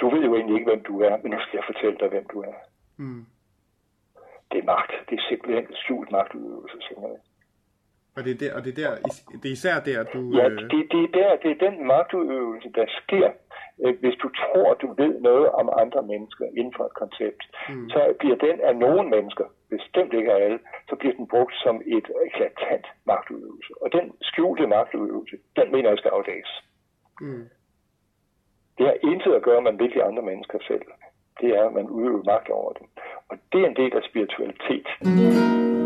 du 0.00 0.10
ved 0.10 0.22
jo 0.24 0.34
egentlig 0.34 0.54
ikke, 0.58 0.70
hvem 0.70 0.82
du 0.90 1.00
er, 1.00 1.14
men 1.22 1.30
nu 1.32 1.38
skal 1.40 1.56
jeg 1.58 1.68
fortælle 1.72 1.96
dig, 2.00 2.08
hvem 2.08 2.26
du 2.32 2.38
er. 2.40 2.56
Mm. 2.96 3.24
Det 4.50 4.58
er 4.58 4.66
magt. 4.74 4.92
Det 5.08 5.14
er 5.18 5.24
simpelthen 5.28 5.66
skjult 5.82 6.10
magtudøvelse, 6.12 6.76
simpelthen. 6.88 7.20
Og 8.16 8.24
det 8.24 8.32
er, 8.34 8.40
der, 8.44 8.50
og 8.56 8.64
det 8.64 8.70
er, 8.72 8.80
der, 8.82 8.90
det 9.42 9.48
er 9.48 9.56
især 9.58 9.76
der, 9.88 10.04
du... 10.14 10.20
Ja, 10.38 10.48
øh, 10.48 10.58
det, 10.70 10.80
det, 10.92 11.00
er 11.06 11.12
der, 11.18 11.30
det 11.42 11.50
er 11.50 11.70
den 11.70 11.86
magtudøvelse, 11.86 12.68
der 12.78 12.86
sker, 13.00 13.28
øh, 13.84 13.94
hvis 14.00 14.16
du 14.22 14.28
tror, 14.40 14.74
du 14.74 14.94
ved 15.02 15.20
noget 15.20 15.48
om 15.60 15.66
andre 15.82 16.02
mennesker 16.02 16.44
inden 16.58 16.74
for 16.76 16.84
et 16.84 16.94
koncept. 17.02 17.42
Mm. 17.68 17.88
Så 17.90 18.14
bliver 18.18 18.36
den 18.36 18.60
af 18.60 18.76
nogle 18.76 19.08
mennesker, 19.14 19.44
bestemt 19.70 20.12
ikke 20.12 20.32
af 20.32 20.44
alle, 20.44 20.58
så 20.88 20.96
bliver 20.96 21.14
den 21.14 21.26
brugt 21.28 21.54
som 21.64 21.76
et 21.96 22.06
eklatant 22.26 22.86
magtudøvelse. 23.06 23.72
Og 23.82 23.92
den 23.92 24.12
skjulte 24.22 24.66
magtudøvelse, 24.66 25.36
den 25.56 25.72
mener 25.72 25.88
jeg 25.88 25.98
skal 25.98 26.14
afdækkes. 26.18 26.52
Mm. 27.20 27.44
Det 28.78 28.86
har 28.86 28.96
intet 29.10 29.32
at 29.34 29.42
gøre, 29.42 29.78
vil 29.78 29.94
de 29.94 30.04
andre 30.04 30.22
mennesker 30.22 30.58
selv. 30.68 30.86
Det 31.40 31.48
er, 31.58 31.64
at 31.68 31.72
man 31.72 31.88
udøver 31.88 32.22
magt 32.24 32.48
over 32.48 32.72
dem. 32.72 32.86
Og 33.28 33.36
det 33.52 33.60
er 33.60 33.68
en 33.68 33.76
del 33.76 33.92
af 33.96 34.02
spiritualitet. 34.10 34.86
la 35.06 35.85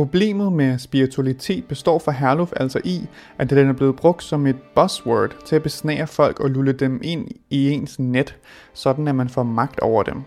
Problemet 0.00 0.52
med 0.52 0.78
spiritualitet 0.78 1.64
består 1.64 1.98
for 1.98 2.10
Herluf 2.10 2.52
altså 2.56 2.80
i, 2.84 3.06
at 3.38 3.50
den 3.50 3.68
er 3.68 3.72
blevet 3.72 3.96
brugt 3.96 4.22
som 4.22 4.46
et 4.46 4.56
buzzword 4.74 5.36
til 5.46 5.56
at 5.56 5.62
besnære 5.62 6.06
folk 6.06 6.40
og 6.40 6.50
lulle 6.50 6.72
dem 6.72 7.00
ind 7.04 7.28
i 7.50 7.70
ens 7.70 7.98
net, 7.98 8.36
sådan 8.72 9.08
at 9.08 9.14
man 9.14 9.28
får 9.28 9.42
magt 9.42 9.80
over 9.80 10.02
dem. 10.02 10.22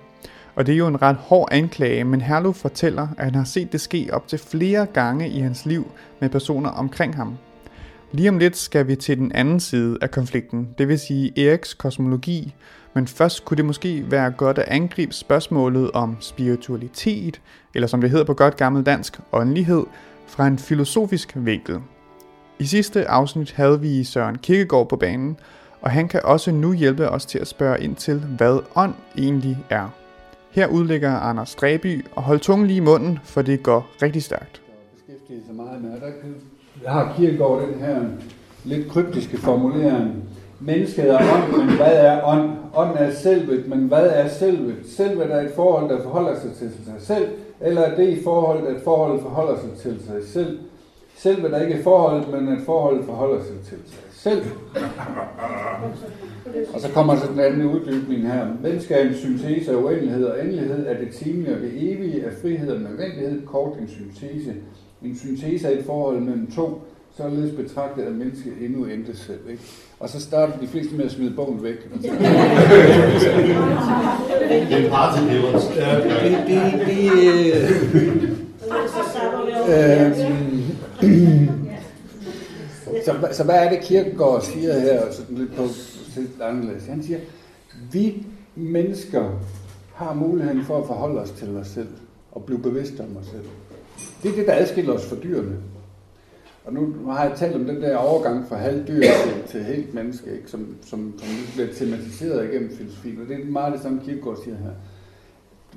Og 0.55 0.65
det 0.65 0.73
er 0.73 0.77
jo 0.77 0.87
en 0.87 1.01
ret 1.01 1.15
hård 1.15 1.47
anklage, 1.51 2.03
men 2.03 2.21
Herluf 2.21 2.55
fortæller, 2.55 3.07
at 3.17 3.25
han 3.25 3.35
har 3.35 3.43
set 3.43 3.71
det 3.71 3.81
ske 3.81 4.09
op 4.11 4.27
til 4.27 4.39
flere 4.39 4.85
gange 4.85 5.29
i 5.29 5.39
hans 5.39 5.65
liv 5.65 5.91
med 6.21 6.29
personer 6.29 6.69
omkring 6.69 7.15
ham. 7.15 7.37
Lige 8.13 8.29
om 8.29 8.37
lidt 8.37 8.57
skal 8.57 8.87
vi 8.87 8.95
til 8.95 9.17
den 9.17 9.31
anden 9.31 9.59
side 9.59 9.97
af 10.01 10.11
konflikten, 10.11 10.69
det 10.77 10.87
vil 10.87 10.99
sige 10.99 11.47
Eriks 11.47 11.73
kosmologi, 11.73 12.55
men 12.93 13.07
først 13.07 13.45
kunne 13.45 13.57
det 13.57 13.65
måske 13.65 14.11
være 14.11 14.31
godt 14.31 14.57
at 14.57 14.67
angribe 14.67 15.13
spørgsmålet 15.13 15.91
om 15.91 16.17
spiritualitet, 16.19 17.41
eller 17.75 17.87
som 17.87 18.01
det 18.01 18.09
hedder 18.09 18.25
på 18.25 18.33
godt 18.33 18.57
gammel 18.57 18.83
dansk, 18.85 19.19
åndelighed, 19.31 19.83
fra 20.27 20.47
en 20.47 20.57
filosofisk 20.57 21.33
vinkel. 21.35 21.79
I 22.59 22.65
sidste 22.65 23.07
afsnit 23.07 23.51
havde 23.51 23.81
vi 23.81 24.03
Søren 24.03 24.37
Kirkegaard 24.37 24.89
på 24.89 24.95
banen, 24.95 25.37
og 25.81 25.91
han 25.91 26.07
kan 26.07 26.21
også 26.23 26.51
nu 26.51 26.73
hjælpe 26.73 27.09
os 27.09 27.25
til 27.25 27.39
at 27.39 27.47
spørge 27.47 27.83
ind 27.83 27.95
til, 27.95 28.19
hvad 28.37 28.59
ånd 28.75 28.93
egentlig 29.17 29.57
er. 29.69 29.89
Her 30.51 30.67
udlægger 30.67 31.19
Anders 31.19 31.49
Stræby, 31.49 32.05
og 32.15 32.23
hold 32.23 32.39
tungen 32.39 32.67
lige 32.67 32.77
i 32.77 32.79
munden, 32.79 33.19
for 33.23 33.41
det 33.41 33.63
går 33.63 33.89
rigtig 34.01 34.23
stærkt. 34.23 34.61
Beskæftiget 34.95 35.43
sig 35.45 35.55
meget 35.55 35.81
med, 35.81 35.91
der 35.91 36.11
har 36.85 37.13
Kierkegaard 37.17 37.61
den 37.61 37.79
her 37.79 38.01
lidt 38.65 38.89
kryptiske 38.89 39.37
formulering, 39.37 40.23
Mennesket 40.65 41.09
er 41.09 41.17
ånd, 41.17 41.57
men 41.57 41.75
hvad 41.75 41.95
er 41.95 42.21
ånd? 42.23 42.49
Ånd 42.75 42.97
er 42.97 43.11
selvet, 43.11 43.67
men 43.67 43.79
hvad 43.79 44.09
er 44.09 44.27
selvet? 44.27 44.75
Selvet 44.85 45.31
er 45.31 45.41
et 45.41 45.51
forhold, 45.55 45.89
der 45.89 46.03
forholder 46.03 46.39
sig 46.39 46.51
til 46.51 46.71
sig 46.85 46.95
selv, 46.99 47.27
eller 47.61 47.81
er 47.81 47.95
det 47.95 48.09
i 48.09 48.23
forhold, 48.23 48.67
at 48.67 48.81
forholdet 48.83 49.21
forholder 49.21 49.55
sig 49.59 49.71
til 49.81 50.05
sig 50.05 50.23
selv? 50.23 50.59
Selvet 51.15 51.53
er 51.53 51.61
ikke 51.61 51.75
et 51.75 51.83
forhold, 51.83 52.27
men 52.27 52.53
at 52.53 52.61
forholdet 52.65 53.05
forholder 53.05 53.43
sig 53.43 53.59
til 53.65 53.77
sig 53.85 54.03
selv. 54.11 54.45
Og 56.73 56.79
så 56.81 56.91
kommer 56.93 57.15
så 57.15 57.27
den 57.31 57.39
anden 57.39 57.65
uddybning 57.65 58.27
her. 58.27 58.47
Mennesket 58.61 58.99
er 58.99 59.07
en 59.07 59.15
syntese 59.15 59.71
af 59.71 59.75
uendelighed 59.75 60.25
og 60.25 60.45
endelighed, 60.45 60.85
af 60.85 60.97
det 60.97 61.13
timelige 61.13 61.55
og 61.55 61.61
det 61.61 61.71
evige, 61.75 62.25
af 62.25 62.31
frihed 62.41 62.71
og 62.71 62.81
nødvendighed, 62.81 63.45
kort 63.45 63.77
en 63.77 63.87
syntese. 63.87 64.53
En 65.03 65.17
syntese 65.17 65.67
er 65.67 65.79
et 65.79 65.85
forhold 65.85 66.19
mellem 66.19 66.51
to, 66.51 66.81
således 67.17 67.55
betragtet 67.55 68.03
af 68.03 68.11
mennesket 68.11 68.53
endnu 68.61 68.85
intet 68.85 69.17
selv. 69.17 69.49
Ikke? 69.49 69.63
Og 69.99 70.09
så 70.09 70.19
starter 70.21 70.59
de 70.59 70.67
fleste 70.67 70.95
med 70.95 71.05
at 71.05 71.11
smide 71.11 71.33
bogen 71.35 71.63
væk. 71.63 71.75
det 71.93 72.11
er 74.71 74.77
en 74.77 74.89
party 74.89 75.19
Ja, 75.75 75.95
det, 75.95 76.37
det, 76.47 76.61
det, 76.87 77.11
øh, 77.53 77.69
så, 83.05 83.15
så 83.31 83.43
hvad 83.43 83.55
er 83.55 83.69
det, 83.69 83.79
Kirkegaard 83.81 84.41
siger 84.41 84.79
her, 84.79 85.11
sådan 85.11 85.37
lidt 85.37 85.55
på 85.55 85.63
lidt 86.15 86.41
anderledes? 86.41 86.85
Han 86.85 87.03
siger, 87.03 87.19
vi 87.91 88.25
mennesker 88.55 89.29
har 89.93 90.13
muligheden 90.13 90.63
for 90.65 90.77
at 90.81 90.87
forholde 90.87 91.21
os 91.21 91.31
til 91.31 91.57
os 91.57 91.67
selv 91.67 91.87
og 92.31 92.43
blive 92.43 92.59
bevidste 92.59 92.99
om 92.99 93.17
os 93.17 93.25
selv. 93.25 93.45
Det 94.23 94.31
er 94.31 94.35
det, 94.35 94.47
der 94.47 94.53
adskiller 94.53 94.93
os 94.93 95.05
fra 95.05 95.15
dyrene. 95.23 95.55
Og 96.65 96.73
nu 96.73 96.93
har 97.11 97.23
jeg 97.23 97.33
talt 97.37 97.55
om 97.55 97.65
den 97.65 97.81
der 97.81 97.97
overgang 97.97 98.45
fra 98.49 98.55
halvdyr 98.55 99.01
til, 99.01 99.33
til 99.47 99.63
helt 99.63 99.93
menneske, 99.93 100.31
ikke? 100.33 100.51
Som, 100.51 100.75
som, 100.85 101.13
som 101.17 101.29
bliver 101.53 101.73
tematiseret 101.73 102.49
igennem 102.49 102.77
filosofien. 102.77 103.21
Og 103.21 103.27
det 103.27 103.41
er 103.41 103.45
meget 103.45 103.73
det 103.73 103.81
samme, 103.81 104.01
Kierkegaard 104.05 104.39
siger 104.43 104.57
her. 104.57 104.71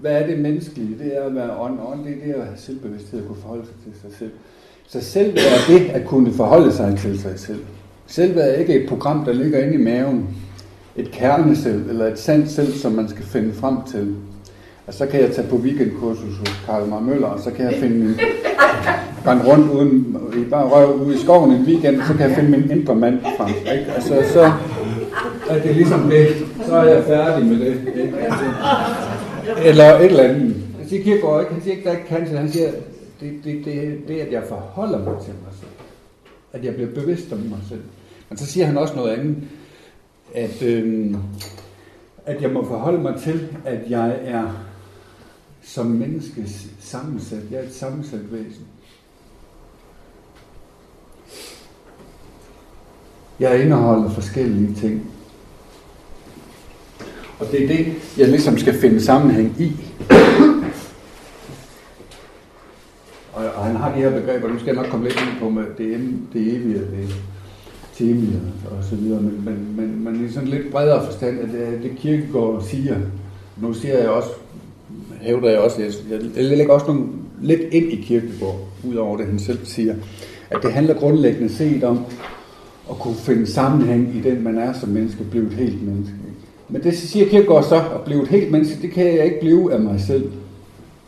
Hvad 0.01 0.23
er 0.23 0.27
det 0.27 0.39
menneskelige? 0.39 0.99
Det 0.99 1.17
er 1.17 1.23
at 1.23 1.35
være 1.35 1.59
ånd. 1.59 1.79
Ånd 1.81 2.05
det 2.05 2.13
er 2.13 2.27
det 2.27 2.35
at 2.35 2.47
have 2.47 2.59
selvbevidsthed 2.59 3.21
at 3.21 3.27
kunne 3.27 3.41
forholde 3.41 3.67
sig 3.67 3.75
til 3.85 4.01
sig 4.01 4.19
selv. 4.19 4.31
Så 4.87 5.01
selv 5.01 5.37
er 5.39 5.79
det 5.79 5.91
at 5.91 6.07
kunne 6.07 6.33
forholde 6.33 6.73
sig 6.73 6.99
til 6.99 7.21
sig 7.21 7.41
selv. 7.41 7.65
Selv 8.07 8.39
er 8.39 8.53
ikke 8.53 8.83
et 8.83 8.89
program, 8.89 9.25
der 9.25 9.33
ligger 9.33 9.59
inde 9.59 9.75
i 9.75 9.83
maven. 9.83 10.37
Et 10.97 11.11
kerneselv 11.11 11.89
eller 11.89 12.07
et 12.07 12.19
sandt 12.19 12.51
selv, 12.51 12.73
som 12.73 12.93
man 12.93 13.09
skal 13.09 13.25
finde 13.25 13.53
frem 13.53 13.77
til. 13.91 14.17
Og 14.87 14.95
så 14.95 15.07
kan 15.07 15.21
jeg 15.21 15.33
tage 15.35 15.49
på 15.49 15.57
weekendkursus 15.57 16.39
hos 16.39 16.63
Karl 16.67 16.89
Mar 16.89 17.01
Møller, 17.01 17.27
og 17.27 17.41
så 17.41 17.51
kan 17.51 17.65
jeg 17.65 17.81
finde 17.81 17.97
min, 17.97 18.21
rende 19.27 19.45
rundt 19.45 19.71
uden, 19.71 20.17
bare 20.51 20.69
røv 20.69 21.01
ude 21.01 21.15
i 21.15 21.19
skoven 21.19 21.53
en 21.53 21.65
weekend, 21.67 22.03
så 22.07 22.15
kan 22.15 22.29
jeg 22.29 22.37
finde 22.37 22.51
min 22.51 22.71
indre 22.71 22.95
mand 22.95 23.21
frem. 23.21 23.79
Ikke? 23.79 23.93
Altså, 23.93 24.23
så 24.33 24.53
er 25.51 25.63
det 25.63 25.77
ligesom 25.77 26.11
det, 26.11 26.29
så 26.67 26.77
er 26.77 26.85
jeg 26.85 27.05
færdig 27.05 27.47
med 27.47 27.61
det. 27.61 27.81
Ikke? 28.03 28.19
Altså, 28.19 28.45
eller 29.65 29.95
et 29.95 30.05
eller 30.05 30.23
andet. 30.23 30.57
Han 30.79 30.89
siger 30.89 31.03
Kierkegaard 31.03 31.41
ikke, 31.41 31.53
han 31.53 31.63
siger 31.63 31.77
ikke, 31.77 31.89
der 31.89 31.97
ikke 31.97 32.09
cancer, 32.09 32.37
han 32.37 32.53
siger, 32.53 32.71
det, 33.21 33.33
det, 33.45 33.65
det, 33.65 33.99
det 34.09 34.21
at 34.21 34.33
jeg 34.33 34.43
forholder 34.49 34.99
mig 34.99 35.15
til 35.25 35.33
mig 35.45 35.53
selv. 35.61 35.71
At 36.53 36.65
jeg 36.65 36.75
bliver 36.75 36.91
bevidst 36.91 37.33
om 37.33 37.39
mig 37.39 37.59
selv. 37.69 37.83
Men 38.29 38.39
så 38.39 38.47
siger 38.47 38.67
han 38.67 38.79
også 38.79 38.95
noget 38.97 39.13
andet, 39.13 39.37
at, 40.35 40.63
øhm, 40.63 41.17
at 42.27 42.43
jeg 42.43 42.51
må 42.51 42.65
forholde 42.65 43.03
mig 43.03 43.15
til, 43.21 43.49
at 43.65 43.79
jeg 43.89 44.17
er 44.25 44.67
som 45.67 45.87
menneske 45.87 46.49
sammensat. 46.81 47.43
Jeg 47.51 47.59
er 47.59 47.63
et 47.63 47.75
sammensat 47.75 48.33
væsen. 48.33 48.65
Jeg 53.41 53.63
indeholder 53.63 54.11
forskellige 54.11 54.75
ting. 54.75 55.11
Og 57.39 57.47
det 57.51 57.65
er 57.65 57.69
det, 57.69 57.87
jeg 58.19 58.29
ligesom 58.29 58.59
skal 58.59 58.75
finde 58.81 59.03
sammenhæng 59.03 59.61
i. 59.61 59.73
Og, 63.33 63.45
og 63.45 63.65
han 63.65 63.77
har 63.77 63.95
de 63.95 64.01
her 64.01 64.21
begreber, 64.21 64.49
nu 64.49 64.59
skal 64.59 64.75
jeg 64.75 64.83
nok 64.83 64.91
komme 64.91 65.09
lidt 65.09 65.21
ind 65.21 65.41
på 65.41 65.49
med 65.49 65.65
det, 65.79 66.19
det 66.33 66.55
evige, 66.55 66.79
det 66.79 67.15
temier 67.95 68.41
og 68.71 68.85
så 68.85 68.97
videre, 68.97 69.23
men, 69.23 69.45
men, 69.45 69.77
men, 69.77 70.05
men 70.05 70.27
i 70.27 70.33
sådan 70.33 70.49
lidt 70.49 70.71
bredere 70.71 71.05
forstand, 71.05 71.41
at 71.41 71.49
det, 71.49 71.83
det 71.83 71.99
kirkegård 71.99 72.63
siger, 72.63 72.97
nu 73.57 73.75
siger 73.75 73.99
jeg 73.99 74.09
også, 74.09 74.31
hævder 75.27 75.51
jeg 75.51 75.59
også, 75.59 75.83
jeg, 75.83 75.93
jeg 76.37 76.45
lægger 76.45 76.75
også 76.75 76.87
nogle, 76.87 77.05
lidt 77.43 77.61
ind 77.61 77.93
i 77.93 77.97
Kirkegaard, 77.97 78.61
ud 78.89 78.95
over 78.95 79.17
det 79.17 79.27
han 79.27 79.39
selv 79.39 79.59
siger, 79.65 79.95
at 80.51 80.63
det 80.63 80.73
handler 80.73 80.95
grundlæggende 80.95 81.55
set 81.55 81.85
om 81.85 82.05
at 82.91 82.97
kunne 82.97 83.15
finde 83.15 83.47
sammenhæng 83.47 84.17
i 84.17 84.21
den, 84.21 84.45
man 84.45 84.59
er 84.59 84.73
som 84.73 84.89
menneske, 84.89 85.25
blive 85.25 85.47
et 85.47 85.53
helt 85.53 85.87
menneske. 85.87 86.15
Men 86.69 86.83
det 86.83 86.97
siger 86.97 87.29
Kirkegaard 87.29 87.65
så, 87.65 87.77
at 87.77 88.01
blive 88.05 88.23
et 88.23 88.29
helt 88.29 88.51
menneske, 88.51 88.83
det 88.83 88.91
kan 88.91 89.07
jeg 89.07 89.25
ikke 89.25 89.41
blive 89.41 89.73
af 89.73 89.81
mig 89.81 90.01
selv. 90.01 90.31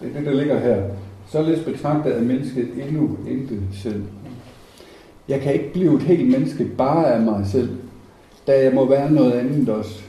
Det 0.00 0.10
er 0.14 0.18
det, 0.18 0.26
der 0.26 0.34
ligger 0.34 0.60
her. 0.60 0.82
Således 1.30 1.60
betragtet 1.64 2.10
af 2.10 2.22
mennesket 2.22 2.68
endnu 2.88 3.16
intet 3.30 3.60
selv. 3.82 4.02
Jeg 5.28 5.40
kan 5.40 5.52
ikke 5.52 5.72
blive 5.72 5.94
et 5.94 6.02
helt 6.02 6.30
menneske 6.30 6.64
bare 6.64 7.14
af 7.14 7.20
mig 7.20 7.46
selv, 7.46 7.68
da 8.46 8.64
jeg 8.64 8.74
må 8.74 8.88
være 8.88 9.12
noget 9.12 9.32
andet 9.32 9.68
også. 9.68 10.07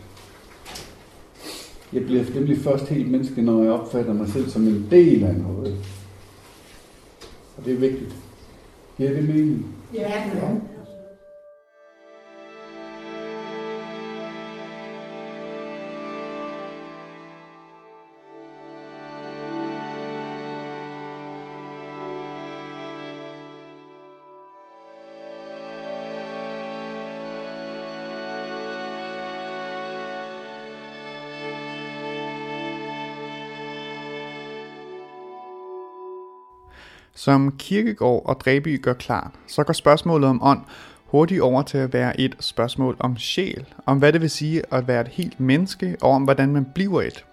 Jeg 1.94 2.06
bliver 2.06 2.24
nemlig 2.36 2.58
først 2.58 2.88
helt 2.88 3.12
menneske, 3.12 3.42
når 3.42 3.64
jeg 3.64 3.72
opfatter 3.72 4.14
mig 4.14 4.30
selv 4.30 4.50
som 4.50 4.68
en 4.68 4.88
del 4.92 5.24
af 5.24 5.36
noget. 5.36 5.76
Og 7.58 7.66
det 7.66 7.74
er 7.74 7.78
vigtigt. 7.78 8.16
Giver 8.98 9.14
det 9.14 9.24
mening? 9.24 9.66
Ja. 9.94 10.10
ja. 10.10 10.50
Som 37.30 37.56
Kirkegård 37.58 38.22
og 38.26 38.40
Dræby 38.40 38.82
gør 38.82 38.94
klar, 38.94 39.32
så 39.48 39.64
går 39.64 39.74
spørgsmålet 39.74 40.30
om 40.30 40.44
ånd 40.44 40.60
hurtigt 41.06 41.42
over 41.42 41.62
til 41.62 41.78
at 41.78 41.94
være 41.94 42.20
et 42.20 42.36
spørgsmål 42.40 42.96
om 43.00 43.18
sjæl, 43.18 43.66
om 43.86 43.98
hvad 43.98 44.14
det 44.14 44.22
vil 44.22 44.30
sige 44.30 44.62
at 44.72 44.88
være 44.88 45.02
et 45.02 45.08
helt 45.08 45.40
menneske, 45.40 45.98
og 46.02 46.12
om 46.12 46.24
hvordan 46.24 46.54
man 46.54 46.66
bliver 46.76 47.02
et. 47.02 47.26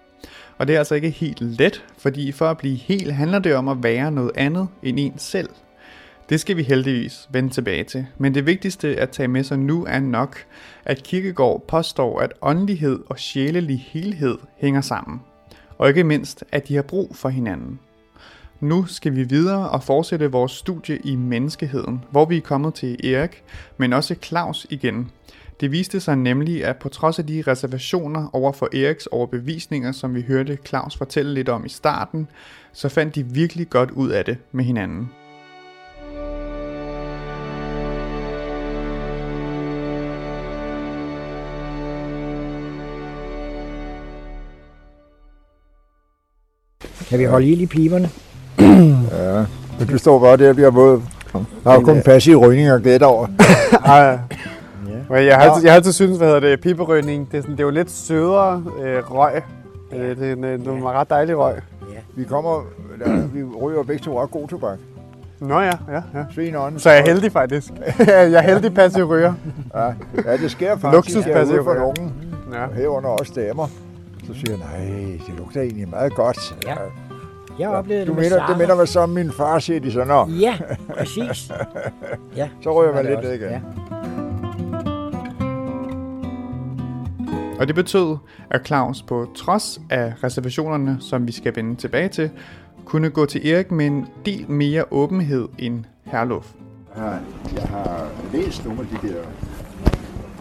Og 0.57 0.67
det 0.67 0.75
er 0.75 0.79
altså 0.79 0.95
ikke 0.95 1.09
helt 1.09 1.41
let, 1.41 1.85
fordi 1.97 2.31
for 2.31 2.45
at 2.45 2.57
blive 2.57 2.75
helt 2.75 3.13
handler 3.13 3.39
det 3.39 3.55
om 3.55 3.67
at 3.67 3.83
være 3.83 4.11
noget 4.11 4.31
andet 4.35 4.67
end 4.83 4.99
en 4.99 5.13
selv. 5.17 5.49
Det 6.29 6.39
skal 6.39 6.57
vi 6.57 6.63
heldigvis 6.63 7.27
vende 7.31 7.49
tilbage 7.49 7.83
til, 7.83 8.05
men 8.17 8.33
det 8.33 8.45
vigtigste 8.45 8.95
at 8.95 9.09
tage 9.09 9.27
med 9.27 9.43
sig 9.43 9.59
nu 9.59 9.85
er 9.85 9.99
nok, 9.99 10.37
at 10.85 11.03
Kirkegård 11.03 11.63
påstår, 11.67 12.19
at 12.19 12.33
åndelighed 12.41 12.99
og 13.09 13.19
sjælelig 13.19 13.85
helhed 13.89 14.37
hænger 14.57 14.81
sammen. 14.81 15.21
Og 15.77 15.87
ikke 15.89 16.03
mindst, 16.03 16.43
at 16.51 16.67
de 16.67 16.75
har 16.75 16.81
brug 16.81 17.15
for 17.15 17.29
hinanden. 17.29 17.79
Nu 18.59 18.85
skal 18.85 19.15
vi 19.15 19.23
videre 19.23 19.69
og 19.69 19.83
fortsætte 19.83 20.31
vores 20.31 20.51
studie 20.51 20.97
i 20.97 21.15
menneskeheden, 21.15 22.03
hvor 22.11 22.25
vi 22.25 22.37
er 22.37 22.41
kommet 22.41 22.73
til 22.73 23.13
Erik, 23.13 23.43
men 23.77 23.93
også 23.93 24.15
Claus 24.23 24.67
igen. 24.69 25.11
Det 25.59 25.71
viste 25.71 25.99
sig 25.99 26.15
nemlig, 26.15 26.65
at 26.65 26.77
på 26.77 26.89
trods 26.89 27.19
af 27.19 27.27
de 27.27 27.43
reservationer 27.47 28.29
over 28.33 28.51
for 28.51 28.69
Eriks 28.73 29.05
overbevisninger, 29.05 29.91
som 29.91 30.15
vi 30.15 30.21
hørte 30.21 30.57
Claus 30.65 30.97
fortælle 30.97 31.33
lidt 31.33 31.49
om 31.49 31.65
i 31.65 31.69
starten, 31.69 32.27
så 32.73 32.89
fandt 32.89 33.15
de 33.15 33.25
virkelig 33.25 33.69
godt 33.69 33.91
ud 33.91 34.09
af 34.09 34.25
det 34.25 34.37
med 34.51 34.63
hinanden. 34.63 35.09
Kan 47.09 47.19
vi 47.19 47.23
holde 47.23 47.47
ild 47.47 47.61
i 47.61 47.65
piberne? 47.65 48.09
Ja, 48.59 49.45
men 49.79 49.87
du 49.91 49.97
står 49.97 50.19
bare 50.19 50.37
der 50.37 50.49
og 50.49 50.55
bliver 50.55 50.71
våd. 50.71 51.01
Der 51.63 51.71
er 51.71 51.73
jo 51.73 51.81
kun 51.81 52.01
passiv 52.05 52.37
rygning 52.37 52.71
og 52.71 52.81
gæt 52.81 53.01
over. 53.03 53.27
Ej, 53.85 54.19
Men 55.09 55.25
jeg 55.25 55.35
har 55.35 55.43
altid, 55.43 55.63
jeg 55.63 55.71
har 55.71 55.75
altid 55.75 55.91
syntes, 55.91 56.17
hvad 56.17 56.27
hedder 56.27 56.39
det, 56.39 56.61
piberygning, 56.61 57.31
det 57.31 57.37
er, 57.37 57.41
sådan, 57.41 57.55
det 57.55 57.59
er 57.59 57.63
jo 57.63 57.69
lidt 57.69 57.91
sødere 57.91 58.63
øh, 58.83 59.11
røg. 59.11 59.41
Øh, 59.93 60.17
det, 60.17 60.29
er 60.29 60.33
en, 60.33 60.43
øh, 60.43 60.59
det 60.59 60.67
er 60.67 60.71
en 60.71 60.83
ret 60.83 61.09
dejlig 61.09 61.37
røg. 61.37 61.55
Vi 62.15 62.23
kommer, 62.23 62.61
der, 63.05 63.27
vi 63.33 63.43
ryger 63.43 63.83
begge 63.83 64.03
to 64.03 64.21
ret 64.23 64.31
god 64.31 64.47
tobak. 64.47 64.77
Nå 65.39 65.59
ja, 65.59 65.65
ja, 65.65 66.01
ja. 66.15 66.23
Svin 66.33 66.55
ånden. 66.55 66.79
Så 66.79 66.89
jeg 66.89 66.99
er 66.99 67.03
heldig 67.05 67.31
faktisk. 67.31 67.71
jeg 68.07 68.33
er 68.33 68.41
heldig 68.41 68.73
passiv 68.73 69.03
ryger. 69.05 69.33
Ja, 69.75 69.85
ja, 70.25 70.37
det 70.37 70.51
sker 70.51 70.77
faktisk 70.77 70.93
Luksus 70.93 71.25
passiv 71.33 71.63
for 71.63 71.71
ryger. 71.71 71.81
nogen. 71.81 72.13
Ja. 72.53 72.81
Herunder 72.81 73.09
også 73.09 73.31
damer. 73.35 73.67
Så 74.27 74.33
siger 74.33 74.51
jeg, 74.51 74.57
nej, 74.57 74.95
det 75.27 75.33
lugter 75.37 75.61
egentlig 75.61 75.89
meget 75.89 76.15
godt. 76.15 76.55
Ja. 76.65 76.75
Jeg 77.59 77.69
oplevede 77.69 78.05
du 78.05 78.11
det 78.11 78.15
med 78.15 78.23
minder, 78.23 78.47
det 78.47 78.57
minder 78.57 78.75
mig 78.75 78.87
som 78.87 79.09
min 79.09 79.31
far 79.31 79.59
siger, 79.59 79.79
de 79.79 79.91
så, 79.91 80.03
nå. 80.03 80.27
Ja, 80.27 80.57
præcis. 80.97 81.51
Ja, 82.35 82.49
så 82.63 82.81
ryger 82.81 82.91
sådan 82.93 83.05
man 83.05 83.05
lidt 83.23 83.25
også. 83.25 83.45
igen. 83.45 83.63
Og 87.59 87.67
det 87.67 87.75
betød, 87.75 88.17
at 88.49 88.67
Claus 88.67 89.01
på 89.01 89.27
trods 89.35 89.81
af 89.89 90.13
reservationerne, 90.23 90.97
som 90.99 91.27
vi 91.27 91.31
skal 91.31 91.55
vende 91.55 91.75
tilbage 91.75 92.09
til, 92.09 92.29
kunne 92.85 93.09
gå 93.09 93.25
til 93.25 93.49
Erik 93.51 93.71
med 93.71 93.85
en 93.85 94.07
del 94.25 94.51
mere 94.51 94.83
åbenhed 94.91 95.47
end 95.59 95.83
Herluf. 96.03 96.51
Jeg 96.95 97.03
har, 97.03 97.19
jeg 97.55 97.63
har 97.63 98.07
læst 98.33 98.65
nogle 98.65 98.79
af 98.81 98.87
de 99.01 99.07
der 99.07 99.21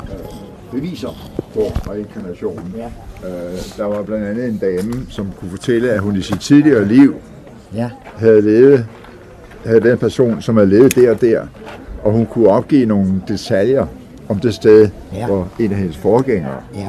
øh, 0.03 0.27
beviser 0.73 1.11
på 1.55 1.61
reinkarnationen. 1.91 2.75
Ja. 2.77 2.91
Øh, 3.25 3.31
der 3.77 3.85
var 3.85 4.03
blandt 4.03 4.25
andet 4.27 4.49
en 4.49 4.57
dame, 4.59 4.93
som 5.09 5.27
kunne 5.41 5.51
fortælle, 5.51 5.91
at 5.91 6.01
hun 6.01 6.17
i 6.17 6.23
sit 6.23 6.41
tidligere 6.41 6.85
liv 6.89 7.15
Ja. 7.75 7.91
havde 8.17 8.41
levet, 8.43 8.87
havde 9.65 9.81
den 9.81 9.99
person, 9.99 10.43
som 10.43 10.57
havde 10.57 10.69
levet 10.69 10.95
der 10.97 11.11
og 11.11 11.21
der, 11.21 11.43
og 12.03 12.13
hun 12.13 12.27
kunne 12.27 12.49
opgive 12.49 12.87
nogle 12.87 13.23
detaljer 13.29 13.87
om 14.29 14.39
det 14.41 14.55
sted, 14.55 14.89
Ja. 15.15 15.27
hvor 15.27 15.49
en 15.59 15.71
af 15.73 15.79
hendes 15.79 15.97
forgængere 15.97 16.61
Ja. 16.75 16.89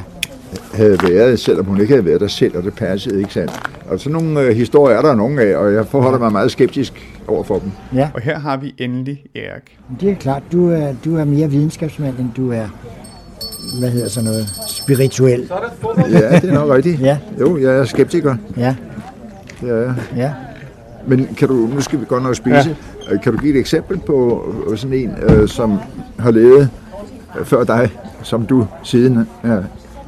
havde 0.74 0.98
været, 1.10 1.40
selvom 1.40 1.66
hun 1.66 1.82
ikke 1.82 1.94
havde 1.94 2.06
været 2.06 2.22
der 2.22 2.28
selv, 2.28 2.58
og 2.58 2.64
det 2.64 2.74
passede 2.74 3.20
ikke 3.20 3.34
sandt. 3.34 3.52
Og 3.90 4.00
sådan 4.00 4.14
nogle 4.24 4.42
øh, 4.42 4.56
historier 4.56 4.98
er 4.98 5.02
der 5.02 5.16
nogle 5.16 5.42
af, 5.42 5.56
og 5.58 5.74
jeg 5.74 5.86
forholder 5.88 6.20
mig 6.20 6.32
meget 6.32 6.52
skeptisk 6.52 7.18
over 7.28 7.44
for 7.44 7.60
dem. 7.60 7.72
Ja. 7.96 8.10
Og 8.14 8.22
her 8.22 8.40
har 8.40 8.58
vi 8.58 8.76
endelig 8.78 9.24
Erik. 9.36 9.78
Det 10.02 10.10
er 10.12 10.16
klart, 10.16 10.44
du 10.52 10.72
er, 10.72 10.94
du 11.06 11.18
er 11.18 11.26
mere 11.26 11.50
videnskabsmand, 11.50 12.20
end 12.20 12.30
du 12.38 12.52
er, 12.52 12.68
hvad 13.80 13.90
hedder 13.90 14.10
sådan 14.10 14.30
noget, 14.30 14.50
spirituel. 14.68 15.50
Ja, 16.12 16.40
det 16.40 16.50
er 16.50 16.54
nok 16.54 16.70
rigtigt. 16.70 17.02
Ja. 17.02 17.18
Jo, 17.40 17.58
jeg 17.58 17.74
er 17.78 17.86
skeptiker. 17.86 18.36
Ja. 18.58 18.76
Det 19.62 19.70
er 19.70 19.76
jeg. 19.76 19.94
Ja. 20.16 20.32
Men 21.08 21.28
kan 21.38 21.48
du, 21.48 21.54
nu 21.54 21.82
skal 21.82 22.00
vi 22.00 22.06
godt 22.08 22.24
nok 22.24 22.36
spise. 22.36 22.76
Ja. 23.12 23.18
Kan 23.18 23.34
du 23.34 23.40
give 23.40 23.54
et 23.56 23.60
eksempel 23.60 23.98
på 23.98 24.46
øh, 24.72 24.78
sådan 24.78 24.98
en, 24.98 25.12
øh, 25.24 25.48
som 25.48 25.78
har 26.20 26.32
levet 26.32 26.70
øh, 27.40 27.46
før 27.46 27.64
dig, 27.64 27.90
som 28.24 28.46
du 28.46 28.68
siden 28.84 29.18
øh, 29.18 29.52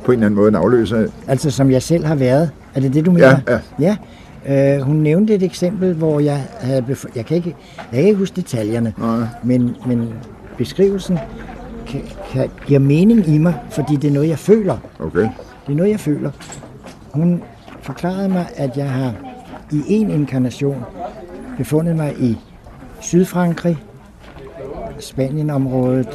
på 0.06 0.12
en 0.12 0.18
eller 0.18 0.26
anden 0.26 0.34
måde 0.36 0.48
en 0.48 0.56
afløser 0.56 0.98
af? 0.98 1.06
Altså 1.28 1.52
som 1.52 1.72
jeg 1.72 1.84
selv 1.84 2.06
har 2.06 2.16
været. 2.16 2.50
Er 2.76 2.80
det 2.80 2.94
det, 2.94 3.06
du 3.06 3.12
mener? 3.12 3.38
Ja, 3.48 3.60
ja. 3.80 4.76
Øh, 4.78 4.82
hun 4.82 4.96
nævnte 4.96 5.36
et 5.36 5.44
eksempel, 5.44 5.94
hvor 5.94 6.20
jeg 6.20 6.44
havde... 6.60 6.84
Bef- 6.90 7.12
jeg, 7.16 7.26
kan 7.26 7.38
ikke, 7.38 7.56
jeg 7.92 8.00
kan 8.00 8.04
ikke 8.04 8.18
huske 8.20 8.36
detaljerne, 8.36 8.94
Nej. 8.98 9.18
men, 9.44 9.76
men 9.88 10.10
beskrivelsen 10.58 11.20
kan, 11.90 12.02
kan, 12.32 12.50
giver 12.68 12.80
mening 12.80 13.28
i 13.28 13.38
mig, 13.38 13.54
fordi 13.70 13.96
det 13.96 14.08
er 14.08 14.14
noget, 14.14 14.30
jeg 14.30 14.40
føler. 14.40 14.78
Okay. 15.00 15.20
Det 15.68 15.72
er 15.72 15.76
noget, 15.76 15.90
jeg 15.92 16.00
føler. 16.00 16.32
Hun 17.12 17.44
forklarede 17.82 18.30
mig, 18.30 18.48
at 18.56 18.78
jeg 18.78 18.92
har 18.92 19.14
i 19.72 19.84
en 19.88 20.12
inkarnation 20.12 20.84
befundet 21.58 21.96
mig 21.96 22.14
i 22.20 22.38
Sydfrankrig, 23.02 23.78
Spanienområdet, 25.00 26.10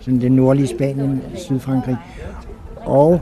sådan 0.00 0.20
det 0.20 0.32
nordlige 0.32 0.66
Spanien, 0.66 1.22
Sydfrankrig. 1.34 1.96
Og 2.76 3.20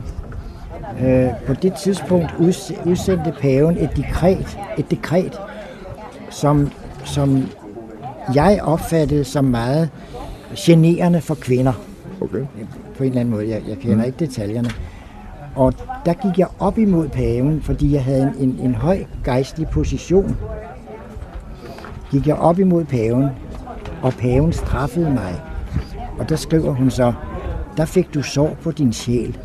øh, 1.01 1.27
på 1.47 1.53
det 1.53 1.73
tidspunkt 1.73 2.31
uds- 2.39 2.87
udsendte 2.89 3.33
paven 3.41 3.77
et 3.77 3.89
dekret, 3.95 4.57
et 4.77 4.91
dekret 4.91 5.39
som, 6.29 6.71
som 7.03 7.43
jeg 8.35 8.59
opfattede 8.63 9.23
som 9.23 9.45
meget 9.45 9.89
generende 10.57 11.21
for 11.21 11.35
kvinder. 11.35 11.73
Okay. 12.21 12.45
På 12.97 13.03
en 13.03 13.09
eller 13.09 13.19
anden 13.19 13.35
måde. 13.35 13.49
Jeg, 13.49 13.61
jeg 13.67 13.77
kender 13.77 14.05
ikke 14.05 14.19
detaljerne. 14.19 14.69
Og 15.55 15.73
der 16.05 16.13
gik 16.13 16.39
jeg 16.39 16.47
op 16.59 16.77
imod 16.77 17.07
paven, 17.09 17.61
fordi 17.61 17.93
jeg 17.93 18.03
havde 18.03 18.33
en, 18.39 18.49
en, 18.49 18.59
en 18.59 18.75
høj 18.75 19.03
gejstlig 19.23 19.67
position. 19.67 20.37
Gik 22.11 22.27
jeg 22.27 22.35
op 22.35 22.59
imod 22.59 22.85
paven, 22.85 23.29
og 24.01 24.13
paven 24.13 24.53
straffede 24.53 25.09
mig. 25.11 25.41
Og 26.19 26.29
der 26.29 26.35
skriver 26.35 26.71
hun 26.71 26.89
så, 26.89 27.13
der 27.77 27.85
fik 27.85 28.13
du 28.13 28.21
sår 28.21 28.57
på 28.61 28.71
din 28.71 28.93
sjæl. 28.93 29.37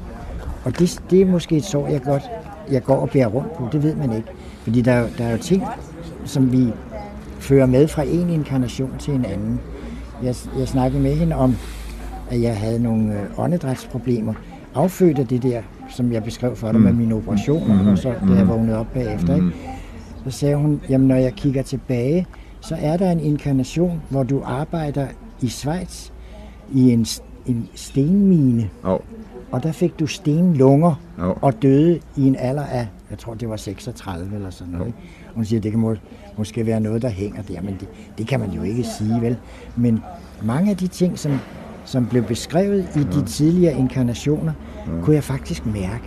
Og 0.64 0.78
det, 0.78 1.02
det 1.10 1.20
er 1.20 1.26
måske 1.26 1.56
et 1.56 1.64
sår, 1.64 1.88
jeg, 1.88 2.02
godt, 2.02 2.22
jeg 2.70 2.82
går 2.84 2.96
og 2.96 3.10
bærer 3.10 3.26
rundt 3.26 3.52
på. 3.52 3.68
Det 3.72 3.82
ved 3.82 3.94
man 3.94 4.12
ikke. 4.12 4.28
Fordi 4.62 4.80
der, 4.80 4.92
er 4.92 5.06
der 5.18 5.24
er 5.24 5.30
jo 5.30 5.38
ting, 5.38 5.64
som 6.24 6.52
vi 6.52 6.72
fører 7.38 7.66
med 7.66 7.88
fra 7.88 8.02
en 8.02 8.30
inkarnation 8.30 8.92
til 8.98 9.14
en 9.14 9.24
anden. 9.24 9.60
Jeg, 10.22 10.34
jeg 10.58 10.68
snakkede 10.68 11.02
med 11.02 11.14
hende 11.14 11.36
om, 11.36 11.56
at 12.30 12.40
jeg 12.42 12.56
havde 12.58 12.82
nogle 12.82 13.14
øh, 13.20 13.38
åndedrætsproblemer. 13.38 14.34
Affødt 14.74 15.18
af 15.18 15.26
det 15.26 15.42
der, 15.42 15.62
som 15.88 16.12
jeg 16.12 16.24
beskrev 16.24 16.56
for 16.56 16.72
dig 16.72 16.80
Mm. 16.80 16.84
med 16.86 16.92
mine 16.92 17.14
operationer, 17.14 17.74
Mhm. 17.82 17.88
og 17.88 17.98
så 17.98 18.14
da 18.28 18.34
jeg 18.34 18.48
vågnede 18.48 18.78
op 18.78 18.86
bagefter. 18.94 19.34
Ikke? 19.34 19.50
Så 20.24 20.30
sagde 20.30 20.56
hun, 20.56 20.80
jamen 20.88 21.08
når 21.08 21.14
jeg 21.16 21.32
kigger 21.32 21.62
tilbage, 21.62 22.26
så 22.60 22.76
er 22.80 22.96
der 22.96 23.10
en 23.10 23.20
inkarnation, 23.20 24.02
hvor 24.10 24.22
du 24.22 24.42
arbejder 24.44 25.06
i 25.40 25.48
Schweiz 25.48 26.10
i 26.74 26.92
en, 26.92 27.06
en 27.46 27.68
stenmine. 27.74 28.68
Au. 28.84 29.00
Og 29.52 29.62
der 29.62 29.72
fik 29.72 30.00
du 30.00 30.06
stenlunger 30.06 30.94
Au. 31.20 31.34
og 31.42 31.62
døde 31.62 32.00
i 32.16 32.26
en 32.26 32.36
alder 32.38 32.64
af, 32.64 32.86
jeg 33.10 33.18
tror 33.18 33.34
det 33.34 33.48
var 33.48 33.56
36 33.56 34.34
eller 34.34 34.50
sådan 34.50 34.72
noget. 34.72 34.86
Ikke? 34.86 34.98
Og 35.28 35.34
hun 35.34 35.44
siger, 35.44 35.60
det 35.60 35.70
kan 35.70 35.80
må, 35.80 35.94
måske 36.38 36.66
være 36.66 36.80
noget, 36.80 37.02
der 37.02 37.08
hænger 37.08 37.42
der, 37.42 37.60
men 37.62 37.76
det, 37.80 37.88
det 38.18 38.26
kan 38.26 38.40
man 38.40 38.50
jo 38.50 38.62
ikke 38.62 38.84
sige, 38.98 39.20
vel? 39.20 39.36
Men 39.76 40.00
mange 40.42 40.70
af 40.70 40.76
de 40.76 40.86
ting, 40.86 41.18
som, 41.18 41.32
som 41.90 42.06
blev 42.06 42.22
beskrevet 42.22 42.84
i 42.96 42.98
de 42.98 43.24
tidligere 43.26 43.74
inkarnationer, 43.78 44.52
kunne 45.02 45.14
jeg 45.14 45.24
faktisk 45.24 45.66
mærke. 45.66 46.04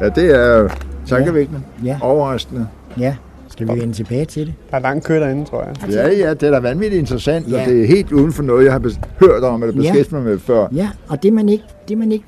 Ja, 0.00 0.08
det 0.08 0.34
er 0.34 0.68
tankevækkende. 1.06 1.60
Ja. 1.84 1.98
Overraskende. 2.02 2.66
Ja. 2.98 3.16
Skal 3.48 3.68
vi 3.68 3.80
vende 3.80 3.94
tilbage 3.94 4.24
til 4.24 4.46
det? 4.46 4.54
Der 4.70 4.76
er 4.76 4.80
lang 4.80 5.02
kø 5.04 5.20
derinde, 5.20 5.44
tror 5.44 5.64
jeg. 5.64 5.90
Ja, 5.90 6.08
ja, 6.08 6.34
det 6.34 6.42
er 6.42 6.50
da 6.50 6.58
vanvittigt 6.58 7.00
interessant, 7.00 7.48
ja. 7.50 7.56
Ja. 7.56 7.62
og 7.62 7.68
det 7.68 7.82
er 7.82 7.86
helt 7.86 8.12
uden 8.12 8.32
for 8.32 8.42
noget, 8.42 8.64
jeg 8.64 8.72
har 8.72 8.80
hørt 9.20 9.42
om 9.44 9.62
eller 9.62 9.74
Ja. 9.74 9.80
beskæftiget 9.80 10.12
mig 10.12 10.22
med 10.22 10.38
før. 10.38 10.66
Ja, 10.72 10.90
og 11.08 11.22
det 11.22 11.32
man 11.32 11.48
ikke, 11.48 11.64
det 11.88 11.98
man 11.98 12.12
ikke 12.12 12.24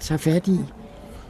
tager 0.00 0.18
fat 0.18 0.48
i, 0.48 0.60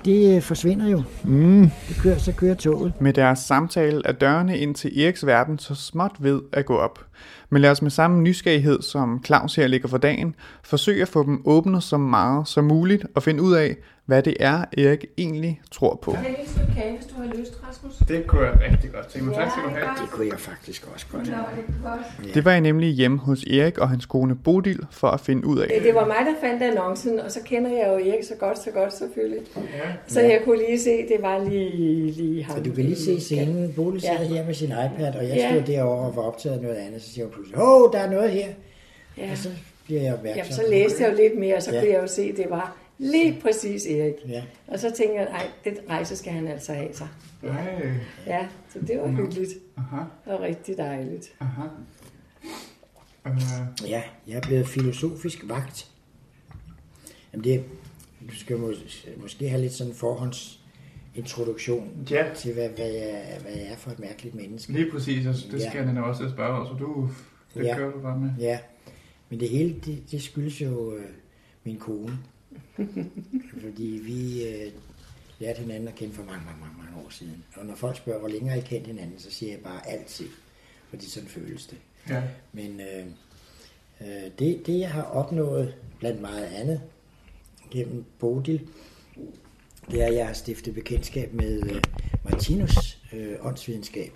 det 0.05 0.37
øh, 0.37 0.43
forsvinder 0.43 0.89
jo. 0.89 1.03
Mm. 1.25 1.71
Det 1.89 1.97
kører, 2.03 2.19
så 2.19 2.33
kører 2.33 2.55
toget. 2.55 2.93
Med 3.01 3.13
deres 3.13 3.39
samtale 3.39 4.03
er 4.05 4.13
dørene 4.13 4.59
ind 4.59 4.75
til 4.75 5.05
Eriks 5.05 5.27
verden 5.27 5.59
så 5.59 5.75
småt 5.75 6.13
ved 6.19 6.41
at 6.53 6.67
gå 6.67 6.77
op. 6.77 6.99
Men 7.51 7.63
lad 7.63 7.71
os 7.71 7.83
med 7.83 7.91
samme 7.91 8.23
nysgerrighed, 8.23 8.83
som 8.83 9.23
Claus 9.27 9.55
her 9.55 9.67
ligger 9.67 9.89
for 9.89 9.99
dagen, 9.99 10.35
forsøge 10.63 11.03
at 11.03 11.09
få 11.09 11.23
dem 11.23 11.43
åbnet 11.45 11.83
så 11.83 11.97
meget 11.97 12.49
som 12.49 12.65
muligt 12.65 13.07
og 13.15 13.23
finde 13.23 13.43
ud 13.43 13.55
af, 13.55 13.77
hvad 14.07 14.23
det 14.23 14.37
er, 14.41 14.65
Erik 14.79 15.05
egentlig 15.19 15.61
tror 15.73 15.99
på. 16.03 16.11
Kan 16.13 16.25
jeg 16.25 16.35
lige 16.39 16.49
slutte 16.49 16.73
kage, 16.75 16.97
hvis 16.97 17.07
du 17.07 17.15
har 17.23 17.29
lyst, 17.39 17.53
Rasmus? 17.69 17.97
Det 18.09 18.27
kunne 18.27 18.41
jeg 18.47 18.53
rigtig 18.73 18.93
godt 18.93 19.07
tænke 19.07 19.27
mig. 19.27 19.35
Tak 19.37 19.51
skal 19.51 19.63
du 19.63 19.69
have. 19.69 19.89
Det 20.03 20.11
kunne 20.11 20.27
jeg 20.31 20.39
faktisk 20.41 20.89
også 20.95 21.07
godt. 21.13 21.27
Nå, 21.31 21.37
det 21.57 21.75
godt. 21.85 22.35
Det 22.35 22.45
var 22.45 22.51
jeg 22.51 22.61
nemlig 22.61 22.89
hjemme 22.91 23.19
hos 23.19 23.45
Erik 23.45 23.79
og 23.79 23.89
hans 23.89 24.07
kone 24.07 24.35
Bodil 24.35 24.81
for 24.91 25.09
at 25.09 25.21
finde 25.21 25.47
ud 25.47 25.59
af. 25.59 25.81
Det 25.85 25.95
var 25.95 26.07
mig, 26.07 26.17
der 26.17 26.49
fandt 26.49 26.63
annoncen, 26.63 27.21
og 27.21 27.31
så 27.33 27.39
kender 27.45 27.71
jeg 27.71 27.87
jo 27.89 28.11
Erik 28.11 28.25
så 28.25 28.35
godt, 28.41 28.59
så 28.59 28.71
godt 28.71 28.93
selvfølgelig. 28.95 29.39
Ja. 29.57 29.61
Så 30.07 30.21
jeg 30.21 30.41
kunne 30.45 30.59
lige 30.69 30.81
se, 30.81 30.91
det 30.91 31.17
var 31.21 31.45
lige, 31.49 32.11
lige 32.11 32.45
ham. 32.45 32.57
Så 32.57 32.63
du 32.63 32.71
kan 32.75 32.85
lige 32.85 32.97
se 32.97 33.21
scenen. 33.21 33.73
Bodil 33.77 34.01
Ja. 34.05 34.17
sidder 34.17 34.35
her 34.35 34.47
med 34.47 34.55
sin 34.55 34.69
iPad, 34.69 35.15
og 35.15 35.29
jeg 35.29 35.37
Ja. 35.37 35.51
stod 35.51 35.63
derovre 35.75 36.07
og 36.09 36.17
var 36.17 36.23
optaget 36.23 36.57
af 36.57 36.63
noget 36.63 36.77
andet. 36.77 37.03
Så 37.07 37.13
siger 37.13 37.25
hun 37.25 37.33
pludselig, 37.35 37.59
åh, 37.63 37.93
der 37.93 37.99
er 37.99 38.11
noget 38.11 38.31
her. 38.31 38.49
Ja. 39.19 39.31
Og 39.31 39.39
så 39.39 39.51
bliver 39.85 40.03
jeg 40.03 40.15
opmærksom. 40.15 40.37
Jamen, 40.43 40.53
så 40.53 40.65
læste 40.71 41.03
jeg 41.03 41.11
jo 41.13 41.17
lidt 41.17 41.39
mere, 41.39 41.57
og 41.57 41.63
så 41.63 41.73
Ja. 41.73 41.81
kunne 41.81 41.91
jeg 41.91 42.03
jo 42.03 42.07
se, 42.07 42.23
at 42.23 42.37
det 42.37 42.47
var 42.51 42.77
lige 42.99 43.41
præcis 43.43 43.87
Erik. 43.87 44.15
Ja. 44.29 44.43
Og 44.67 44.79
så 44.79 44.91
tænkte 44.91 45.15
jeg, 45.21 45.29
nej, 45.31 45.47
den 45.65 45.77
rejse 45.89 46.17
skal 46.17 46.33
han 46.33 46.47
altså 46.49 46.73
have 46.75 46.95
sig. 46.95 47.09
Nej. 47.43 47.83
Ja, 48.27 48.47
så 48.73 48.79
det 48.87 48.99
var 49.01 49.09
hyggeligt. 49.09 49.51
Aha. 49.77 50.03
Og 50.27 50.41
rigtig 50.41 50.77
dejligt. 50.79 51.33
Aha. 51.41 51.63
Uh, 53.27 53.91
Ja, 53.91 54.03
jeg 54.27 54.37
er 54.37 54.41
blevet 54.41 54.69
filosofisk 54.69 55.39
vagt. 55.45 55.91
Jamen 57.33 57.45
det, 57.45 57.65
du 58.31 58.35
skal 58.37 58.57
mås- 58.57 59.09
måske 59.23 59.49
have 59.49 59.61
lidt 59.63 59.73
sådan 59.73 59.93
en 59.93 59.97
forhåndsintroduktion 61.25 62.07
Ja. 62.11 62.27
til, 62.37 62.53
hvad, 62.55 62.69
hvad, 62.69 62.87
jeg, 62.93 63.39
hvad 63.43 63.53
jeg 63.53 63.67
er 63.73 63.77
for 63.77 63.91
et 63.91 63.99
mærkeligt 63.99 64.35
menneske. 64.35 64.73
lige 64.73 64.91
præcis, 64.91 65.27
altså, 65.27 65.47
det 65.53 65.61
Ja. 65.61 65.69
skal 65.71 65.85
han 65.85 65.97
også 65.99 66.31
spørge 66.31 66.53
om, 66.53 66.67
så 66.67 66.73
du, 66.85 67.11
det 67.55 67.65
Ja. 67.65 67.77
kører 67.77 67.91
du 67.93 68.01
bare 68.01 68.19
med. 68.19 68.31
Ja, 68.39 68.59
men 69.29 69.41
det 69.41 69.49
hele, 69.49 69.81
det, 69.85 70.03
det 70.11 70.23
skyldes 70.23 70.61
jo 70.61 70.95
øh, 70.95 71.05
min 71.65 71.79
kone. 71.79 72.19
Fordi 73.63 74.01
vi 74.05 74.49
øh, 74.49 74.73
lærte 75.39 75.61
hinanden 75.61 75.89
at 75.89 75.95
kende 75.95 76.15
for 76.15 76.23
mange, 76.25 76.45
mange, 76.45 76.61
mange, 76.61 76.75
mange 76.79 77.07
år 77.07 77.11
siden. 77.11 77.45
Og 77.57 77.67
når 77.67 77.75
folk 77.75 77.97
spørger, 77.97 78.19
hvor 78.21 78.29
længe 78.29 78.51
har 78.51 78.57
I 78.57 78.61
kendt 78.61 78.87
hinanden, 78.87 79.19
så 79.19 79.31
siger 79.31 79.53
jeg 79.53 79.61
bare 79.61 79.89
altid. 79.89 80.27
Fordi 80.91 81.11
sådan 81.11 81.29
føles 81.29 81.67
det. 81.67 81.79
Ja. 82.09 82.23
Men 82.53 82.81
øh, 82.81 83.07
øh, 84.01 84.31
det, 84.39 84.67
det, 84.67 84.79
jeg 84.79 84.91
har 84.91 85.03
opnået, 85.03 85.75
blandt 85.99 86.21
meget 86.21 86.45
andet, 86.45 86.81
gennem 87.71 88.05
Bodil, 88.19 88.61
det 89.91 90.03
er, 90.03 90.07
at 90.07 90.15
jeg 90.15 90.27
har 90.27 90.35
stiftet 90.35 90.75
bekendtskab 90.75 91.35
med 91.35 91.63
øh, 91.71 91.83
Martinus 92.25 92.99
øh, 93.13 93.37
åndsvidenskab. 93.41 94.13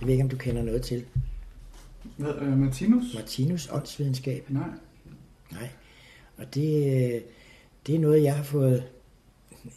Jeg 0.00 0.06
ved 0.06 0.12
ikke, 0.12 0.24
om 0.24 0.28
du 0.28 0.36
kender 0.36 0.62
noget 0.62 0.82
til. 0.82 1.04
Hvad, 2.16 2.34
uh, 2.34 2.58
Martinus? 2.58 3.14
Martinus 3.14 3.68
åndsvidenskab. 3.72 4.44
Nej. 4.48 4.68
Nej. 5.52 5.68
Og 6.36 6.54
det, 6.54 6.86
øh, 6.86 7.20
det 7.86 7.94
er 7.94 7.98
noget, 7.98 8.22
jeg 8.22 8.36
har 8.36 8.44
fået 8.44 8.84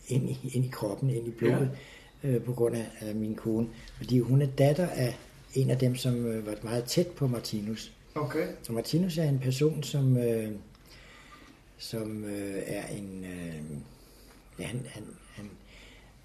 ind 0.08 0.30
i, 0.30 0.52
ind 0.54 0.66
i 0.66 0.70
kroppen, 0.70 1.10
ind 1.10 1.28
i 1.28 1.32
blodet, 1.32 1.72
ja. 2.24 2.30
øh, 2.30 2.44
på 2.44 2.54
grund 2.54 2.76
af, 2.76 2.86
af 3.00 3.16
min 3.16 3.36
kone. 3.36 3.68
Fordi 3.98 4.20
hun 4.20 4.42
er 4.42 4.48
datter 4.48 4.88
af 4.88 5.18
en 5.54 5.70
af 5.70 5.78
dem, 5.78 5.96
som 5.96 6.26
øh, 6.26 6.46
var 6.46 6.56
meget 6.64 6.84
tæt 6.84 7.08
på 7.08 7.28
Martinus. 7.28 7.94
Okay. 8.16 8.48
Så 8.64 8.74
Martinus 8.74 9.18
er 9.18 9.30
en 9.30 9.40
person, 9.40 9.84
som, 9.84 10.18
øh, 10.18 10.52
som 11.78 12.24
øh, 12.24 12.64
er 12.66 12.88
en... 12.88 13.26
Øh, 13.26 13.56
ja, 14.60 14.64
han, 14.66 14.86
han, 14.90 15.04
han, 15.34 15.50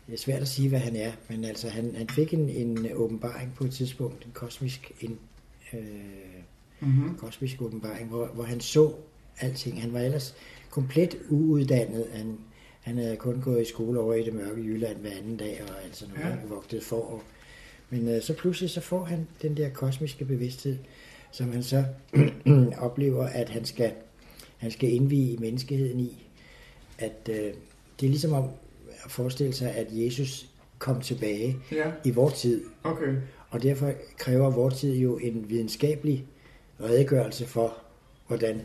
det 0.07 0.15
er 0.15 0.19
svært 0.19 0.43
at 0.43 0.49
sige, 0.49 0.69
hvad 0.69 0.79
han 0.79 0.97
er, 0.97 1.13
men 1.29 1.45
altså 1.45 1.69
han, 1.69 1.95
han 1.97 2.09
fik 2.09 2.35
en, 2.35 2.49
en 2.49 2.89
åbenbaring 2.95 3.55
på 3.55 3.65
et 3.65 3.73
tidspunkt, 3.73 4.25
en 4.25 4.31
kosmisk, 4.35 4.93
en, 5.01 5.19
øh, 5.73 5.81
Mhm. 6.83 7.17
kosmisk 7.19 7.63
åbenbaring, 7.63 8.09
hvor, 8.09 8.27
hvor 8.27 8.45
han 8.45 8.61
så 8.61 8.95
alting. 9.41 9.81
Han 9.81 9.93
var 9.93 10.01
ellers 10.01 10.35
komplet 10.71 11.17
uuddannet. 11.29 12.07
Han, 12.13 12.39
han 12.81 12.97
havde 12.99 13.17
kun 13.17 13.41
gået 13.41 13.63
i 13.63 13.65
skole 13.65 14.01
over 14.01 14.15
i 14.15 14.23
det 14.25 14.35
mørke 14.35 14.61
Jylland 14.63 14.97
hver 14.99 15.11
anden 15.11 15.37
dag, 15.37 15.63
og 15.69 15.85
altså 15.85 16.05
noget, 16.09 16.21
Ja. 16.21 16.29
ja. 16.29 16.37
vogtet 16.49 16.83
for. 16.83 16.97
Og, 17.01 17.23
men 17.91 18.09
øh, 18.09 18.23
så 18.23 18.35
pludselig 18.35 18.71
så 18.71 18.81
får 18.81 19.05
han 19.05 19.27
den 19.43 19.57
der 19.57 19.69
kosmiske 19.69 20.25
bevidsthed, 20.25 20.79
som 21.33 21.53
han 21.53 21.63
så 21.63 21.85
oplever, 22.79 23.25
at 23.27 23.49
han 23.49 23.65
skal, 23.65 23.93
han 24.59 24.71
skal 24.71 24.93
indvige 24.93 25.37
menneskeheden 25.37 26.01
i. 26.01 26.27
At 26.99 27.29
øh, 27.31 27.53
det 28.01 28.07
er 28.07 28.11
ligesom 28.11 28.33
om 28.33 28.45
at 29.05 29.11
forestille 29.11 29.53
sig, 29.53 29.71
at 29.75 29.87
Jesus 29.91 30.47
kom 30.79 31.01
tilbage 31.01 31.57
Ja. 31.73 31.93
i 32.05 32.11
vores 32.11 32.41
tid. 32.41 32.65
Okay. 32.85 33.17
Og 33.51 33.63
derfor 33.63 33.93
kræver 34.19 34.51
vores 34.51 34.79
tid 34.79 34.97
jo 34.97 35.17
en 35.19 35.45
videnskabelig 35.49 36.27
redegørelse 36.81 37.47
for, 37.47 37.77
hvordan 38.27 38.61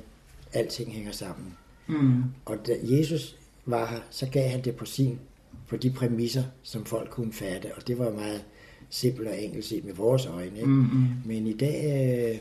alting 0.53 0.91
hænger 0.93 1.11
sammen. 1.11 1.53
Mm. 1.87 2.23
Og 2.45 2.67
da 2.67 2.75
Jesus 2.83 3.37
var 3.65 3.85
her, 3.85 3.99
så 4.09 4.25
gav 4.31 4.49
han 4.49 4.61
det 4.63 4.75
på 4.75 4.85
sin, 4.85 5.19
på 5.67 5.77
de 5.77 5.89
præmisser, 5.91 6.43
som 6.63 6.85
folk 6.85 7.09
kunne 7.09 7.33
fatte. 7.33 7.75
Og 7.75 7.87
det 7.87 7.99
var 7.99 8.11
meget 8.11 8.43
simpelt 8.89 9.27
og 9.27 9.41
enkelt 9.43 9.65
set 9.65 9.85
med 9.85 9.93
vores 9.93 10.25
øjne. 10.25 10.55
Ikke? 10.55 10.67
Mm, 10.67 10.73
mm. 10.73 11.07
Men 11.25 11.47
i 11.47 11.53
dag, 11.53 11.83
øh, 11.85 12.37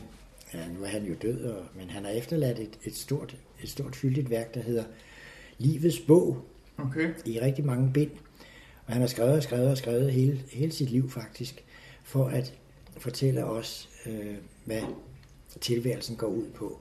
ja, 0.53 0.67
nu 0.77 0.83
er 0.83 0.87
han 0.87 1.05
jo 1.05 1.13
død, 1.21 1.43
og, 1.45 1.63
men 1.79 1.89
han 1.89 2.03
har 2.05 2.11
efterladt 2.11 2.59
et, 2.59 2.79
et, 2.83 2.95
stort, 2.95 3.35
et 3.63 3.69
stort 3.69 3.95
fyldigt 3.95 4.29
værk, 4.29 4.53
der 4.53 4.61
hedder 4.61 4.83
Livets 5.57 5.99
Bog, 5.99 6.45
Okay. 6.77 7.09
i 7.25 7.39
rigtig 7.39 7.65
mange 7.65 7.91
bind. 7.93 8.11
Og 8.85 8.93
han 8.93 9.01
har 9.01 9.07
skrevet 9.07 9.33
og 9.33 9.43
skrevet 9.43 9.67
og 9.67 9.77
skrevet 9.77 10.11
hele, 10.11 10.39
hele 10.51 10.71
sit 10.71 10.89
liv 10.89 11.09
faktisk, 11.09 11.63
for 12.03 12.25
at 12.25 12.53
fortælle 12.97 13.45
os, 13.45 13.89
øh, 14.05 14.35
hvad 14.65 14.81
tilværelsen 15.61 16.15
går 16.15 16.27
ud 16.27 16.45
på. 16.55 16.79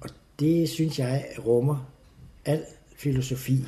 Og 0.00 0.10
det 0.40 0.68
synes 0.68 0.98
jeg 0.98 1.24
rummer 1.46 1.90
al 2.44 2.62
filosofi. 2.96 3.64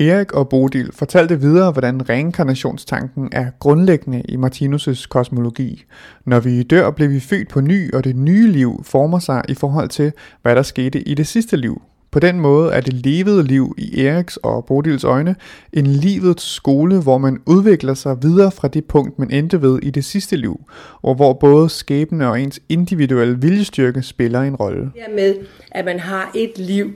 Erik 0.00 0.32
og 0.32 0.48
Bodil 0.48 0.92
fortalte 0.92 1.40
videre, 1.40 1.72
hvordan 1.72 2.08
reinkarnationstanken 2.08 3.28
er 3.32 3.50
grundlæggende 3.58 4.22
i 4.28 4.36
Martinus' 4.36 5.06
kosmologi. 5.08 5.84
Når 6.24 6.40
vi 6.40 6.62
dør, 6.62 6.90
bliver 6.90 7.08
vi 7.08 7.20
født 7.20 7.48
på 7.48 7.60
ny, 7.60 7.94
og 7.94 8.04
det 8.04 8.16
nye 8.16 8.52
liv 8.52 8.84
former 8.84 9.18
sig 9.18 9.42
i 9.48 9.54
forhold 9.54 9.88
til, 9.88 10.12
hvad 10.42 10.56
der 10.56 10.62
skete 10.62 11.08
i 11.08 11.14
det 11.14 11.26
sidste 11.26 11.56
liv. 11.56 11.82
På 12.10 12.18
den 12.18 12.40
måde 12.40 12.72
er 12.72 12.80
det 12.80 12.92
levede 12.92 13.44
liv 13.44 13.74
i 13.78 14.04
Eriks 14.04 14.36
og 14.36 14.64
Bodils 14.64 15.04
øjne 15.04 15.36
en 15.72 15.86
livets 15.86 16.54
skole, 16.54 17.02
hvor 17.02 17.18
man 17.18 17.38
udvikler 17.46 17.94
sig 17.94 18.22
videre 18.22 18.50
fra 18.50 18.68
det 18.68 18.84
punkt, 18.84 19.18
man 19.18 19.30
endte 19.30 19.62
ved 19.62 19.78
i 19.82 19.90
det 19.90 20.04
sidste 20.04 20.36
liv, 20.36 20.60
og 21.02 21.14
hvor 21.14 21.32
både 21.32 21.68
skæbne 21.68 22.28
og 22.28 22.40
ens 22.40 22.60
individuelle 22.68 23.40
viljestyrke 23.40 24.02
spiller 24.02 24.40
en 24.40 24.56
rolle. 24.56 24.80
Det 24.80 25.14
med, 25.14 25.34
at 25.70 25.84
man 25.84 25.98
har 25.98 26.30
et 26.34 26.58
liv, 26.58 26.92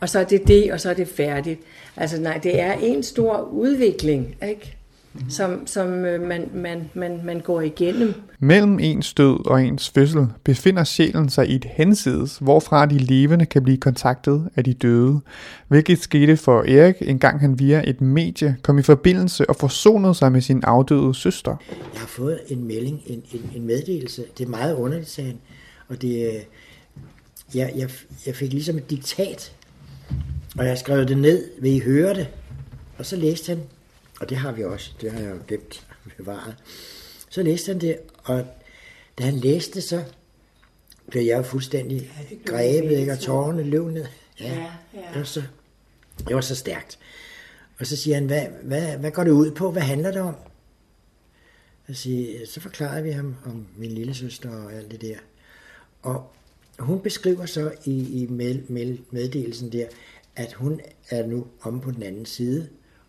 og 0.00 0.08
så 0.08 0.18
er 0.18 0.24
det 0.24 0.48
det, 0.48 0.72
og 0.72 0.80
så 0.80 0.90
er 0.90 0.94
det 0.94 1.08
færdigt. 1.08 1.60
Altså 1.96 2.20
nej, 2.20 2.40
det 2.42 2.60
er 2.60 2.72
en 2.72 3.02
stor 3.02 3.48
udvikling, 3.52 4.34
ikke? 4.48 4.76
Som, 5.28 5.66
som 5.66 5.88
øh, 5.88 6.28
man, 6.28 6.50
man, 6.54 6.90
man, 6.94 7.20
man 7.24 7.40
går 7.40 7.60
igennem. 7.60 8.14
Mellem 8.38 8.78
ens 8.78 9.14
død 9.14 9.46
og 9.46 9.64
ens 9.64 9.90
fødsel 9.90 10.26
befinder 10.44 10.84
sjælen 10.84 11.28
sig 11.28 11.48
i 11.48 11.54
et 11.54 11.64
hensides, 11.64 12.38
hvorfra 12.38 12.86
de 12.86 12.98
levende 12.98 13.46
kan 13.46 13.62
blive 13.62 13.76
kontaktet 13.76 14.48
af 14.56 14.64
de 14.64 14.74
døde. 14.74 15.20
Hvilket 15.68 15.98
skete 15.98 16.36
for 16.36 16.62
Erik, 16.62 16.94
en 17.00 17.18
gang 17.18 17.40
han 17.40 17.58
via 17.58 17.82
et 17.86 18.00
medie 18.00 18.56
kom 18.62 18.78
i 18.78 18.82
forbindelse 18.82 19.50
og 19.50 19.56
forsonede 19.56 20.14
sig 20.14 20.32
med 20.32 20.40
sin 20.40 20.62
afdøde 20.64 21.14
søster. 21.14 21.56
Jeg 21.92 22.00
har 22.00 22.06
fået 22.06 22.40
en 22.48 22.64
melding, 22.64 23.00
en, 23.06 23.22
en, 23.32 23.50
en 23.56 23.66
meddelelse. 23.66 24.24
Det 24.38 24.44
er 24.44 24.50
meget 24.50 24.74
underligt, 24.74 25.10
sagde 25.10 25.30
han. 25.30 25.38
Og 25.88 26.02
det, 26.02 26.26
øh, 26.26 26.34
jeg, 27.54 27.72
jeg, 27.76 27.90
jeg 28.26 28.34
fik 28.34 28.52
ligesom 28.52 28.76
et 28.76 28.90
diktat, 28.90 29.52
og 30.58 30.66
jeg 30.66 30.78
skrev 30.78 31.08
det 31.08 31.18
ned. 31.18 31.44
Vil 31.60 31.72
I 31.72 31.78
høre 31.78 32.14
det? 32.14 32.28
Og 32.98 33.06
så 33.06 33.16
læste 33.16 33.48
han, 33.48 33.62
og 34.22 34.28
det 34.28 34.36
har 34.36 34.52
vi 34.52 34.64
også, 34.64 34.92
det 35.00 35.12
har 35.12 35.20
jeg 35.20 35.30
jo 35.30 35.40
gemt 35.48 35.86
bevaret. 36.16 36.56
Så 37.30 37.42
læste 37.42 37.72
han 37.72 37.80
det, 37.80 37.98
og 38.24 38.46
da 39.18 39.24
han 39.24 39.34
læste 39.34 39.74
det, 39.74 39.82
så 39.82 40.04
blev 41.10 41.22
jeg 41.22 41.38
jo 41.38 41.42
fuldstændig 41.42 42.12
grebet, 42.46 42.98
ikke? 42.98 43.12
og 43.12 43.18
tårerne 43.18 43.62
løb 43.62 43.84
ned. 43.84 44.06
Ja, 44.40 44.54
ja. 44.94 45.00
Det 45.12 45.18
var 45.18 45.24
så, 45.24 45.42
det 46.18 46.34
var 46.34 46.40
så 46.40 46.54
stærkt. 46.54 46.98
Og 47.78 47.86
så 47.86 47.96
siger 47.96 48.14
han, 48.14 48.26
hvad, 48.26 48.46
hvad, 48.62 48.98
hvad 48.98 49.10
går 49.10 49.24
det 49.24 49.30
ud 49.30 49.50
på? 49.50 49.70
Hvad 49.70 49.82
handler 49.82 50.10
det 50.10 50.20
om? 50.20 50.34
Så, 51.86 51.94
siger, 51.94 52.46
så 52.46 52.60
forklarede 52.60 53.02
vi 53.02 53.10
ham 53.10 53.36
om 53.44 53.66
min 53.76 53.90
lille 53.90 54.14
søster 54.14 54.50
og 54.64 54.72
alt 54.72 54.90
det 54.90 55.00
der. 55.00 55.16
Og 56.02 56.32
hun 56.78 57.00
beskriver 57.00 57.46
så 57.46 57.72
i, 57.84 58.22
i 58.22 58.26
med, 58.26 58.62
med, 58.68 58.98
meddelelsen 59.10 59.72
der, 59.72 59.86
at 60.36 60.52
hun 60.52 60.80
er 61.10 61.26
nu 61.26 61.46
omme 61.62 61.80
på 61.80 61.90
den 61.90 62.02
anden 62.02 62.26
side 62.26 62.68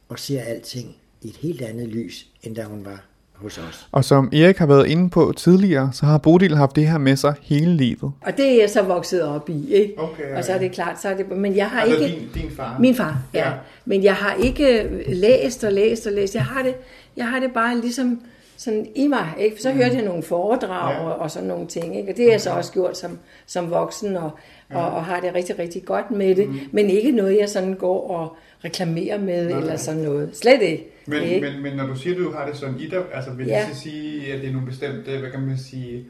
og 0.09 0.19
ser 0.19 0.41
alting 0.41 0.97
i 1.23 1.27
et 1.27 1.35
helt 1.41 1.61
andet 1.61 1.87
lys, 1.87 2.27
end 2.43 2.55
da 2.55 2.63
hun 2.63 2.85
var 2.85 3.03
hos 3.33 3.57
os. 3.57 3.87
Og 3.91 4.05
som 4.05 4.29
Erik 4.33 4.57
har 4.57 4.65
været 4.65 4.87
inde 4.87 5.09
på 5.09 5.33
tidligere, 5.37 5.89
så 5.93 6.05
har 6.05 6.17
Bodil 6.17 6.55
haft 6.55 6.75
det 6.75 6.87
her 6.87 6.97
med 6.97 7.15
sig 7.15 7.33
hele 7.41 7.77
livet. 7.77 8.11
Og 8.21 8.37
det 8.37 8.51
er 8.55 8.59
jeg 8.59 8.69
så 8.69 8.81
vokset 8.81 9.23
op 9.23 9.49
i, 9.49 9.73
ikke? 9.73 9.93
Okay, 9.97 10.23
ja, 10.31 10.37
Og 10.37 10.43
så 10.43 10.53
er 10.53 10.57
det 10.57 10.71
klart, 10.71 11.01
så 11.01 11.09
er 11.09 11.15
det... 11.17 11.31
Men 11.31 11.55
jeg 11.55 11.69
har 11.69 11.81
Altså 11.81 11.97
ikke... 12.05 12.15
din- 12.33 12.41
din 12.43 12.51
far? 12.51 12.77
Min 12.79 12.95
far, 12.95 13.21
ja. 13.33 13.49
Ja. 13.49 13.53
Men 13.85 14.03
jeg 14.03 14.13
har 14.15 14.35
ikke 14.43 14.89
læst 15.07 15.63
og 15.63 15.73
læst 15.73 16.07
og 16.07 16.13
læst. 16.13 16.35
Jeg 16.35 16.45
har 16.45 16.63
det, 16.63 16.75
jeg 17.17 17.27
har 17.27 17.39
det 17.39 17.51
bare 17.53 17.81
ligesom 17.81 18.21
sådan 18.57 18.87
i 18.95 19.07
mig, 19.07 19.27
ikke? 19.39 19.55
For 19.55 19.61
så 19.61 19.71
Mm. 19.71 19.77
hørte 19.77 19.95
jeg 19.95 20.05
nogle 20.05 20.23
foredrag 20.23 20.93
ja. 20.93 20.99
og, 21.03 21.15
og 21.19 21.31
sådan 21.31 21.47
nogle 21.47 21.67
ting, 21.67 21.97
ikke? 21.97 22.11
Og 22.11 22.17
det 22.17 22.25
har 22.25 22.31
jeg 22.31 22.41
så 22.41 22.49
også 22.49 22.71
gjort 22.71 22.97
som, 22.97 23.17
som 23.45 23.69
voksen, 23.71 24.15
og, 24.17 24.31
ja. 24.71 24.77
og, 24.77 24.91
og 24.91 25.05
har 25.05 25.19
det 25.19 25.33
rigtig, 25.35 25.59
rigtig 25.59 25.85
godt 25.85 26.11
med 26.11 26.35
det. 26.35 26.47
Mm. 26.49 26.59
Men 26.71 26.89
ikke 26.89 27.11
noget, 27.11 27.37
jeg 27.39 27.49
sådan 27.49 27.73
går 27.73 28.09
og 28.09 28.35
reklamerer 28.65 29.19
med, 29.19 29.49
Nej, 29.49 29.59
eller 29.59 29.75
sådan 29.75 30.01
noget. 30.01 30.29
Slet 30.33 30.61
ikke. 30.61 30.89
Men, 31.07 31.23
ikke? 31.23 31.41
men, 31.51 31.63
men 31.63 31.73
når 31.73 31.87
du 31.87 31.95
siger, 31.95 32.15
at 32.15 32.19
du 32.21 32.31
har 32.31 32.45
det 32.47 32.57
sådan 32.57 32.79
i 32.79 32.87
dig, 32.87 33.03
altså 33.13 33.31
vil 33.31 33.47
Ja. 33.47 33.65
det 33.67 33.75
så 33.75 33.81
sige, 33.81 34.33
at 34.33 34.41
det 34.41 34.49
er 34.49 34.53
nogle 34.53 34.67
bestemte, 34.67 35.17
hvad 35.19 35.31
kan 35.31 35.41
man 35.41 35.57
sige, 35.57 36.05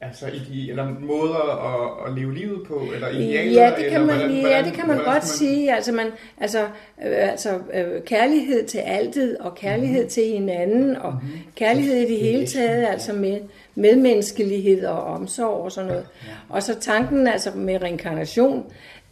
altså 0.00 0.26
ide, 0.50 0.70
eller 0.70 0.94
måder 1.00 1.64
at, 2.04 2.06
at 2.10 2.18
leve 2.18 2.34
livet 2.34 2.66
på, 2.66 2.82
eller 2.94 3.08
idealer? 3.08 3.62
Ja, 3.62 3.66
det 3.68 3.76
kan 3.76 3.84
eller 3.86 3.98
man, 4.06 4.16
hvordan, 4.16 4.30
ja, 4.34 4.40
hvordan, 4.40 4.64
det 4.64 4.72
kan 4.72 4.86
man 4.86 4.96
hvordan 4.96 5.12
godt 5.14 5.24
skal 5.26 5.38
sige. 5.38 5.74
Altså, 5.74 5.92
man, 5.92 6.06
altså, 6.40 6.60
øh, 7.06 7.30
altså 7.30 7.50
øh, 7.74 8.02
kærlighed 8.06 8.66
til 8.66 8.78
altet, 8.78 9.36
og 9.40 9.54
kærlighed 9.54 9.88
Mhm. 9.94 9.98
mm-hmm. 9.98 10.08
til 10.08 10.24
hinanden, 10.32 10.96
og 10.96 11.12
mm-hmm. 11.12 11.38
kærlighed 11.56 11.96
i 11.96 12.12
det 12.12 12.18
hele 12.20 12.46
taget, 12.46 12.86
altså 12.86 13.12
med 13.12 13.40
medmenneskelighed 13.74 14.86
og 14.86 15.02
omsorg 15.04 15.64
og 15.64 15.72
sådan 15.72 15.88
noget. 15.88 16.06
Og 16.48 16.62
så 16.62 16.80
tanken 16.80 17.26
altså 17.26 17.50
med 17.56 17.82
reinkarnation 17.82 18.64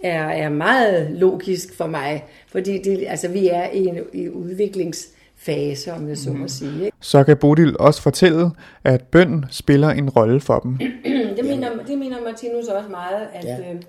er, 0.03 0.22
er 0.28 0.48
meget 0.48 1.11
logisk 1.11 1.76
for 1.76 1.86
mig, 1.86 2.24
fordi 2.48 2.82
det, 2.82 3.05
altså, 3.09 3.28
vi 3.28 3.48
er 3.48 3.70
i 3.70 3.86
en 3.86 3.98
i 4.12 4.28
udviklingsfase, 4.28 5.92
om 5.92 6.09
jeg 6.09 6.18
så 6.18 6.30
må 6.32 6.48
sige. 6.48 6.84
Ikke? 6.84 6.96
Så 7.00 7.24
kan 7.24 7.36
Bodil 7.36 7.76
også 7.78 8.03
fortælle, 8.03 8.50
at 8.84 9.03
bøn 9.03 9.44
spiller 9.50 9.88
en 9.90 10.11
rolle 10.11 10.40
for 10.40 10.59
dem. 10.59 10.78
det, 11.36 11.44
mener, 11.44 11.68
det 11.86 11.98
mener 11.98 12.16
Martinus 12.24 12.66
også 12.66 12.88
meget, 12.90 13.26
at, 13.34 13.44
Ja. 13.44 13.57
ja. 13.57 13.72
øh, 13.74 13.80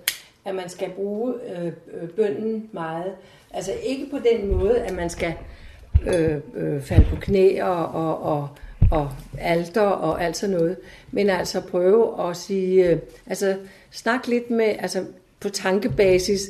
at 0.44 0.54
man 0.54 0.68
skal 0.68 0.90
bruge 0.90 1.34
øh, 1.56 1.66
øh, 1.66 2.08
bønden 2.08 2.68
meget. 2.72 3.12
Altså 3.50 3.72
ikke 3.86 4.06
på 4.10 4.18
den 4.32 4.48
måde, 4.56 4.78
at 4.78 4.94
man 4.94 5.10
skal 5.10 5.32
øh, 6.06 6.36
øh, 6.54 6.82
falde 6.82 7.06
på 7.10 7.16
knæ 7.20 7.62
og, 7.62 7.86
og, 7.86 8.22
og, 8.22 8.48
og 8.90 9.10
alter 9.38 9.80
og 9.80 10.24
alt 10.24 10.36
sådan 10.36 10.56
noget, 10.56 10.76
men 11.10 11.30
altså 11.30 11.60
prøve 11.60 12.28
at 12.28 12.36
sige, 12.36 12.88
øh, 12.90 12.98
altså 13.26 13.56
snak 13.90 14.26
lidt 14.28 14.50
med, 14.50 14.74
altså 14.78 15.04
på 15.44 15.48
tankebasis, 15.48 16.40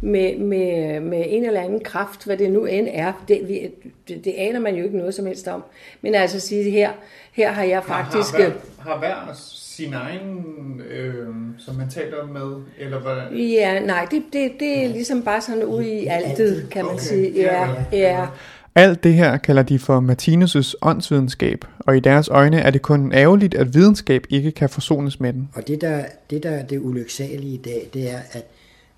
med, 0.00 0.38
med, 0.38 1.00
med 1.00 1.24
en 1.28 1.44
eller 1.44 1.60
anden 1.60 1.84
kraft, 1.84 2.24
hvad 2.24 2.36
det 2.36 2.50
nu 2.50 2.64
end 2.64 2.88
er. 2.92 3.12
Det, 3.28 3.40
vi, 3.48 3.70
det, 4.08 4.24
det 4.24 4.34
aner 4.38 4.60
man 4.60 4.74
jo 4.74 4.84
ikke 4.84 4.96
noget 4.96 5.14
som 5.14 5.26
helst 5.26 5.48
om. 5.48 5.64
Men 6.00 6.14
altså 6.14 6.40
sige, 6.40 6.70
her, 6.70 6.90
her 7.32 7.52
har 7.52 7.62
jeg 7.62 7.84
faktisk... 7.84 8.34
Har, 8.34 8.42
har, 8.42 8.48
hver, 8.48 8.90
har 8.92 8.98
hver 9.24 9.34
sin 9.74 9.94
egen, 9.94 10.44
øh, 10.90 11.26
som 11.58 11.74
man 11.74 11.90
taler 11.90 12.22
om 12.22 12.28
med, 12.28 12.62
eller 12.78 12.98
hvordan? 12.98 13.36
Ja, 13.36 13.80
nej, 13.80 14.06
det, 14.10 14.22
det, 14.32 14.52
det 14.60 14.84
er 14.84 14.88
ligesom 14.88 15.22
bare 15.22 15.40
sådan 15.40 15.64
ude 15.64 15.92
i 15.92 16.06
altet, 16.06 16.68
kan 16.70 16.84
man 16.84 16.94
Okay, 16.94 17.04
sige. 17.04 17.32
ja, 17.34 17.68
Ja, 17.92 17.98
ja. 17.98 18.26
Alt 18.74 19.04
det 19.04 19.14
her 19.14 19.36
kalder 19.36 19.62
de 19.62 19.78
for 19.78 20.00
Martinus' 20.00 20.74
åndsvidenskab, 20.82 21.64
og 21.78 21.96
i 21.96 22.00
deres 22.00 22.28
øjne 22.28 22.60
er 22.60 22.70
det 22.70 22.82
kun 22.82 23.12
ærgerligt, 23.12 23.54
at 23.54 23.74
videnskab 23.74 24.26
ikke 24.30 24.52
kan 24.52 24.68
forsones 24.68 25.20
med 25.20 25.32
den. 25.32 25.50
Og 25.54 25.68
det 25.68 25.80
der, 25.80 26.06
det 26.30 26.42
der 26.42 26.50
er 26.50 26.66
det 26.66 26.78
ulyksalige 26.78 27.54
i 27.54 27.56
dag, 27.56 27.90
det 27.94 28.10
er, 28.10 28.20
at 28.32 28.44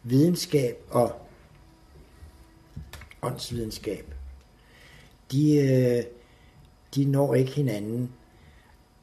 videnskab 0.03 0.77
og 0.91 1.12
åndsvidenskab, 3.22 4.14
de, 5.33 5.57
øh, 5.57 6.03
de 6.95 7.05
når 7.05 7.35
ikke 7.35 7.53
hinanden. 7.53 8.11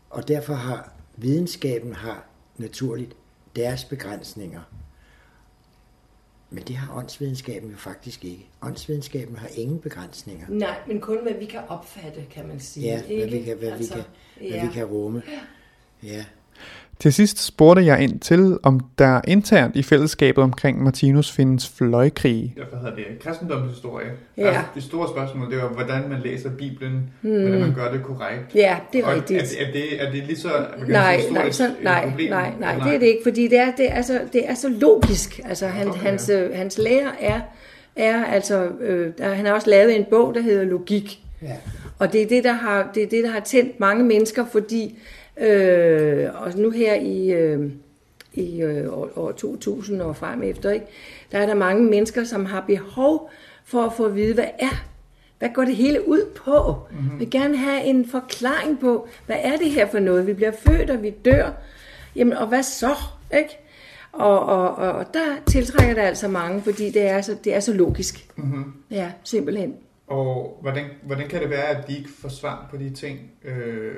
Og 0.10 0.28
derfor 0.28 0.54
har 0.54 0.94
videnskaben 1.18 1.94
har 1.94 2.26
naturligt 2.58 3.14
deres 3.56 3.86
begrænsninger. 3.86 4.62
Men 6.54 6.64
det 6.64 6.76
har 6.76 6.98
åndsvidenskaben 6.98 7.72
jo 7.72 7.78
faktisk 7.78 8.26
ikke. 8.26 8.50
Åndsvidenskaben 8.62 9.36
har 9.36 9.50
ingen 9.56 9.80
begrænsninger. 9.80 10.46
Nej, 10.50 10.80
men 10.88 11.02
kun 11.02 11.18
hvad 11.24 11.34
vi 11.34 11.46
kan 11.46 11.62
opfatte, 11.68 12.26
kan 12.32 12.48
man 12.48 12.60
sige. 12.60 12.86
Ja, 12.86 13.02
hvad 13.02 13.08
vi 13.08 13.14
ikke? 13.24 13.46
kan, 13.46 13.58
hvad 13.58 13.78
vi 13.78 13.86
kan, 13.86 14.04
hvad 14.50 14.68
vi 14.68 14.74
kan 14.74 14.86
rumme. 14.86 15.24
Ja. 16.04 16.26
Til 17.00 17.14
sidst 17.14 17.46
spurgte 17.46 17.86
jeg 17.86 18.02
ind 18.04 18.20
til, 18.20 18.58
om 18.64 18.80
der 18.98 19.22
internt 19.28 19.76
i 19.76 19.84
fællesskabet 19.84 20.44
omkring 20.44 20.84
Martinus 20.84 21.32
findes 21.32 21.70
fløjkrige. 21.78 22.54
Hvad 22.70 22.80
hedder 22.80 22.96
det? 22.96 23.06
Kristendomshistorie. 23.24 24.08
Ja. 24.38 24.48
Altså, 24.48 24.62
det 24.76 24.84
store 24.84 25.08
spørgsmål, 25.10 25.52
det 25.52 25.60
er 25.60 25.64
jo, 25.64 25.68
hvordan 25.70 26.10
man 26.10 26.20
læser 26.24 26.50
Bibelen, 26.50 27.10
Hmm. 27.22 27.32
hvordan 27.42 27.60
man 27.60 27.74
gør 27.74 27.92
det 27.92 28.04
korrekt. 28.04 28.56
Ja, 28.56 28.78
det 28.94 29.02
er 29.02 29.06
Og 29.08 29.14
rigtigt. 29.16 29.42
Er, 29.60 29.66
er, 29.68 29.72
det, 29.72 30.02
er 30.02 30.12
det 30.12 30.24
lige 30.24 30.38
så 30.38 30.50
Nej, 30.88 31.16
sige, 31.20 31.24
stort 31.24 31.34
nej, 31.38 31.46
et- 31.48 31.56
så, 31.56 31.70
nej, 31.84 32.10
problem? 32.10 32.30
nej, 32.30 32.52
nej, 32.60 32.72
Eller 32.74 32.86
det 32.86 32.96
er 32.96 33.00
det 33.00 33.06
ikke, 33.08 33.24
fordi 33.24 33.48
det 33.48 33.60
er, 33.60 33.72
det 33.78 33.92
er, 33.92 34.02
så, 34.02 34.20
det 34.34 34.50
er 34.50 34.54
så 34.56 34.70
logisk. 34.70 35.40
Altså, 35.46 35.68
han, 35.68 35.88
okay, 35.88 36.00
hans, 36.00 36.30
øh, 36.30 36.50
hans 36.56 36.78
lærer 36.78 37.10
er, 37.20 37.40
er 37.96 38.26
altså, 38.26 38.68
øh, 38.82 39.12
der, 39.18 39.34
han 39.34 39.46
har 39.46 39.54
også 39.54 39.70
lavet 39.70 39.96
en 39.96 40.06
bog, 40.10 40.34
der 40.36 40.42
hedder 40.42 40.64
Logik. 40.64 41.20
Ja. 41.42 41.48
Og 42.00 42.14
det 42.14 42.22
er 42.22 42.28
det, 42.28 42.44
der 42.44 42.54
har, 42.54 42.92
det 42.96 43.04
er 43.04 43.08
det, 43.08 43.24
der 43.24 43.30
har 43.32 43.40
tændt 43.40 43.80
mange 43.80 44.04
mennesker, 44.04 44.46
fordi 44.52 44.98
øh, 45.42 46.30
og 46.42 46.54
nu 46.58 46.70
her 46.70 46.96
i, 46.96 47.32
øh, 47.32 47.72
i 48.34 48.62
øh, 48.62 48.94
år, 48.94 49.10
år 49.16 49.32
2000 49.32 50.02
og 50.02 50.16
frem 50.16 50.44
efter, 50.44 50.72
ikke, 50.72 50.86
der 51.32 51.38
er 51.40 51.46
der 51.46 51.54
mange 51.54 51.84
mennesker, 51.84 52.24
som 52.24 52.46
har 52.46 52.62
behov 52.68 53.32
for 53.66 53.82
at 53.84 53.94
få 53.94 54.06
at 54.06 54.16
vide, 54.16 54.34
hvad 54.34 54.50
er 54.60 54.92
hvad 55.42 55.50
går 55.54 55.64
det 55.64 55.76
hele 55.76 56.08
ud 56.08 56.32
på? 56.36 56.88
Mm-hmm. 56.92 57.20
vil 57.20 57.30
gerne 57.30 57.58
have 57.58 57.84
en 57.84 58.08
forklaring 58.08 58.80
på, 58.80 59.08
hvad 59.26 59.36
er 59.40 59.58
det 59.58 59.72
her 59.72 59.88
for 59.88 60.00
noget? 60.00 60.28
Vi 60.28 60.34
bliver 60.34 60.52
født, 60.52 60.90
og 60.90 61.04
vi 61.04 61.10
dør. 61.10 61.52
Jamen, 62.16 62.34
og 62.34 62.48
hvad 62.48 62.64
så? 62.64 62.96
Ikke? 63.38 63.58
Og, 64.12 64.40
og, 64.40 64.76
og, 64.76 64.92
og 64.92 65.06
der 65.14 65.36
tiltrækker 65.46 65.94
det 65.94 66.02
altså 66.02 66.28
mange, 66.28 66.62
fordi 66.62 66.92
det 66.92 67.02
er 67.02 67.22
så, 67.22 67.38
det 67.44 67.56
er 67.56 67.60
så 67.60 67.74
logisk. 67.74 68.28
Mhm. 68.36 68.74
Ja, 68.92 69.12
simpelthen. 69.24 69.76
Og 70.08 70.58
hvordan, 70.62 70.86
hvordan 71.04 71.28
kan 71.28 71.42
det 71.42 71.50
være, 71.50 71.68
at 71.68 71.88
de 71.88 71.98
ikke 71.98 72.10
får 72.20 72.30
svar 72.30 72.68
på 72.72 72.78
de 72.78 72.90
ting, 72.90 73.20
øh, 73.44 73.96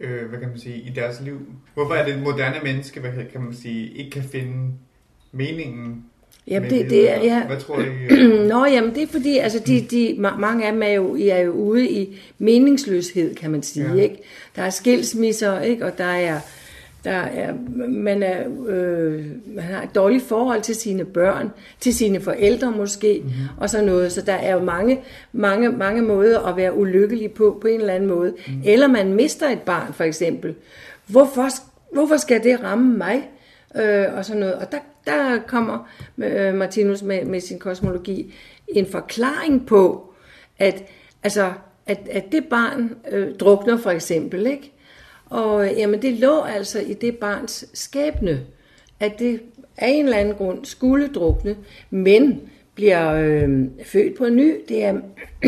øh, 0.00 0.28
hvad 0.28 0.38
kan 0.40 0.48
man 0.48 0.58
sige, 0.58 0.76
i 0.76 0.92
deres 0.94 1.20
liv? 1.24 1.40
Hvorfor 1.74 1.94
er 1.94 2.04
det 2.06 2.14
et 2.14 2.22
moderne 2.22 2.56
menneske, 2.62 3.00
hvad 3.00 3.10
kan 3.32 3.40
man 3.40 3.54
sige, 3.54 3.92
ikke 3.96 4.10
kan 4.10 4.22
finde 4.22 4.72
meningen 5.32 6.04
med 6.46 6.70
det, 6.70 6.90
det 6.90 7.10
er, 7.10 7.22
ja. 7.24 7.46
Hvad 7.46 7.56
tror 7.60 7.80
I? 7.80 7.84
øh, 8.10 8.46
Nå, 8.48 8.66
jamen, 8.66 8.94
det 8.94 9.02
er 9.02 9.06
fordi, 9.06 9.38
altså, 9.38 9.58
de, 9.66 9.80
de, 9.90 10.08
ma- 10.10 10.38
mange 10.38 10.66
af 10.66 10.72
dem 10.72 10.82
er 10.82 10.88
jo, 10.90 11.14
I 11.16 11.28
er 11.28 11.38
jo 11.40 11.52
ude 11.52 11.90
i 11.90 12.20
meningsløshed, 12.38 13.34
kan 13.34 13.50
man 13.50 13.62
sige, 13.62 13.86
Ja. 13.86 13.94
ja. 13.94 14.02
ikke? 14.02 14.16
Der 14.56 14.62
er 14.62 14.70
skilsmisser, 14.70 15.60
ikke? 15.60 15.84
Og 15.86 15.98
der 15.98 16.04
er, 16.04 16.40
der 17.04 17.10
er, 17.16 17.54
man, 17.88 18.22
er, 18.22 18.44
øh, 18.68 19.24
man 19.46 19.64
har 19.64 19.82
et 19.82 19.94
dårligt 19.94 20.24
forhold 20.24 20.62
til 20.62 20.74
sine 20.74 21.04
børn, 21.04 21.50
til 21.80 21.94
sine 21.94 22.20
forældre 22.20 22.72
måske, 22.72 23.20
Mhm. 23.22 23.26
mm-hmm. 23.32 23.48
og 23.60 23.70
sådan 23.70 23.86
noget. 23.86 24.12
Så 24.12 24.20
der 24.22 24.32
er 24.32 24.52
jo 24.52 24.58
mange, 24.64 25.00
mange, 25.32 25.68
mange 25.72 26.02
måder 26.02 26.40
at 26.40 26.56
være 26.56 26.74
ulykkelig 26.76 27.32
på, 27.32 27.58
på 27.60 27.66
en 27.68 27.80
eller 27.80 27.94
anden 27.94 28.08
måde. 28.08 28.34
Mm. 28.48 28.52
Eller 28.64 28.86
man 28.86 29.12
mister 29.14 29.48
et 29.48 29.60
barn, 29.62 29.92
for 29.92 30.04
eksempel. 30.04 30.54
Hvorfor, 31.06 31.48
hvorfor 31.92 32.16
skal 32.16 32.42
det 32.44 32.62
ramme 32.62 32.98
mig? 32.98 33.30
Øh, 33.76 34.04
og 34.16 34.24
sådan 34.24 34.40
noget. 34.40 34.54
Og 34.54 34.72
der, 34.72 34.78
der 35.06 35.38
kommer 35.46 35.88
øh, 36.18 36.54
Martinus 36.54 37.02
med, 37.02 37.24
med 37.24 37.40
sin 37.40 37.58
kosmologi 37.58 38.34
en 38.68 38.86
forklaring 38.86 39.66
på, 39.66 40.12
at, 40.58 40.84
altså, 41.22 41.52
at, 41.86 41.98
at 42.10 42.32
det 42.32 42.44
barn 42.44 42.94
øh, 43.10 43.34
drukner 43.34 43.76
for 43.76 43.90
eksempel, 43.90 44.46
ikke? 44.46 44.72
Og 45.30 45.66
øh, 45.66 45.78
jamen, 45.78 46.02
det 46.02 46.12
lå 46.12 46.40
altså 46.42 46.80
i 46.80 46.92
det 46.92 47.16
barns 47.16 47.64
skæbne, 47.74 48.40
at 49.00 49.18
det 49.18 49.40
af 49.76 49.88
en 49.88 50.04
eller 50.04 50.18
anden 50.18 50.34
grund 50.34 50.64
skulle 50.64 51.08
drukne, 51.08 51.56
men 51.90 52.40
bliver 52.74 53.12
øh, 53.12 53.64
født 53.84 54.18
på 54.18 54.28
ny. 54.28 54.54
Det 54.68 54.84
er 54.84 54.94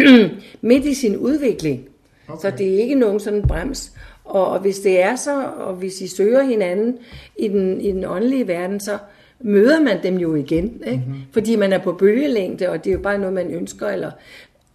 midt 0.60 0.84
i 0.84 0.94
sin 0.94 1.16
udvikling. 1.16 1.88
Okay. 2.28 2.40
Så 2.40 2.56
det 2.56 2.74
er 2.74 2.78
ikke 2.78 2.94
nogen 2.94 3.20
sådan 3.20 3.42
brems. 3.42 3.92
Og, 4.24 4.48
og 4.48 4.60
hvis 4.60 4.78
det 4.78 5.02
er 5.02 5.16
så, 5.16 5.44
og 5.56 5.74
hvis 5.74 6.00
I 6.00 6.08
søger 6.08 6.42
hinanden 6.42 6.98
i 7.38 7.48
den, 7.48 7.80
i 7.80 7.92
den 7.92 8.04
åndelige 8.04 8.48
verden, 8.48 8.80
så 8.80 8.98
møder 9.40 9.80
man 9.80 10.02
dem 10.02 10.16
jo 10.16 10.34
igen. 10.34 10.82
Ikke? 10.86 11.02
Mm-hmm. 11.06 11.20
Fordi 11.32 11.56
man 11.56 11.72
er 11.72 11.78
på 11.78 11.92
bølgelængde, 11.92 12.68
og 12.68 12.84
det 12.84 12.90
er 12.90 12.94
jo 12.94 13.02
bare 13.02 13.18
noget, 13.18 13.34
man 13.34 13.50
ønsker, 13.50 13.88
eller 13.88 14.10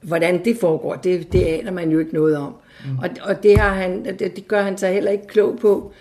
hvordan 0.02 0.46
det 0.46 0.58
foregår, 0.58 0.96
det, 0.96 1.34
det 1.34 1.44
aner 1.44 1.72
man 1.72 1.92
jo 1.92 2.00
ikke 2.00 2.14
noget 2.14 2.38
om. 2.38 2.54
Mm. 2.86 3.00
Og, 3.00 3.10
og 3.22 3.44
det, 3.44 3.58
har 3.58 3.74
han, 3.74 4.06
det, 4.06 4.36
det 4.36 4.48
gør 4.48 4.62
han 4.62 4.78
sig 4.78 4.94
heller 4.94 5.12
ikke 5.12 5.28
klog 5.28 5.60
på. 5.60 5.92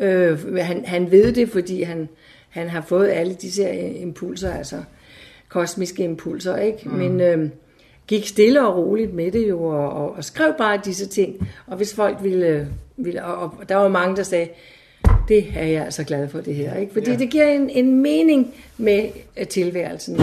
Øh, 0.00 0.56
han, 0.56 0.84
han 0.84 1.10
ved 1.10 1.32
det, 1.32 1.48
fordi 1.48 1.82
han, 1.82 2.08
han 2.48 2.68
har 2.68 2.80
fået 2.80 3.08
alle 3.08 3.34
disse 3.34 3.90
impulser, 3.94 4.52
altså 4.54 4.76
kosmiske 5.48 6.04
impulser, 6.04 6.56
ikke? 6.56 6.78
Mm. 6.84 6.94
Men 6.94 7.20
øh, 7.20 7.48
gik 8.06 8.26
stille 8.26 8.66
og 8.66 8.76
roligt 8.76 9.14
med 9.14 9.30
det 9.30 9.48
jo, 9.48 9.64
og, 9.64 9.90
og, 9.92 10.12
og 10.16 10.24
skrev 10.24 10.54
bare 10.58 10.80
disse 10.84 11.06
ting. 11.06 11.48
Og 11.66 11.76
hvis 11.76 11.94
folk 11.94 12.16
ville, 12.22 12.68
ville 12.96 13.24
og, 13.24 13.54
og 13.60 13.68
der 13.68 13.74
var 13.76 13.88
mange, 13.88 14.16
der 14.16 14.22
sagde, 14.22 14.48
det 15.28 15.46
er 15.56 15.64
jeg 15.66 15.84
altså 15.84 16.04
glad 16.04 16.28
for 16.28 16.40
det 16.40 16.54
her, 16.54 16.76
ikke? 16.76 16.92
Fordi 16.92 17.06
Ja. 17.06 17.12
ja. 17.12 17.18
det 17.18 17.30
giver 17.30 17.46
en, 17.46 17.70
en 17.70 18.02
mening 18.02 18.54
med 18.78 19.08
øh, 19.36 19.46
tilværelsen. 19.46 20.16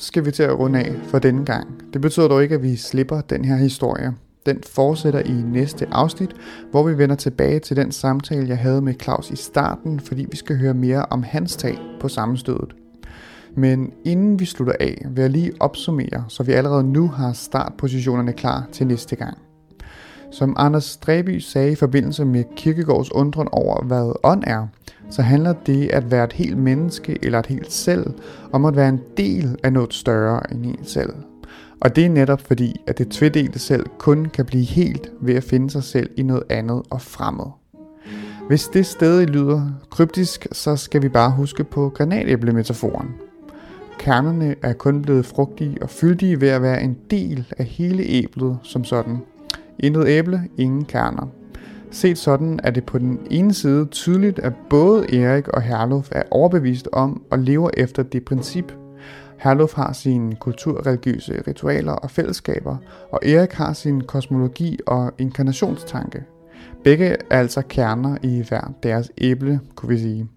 Skal 0.00 0.24
vi 0.24 0.30
til 0.30 0.42
at 0.42 0.58
runde 0.58 0.78
af 0.78 0.94
for 1.04 1.18
denne 1.18 1.44
gang. 1.44 1.92
Det 1.92 2.00
betyder 2.00 2.28
dog 2.28 2.42
ikke, 2.42 2.54
at 2.54 2.62
vi 2.62 2.76
slipper 2.76 3.20
den 3.20 3.44
her 3.44 3.56
historie. 3.56 4.14
Den 4.46 4.58
fortsætter 4.66 5.20
i 5.20 5.32
næste 5.32 5.86
afsnit, 5.90 6.30
hvor 6.70 6.82
vi 6.82 6.98
vender 6.98 7.16
tilbage 7.16 7.58
til 7.58 7.76
den 7.76 7.92
samtale, 7.92 8.48
jeg 8.48 8.58
havde 8.58 8.82
med 8.82 8.94
Claus 9.02 9.30
i 9.30 9.36
starten, 9.36 10.00
fordi 10.00 10.26
vi 10.30 10.36
skal 10.36 10.58
høre 10.58 10.74
mere 10.74 11.06
om 11.10 11.22
hans 11.22 11.56
tag 11.56 11.78
på 12.00 12.08
sammenstødet. 12.08 12.74
Men 13.56 13.92
inden 14.04 14.40
vi 14.40 14.44
slutter 14.44 14.74
af, 14.80 15.06
vil 15.10 15.22
jeg 15.22 15.30
lige 15.30 15.52
opsummere, 15.60 16.24
så 16.28 16.42
vi 16.42 16.52
allerede 16.52 16.84
nu 16.84 17.08
har 17.08 17.32
startpositionerne 17.32 18.32
klar 18.32 18.68
til 18.72 18.86
næste 18.86 19.16
gang. 19.16 19.38
Som 20.32 20.54
Anders 20.58 20.96
Dreby 20.96 21.38
sagde 21.38 21.72
i 21.72 21.74
forbindelse 21.74 22.24
med 22.24 22.44
Kirkegårds 22.56 23.12
undren 23.12 23.48
over, 23.52 23.84
hvad 23.84 24.12
ånd 24.22 24.44
er, 24.46 24.66
så 25.10 25.22
handler 25.22 25.52
det 25.52 25.88
at 25.88 26.10
være 26.10 26.24
et 26.24 26.32
helt 26.32 26.58
menneske 26.58 27.18
eller 27.22 27.38
et 27.38 27.46
helt 27.46 27.72
selv 27.72 28.06
om 28.52 28.64
at 28.64 28.76
være 28.76 28.88
en 28.88 29.00
del 29.16 29.58
af 29.62 29.72
noget 29.72 29.94
større 29.94 30.52
end 30.52 30.66
en 30.66 30.84
selv. 30.84 31.12
Og 31.80 31.96
det 31.96 32.04
er 32.04 32.10
netop 32.10 32.40
fordi, 32.40 32.80
at 32.86 32.98
det 32.98 33.08
tvedelte 33.08 33.58
selv 33.58 33.86
kun 33.98 34.24
kan 34.24 34.46
blive 34.46 34.64
helt 34.64 35.12
ved 35.20 35.34
at 35.34 35.44
finde 35.44 35.70
sig 35.70 35.82
selv 35.82 36.10
i 36.16 36.22
noget 36.22 36.42
andet 36.50 36.82
og 36.90 37.02
fremmed. 37.02 37.46
Hvis 38.48 38.68
det 38.68 38.86
stadig 38.86 39.28
lyder 39.28 39.70
kryptisk, 39.90 40.46
så 40.52 40.76
skal 40.76 41.02
vi 41.02 41.08
bare 41.08 41.30
huske 41.30 41.64
på 41.64 41.88
granatæblemetaforen. 41.88 43.08
Kernerne 43.98 44.54
er 44.62 44.72
kun 44.72 45.02
blevet 45.02 45.26
frugtige 45.26 45.82
og 45.82 45.90
fyldige 45.90 46.40
ved 46.40 46.48
at 46.48 46.62
være 46.62 46.82
en 46.82 46.96
del 47.10 47.46
af 47.58 47.64
hele 47.64 48.02
æblet 48.02 48.58
som 48.62 48.84
sådan. 48.84 49.18
Intet 49.78 50.08
æble, 50.08 50.42
ingen 50.58 50.84
kerner. 50.84 51.39
Set 51.92 52.18
sådan 52.18 52.60
er 52.62 52.70
det 52.70 52.84
på 52.84 52.98
den 52.98 53.18
ene 53.30 53.54
side 53.54 53.86
tydeligt, 53.86 54.38
at 54.38 54.52
både 54.70 55.22
Erik 55.22 55.48
og 55.48 55.62
Herluf 55.62 56.08
er 56.12 56.22
overbevist 56.30 56.88
om 56.92 57.22
og 57.30 57.38
lever 57.38 57.70
efter 57.76 58.02
det 58.02 58.24
princip. 58.24 58.72
Herluf 59.38 59.74
har 59.74 59.92
sine 59.92 60.36
kulturreligiøse 60.36 61.42
ritualer 61.48 61.92
og 61.92 62.10
fællesskaber, 62.10 62.76
og 63.12 63.20
Erik 63.22 63.52
har 63.52 63.72
sin 63.72 64.00
kosmologi 64.00 64.78
og 64.86 65.12
inkarnationstanke. 65.18 66.24
Begge 66.84 67.06
er 67.06 67.16
altså 67.30 67.62
kerner 67.62 68.16
i 68.22 68.44
hver 68.48 68.72
deres 68.82 69.10
æble, 69.18 69.60
kunne 69.74 69.88
vi 69.88 69.98
sige. 69.98 70.28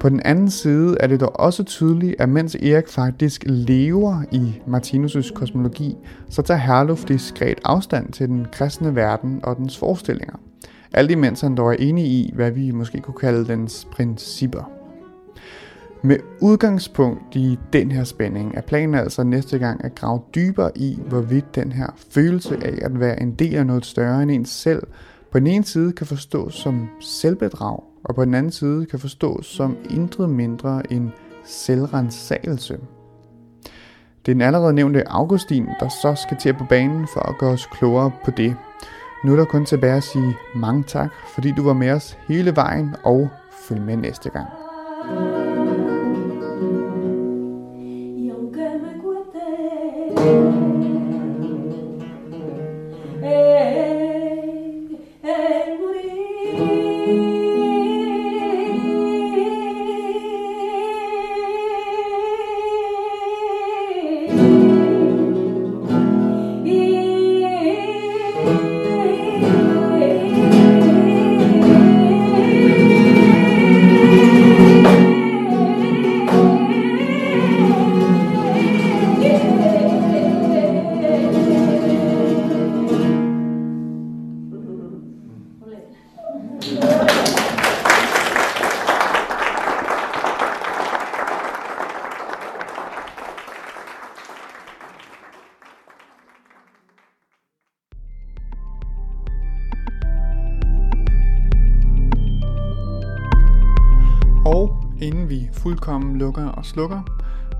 På 0.00 0.08
den 0.08 0.20
anden 0.24 0.50
side 0.50 0.96
er 1.00 1.06
det 1.06 1.20
dog 1.20 1.40
også 1.40 1.64
tydeligt, 1.64 2.20
at 2.20 2.28
mens 2.28 2.54
Erik 2.54 2.88
faktisk 2.88 3.44
lever 3.46 4.22
i 4.32 4.62
Martinus' 4.66 5.34
kosmologi, 5.34 5.96
så 6.28 6.42
tager 6.42 6.58
Herluf 6.58 7.04
diskret 7.04 7.60
afstand 7.64 8.12
til 8.12 8.28
den 8.28 8.46
kristne 8.52 8.94
verden 8.94 9.40
og 9.42 9.56
dens 9.56 9.78
forestillinger. 9.78 10.36
Alt 10.94 11.10
imens 11.10 11.40
han 11.40 11.54
dog 11.54 11.68
er 11.68 11.76
enig 11.78 12.04
i, 12.04 12.32
hvad 12.34 12.50
vi 12.50 12.70
måske 12.70 13.00
kunne 13.00 13.14
kalde 13.20 13.46
dens 13.46 13.88
principper. 13.92 14.70
Med 16.02 16.16
udgangspunkt 16.40 17.36
i 17.36 17.58
den 17.72 17.92
her 17.92 18.04
spænding 18.04 18.54
er 18.56 18.60
planen 18.60 18.94
altså 18.94 19.24
næste 19.24 19.58
gang 19.58 19.84
at 19.84 19.94
grave 19.94 20.20
dybere 20.34 20.78
i, 20.78 20.98
hvorvidt 21.08 21.54
den 21.54 21.72
her 21.72 21.86
følelse 22.10 22.58
af 22.64 22.78
at 22.82 23.00
være 23.00 23.22
en 23.22 23.34
del 23.34 23.54
af 23.54 23.66
noget 23.66 23.86
større 23.86 24.22
end 24.22 24.30
ens 24.30 24.48
selv, 24.48 24.82
på 25.32 25.38
den 25.38 25.46
ene 25.46 25.64
side 25.64 25.92
kan 25.92 26.06
forstås 26.06 26.54
som 26.54 26.88
selvbedrag, 27.00 27.82
og 28.04 28.14
på 28.14 28.24
den 28.24 28.34
anden 28.34 28.52
side 28.52 28.86
kan 28.86 28.98
forstås 28.98 29.46
som 29.46 29.76
intet 29.90 30.30
mindre 30.30 30.92
end 30.92 31.10
selvrensagelse. 31.44 32.78
Det 34.26 34.32
er 34.32 34.34
den 34.34 34.40
allerede 34.40 34.72
nævnte 34.72 35.08
Augustin, 35.08 35.66
der 35.80 35.88
så 35.88 36.14
skal 36.14 36.36
til 36.36 36.54
på 36.54 36.64
banen 36.68 37.06
for 37.14 37.20
at 37.20 37.38
gøre 37.38 37.52
os 37.52 37.66
klogere 37.66 38.10
på 38.24 38.30
det. 38.30 38.56
Nu 39.24 39.32
er 39.32 39.36
der 39.36 39.44
kun 39.44 39.64
tilbage 39.64 39.96
at 39.96 40.02
sige 40.02 40.36
mange 40.54 40.82
tak, 40.82 41.10
fordi 41.34 41.52
du 41.56 41.64
var 41.64 41.72
med 41.72 41.90
os 41.90 42.18
hele 42.28 42.56
vejen, 42.56 42.96
og 43.04 43.28
følg 43.68 43.82
med 43.82 43.96
næste 43.96 44.30
gang. 44.30 44.48
thank 50.24 50.54
you 50.54 50.63
inden 105.24 105.40
vi 105.40 105.48
fuldkommen 105.52 106.18
lukker 106.18 106.46
og 106.46 106.64
slukker, 106.64 107.02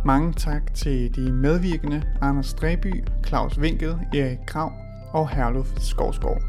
mange 0.05 0.33
tak 0.33 0.75
til 0.75 1.17
de 1.17 1.33
medvirkende 1.33 2.03
Anders 2.21 2.55
Dreby, 2.55 3.05
Claus 3.27 3.59
Winkel, 3.59 3.99
Erik 4.15 4.39
Krav 4.47 4.73
og 5.13 5.29
Herluf 5.29 5.73
Skovsgaard. 5.77 6.43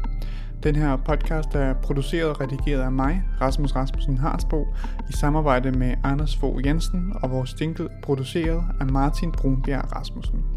Den 0.62 0.76
her 0.76 0.96
podcast 0.96 1.54
er 1.54 1.74
produceret 1.74 2.30
og 2.30 2.40
redigeret 2.40 2.82
af 2.82 2.92
mig, 2.92 3.22
Rasmus 3.40 3.76
Rasmussen 3.76 4.18
Harsbo, 4.18 4.66
i 5.10 5.12
samarbejde 5.12 5.72
med 5.72 5.94
Anders 6.04 6.36
Fogh 6.36 6.66
Jensen, 6.66 7.12
og 7.22 7.30
vores 7.30 7.60
jingle 7.60 7.88
produceret 8.02 8.64
af 8.80 8.86
Martin 8.86 9.32
Brunbjerg 9.32 9.96
Rasmussen. 9.96 10.55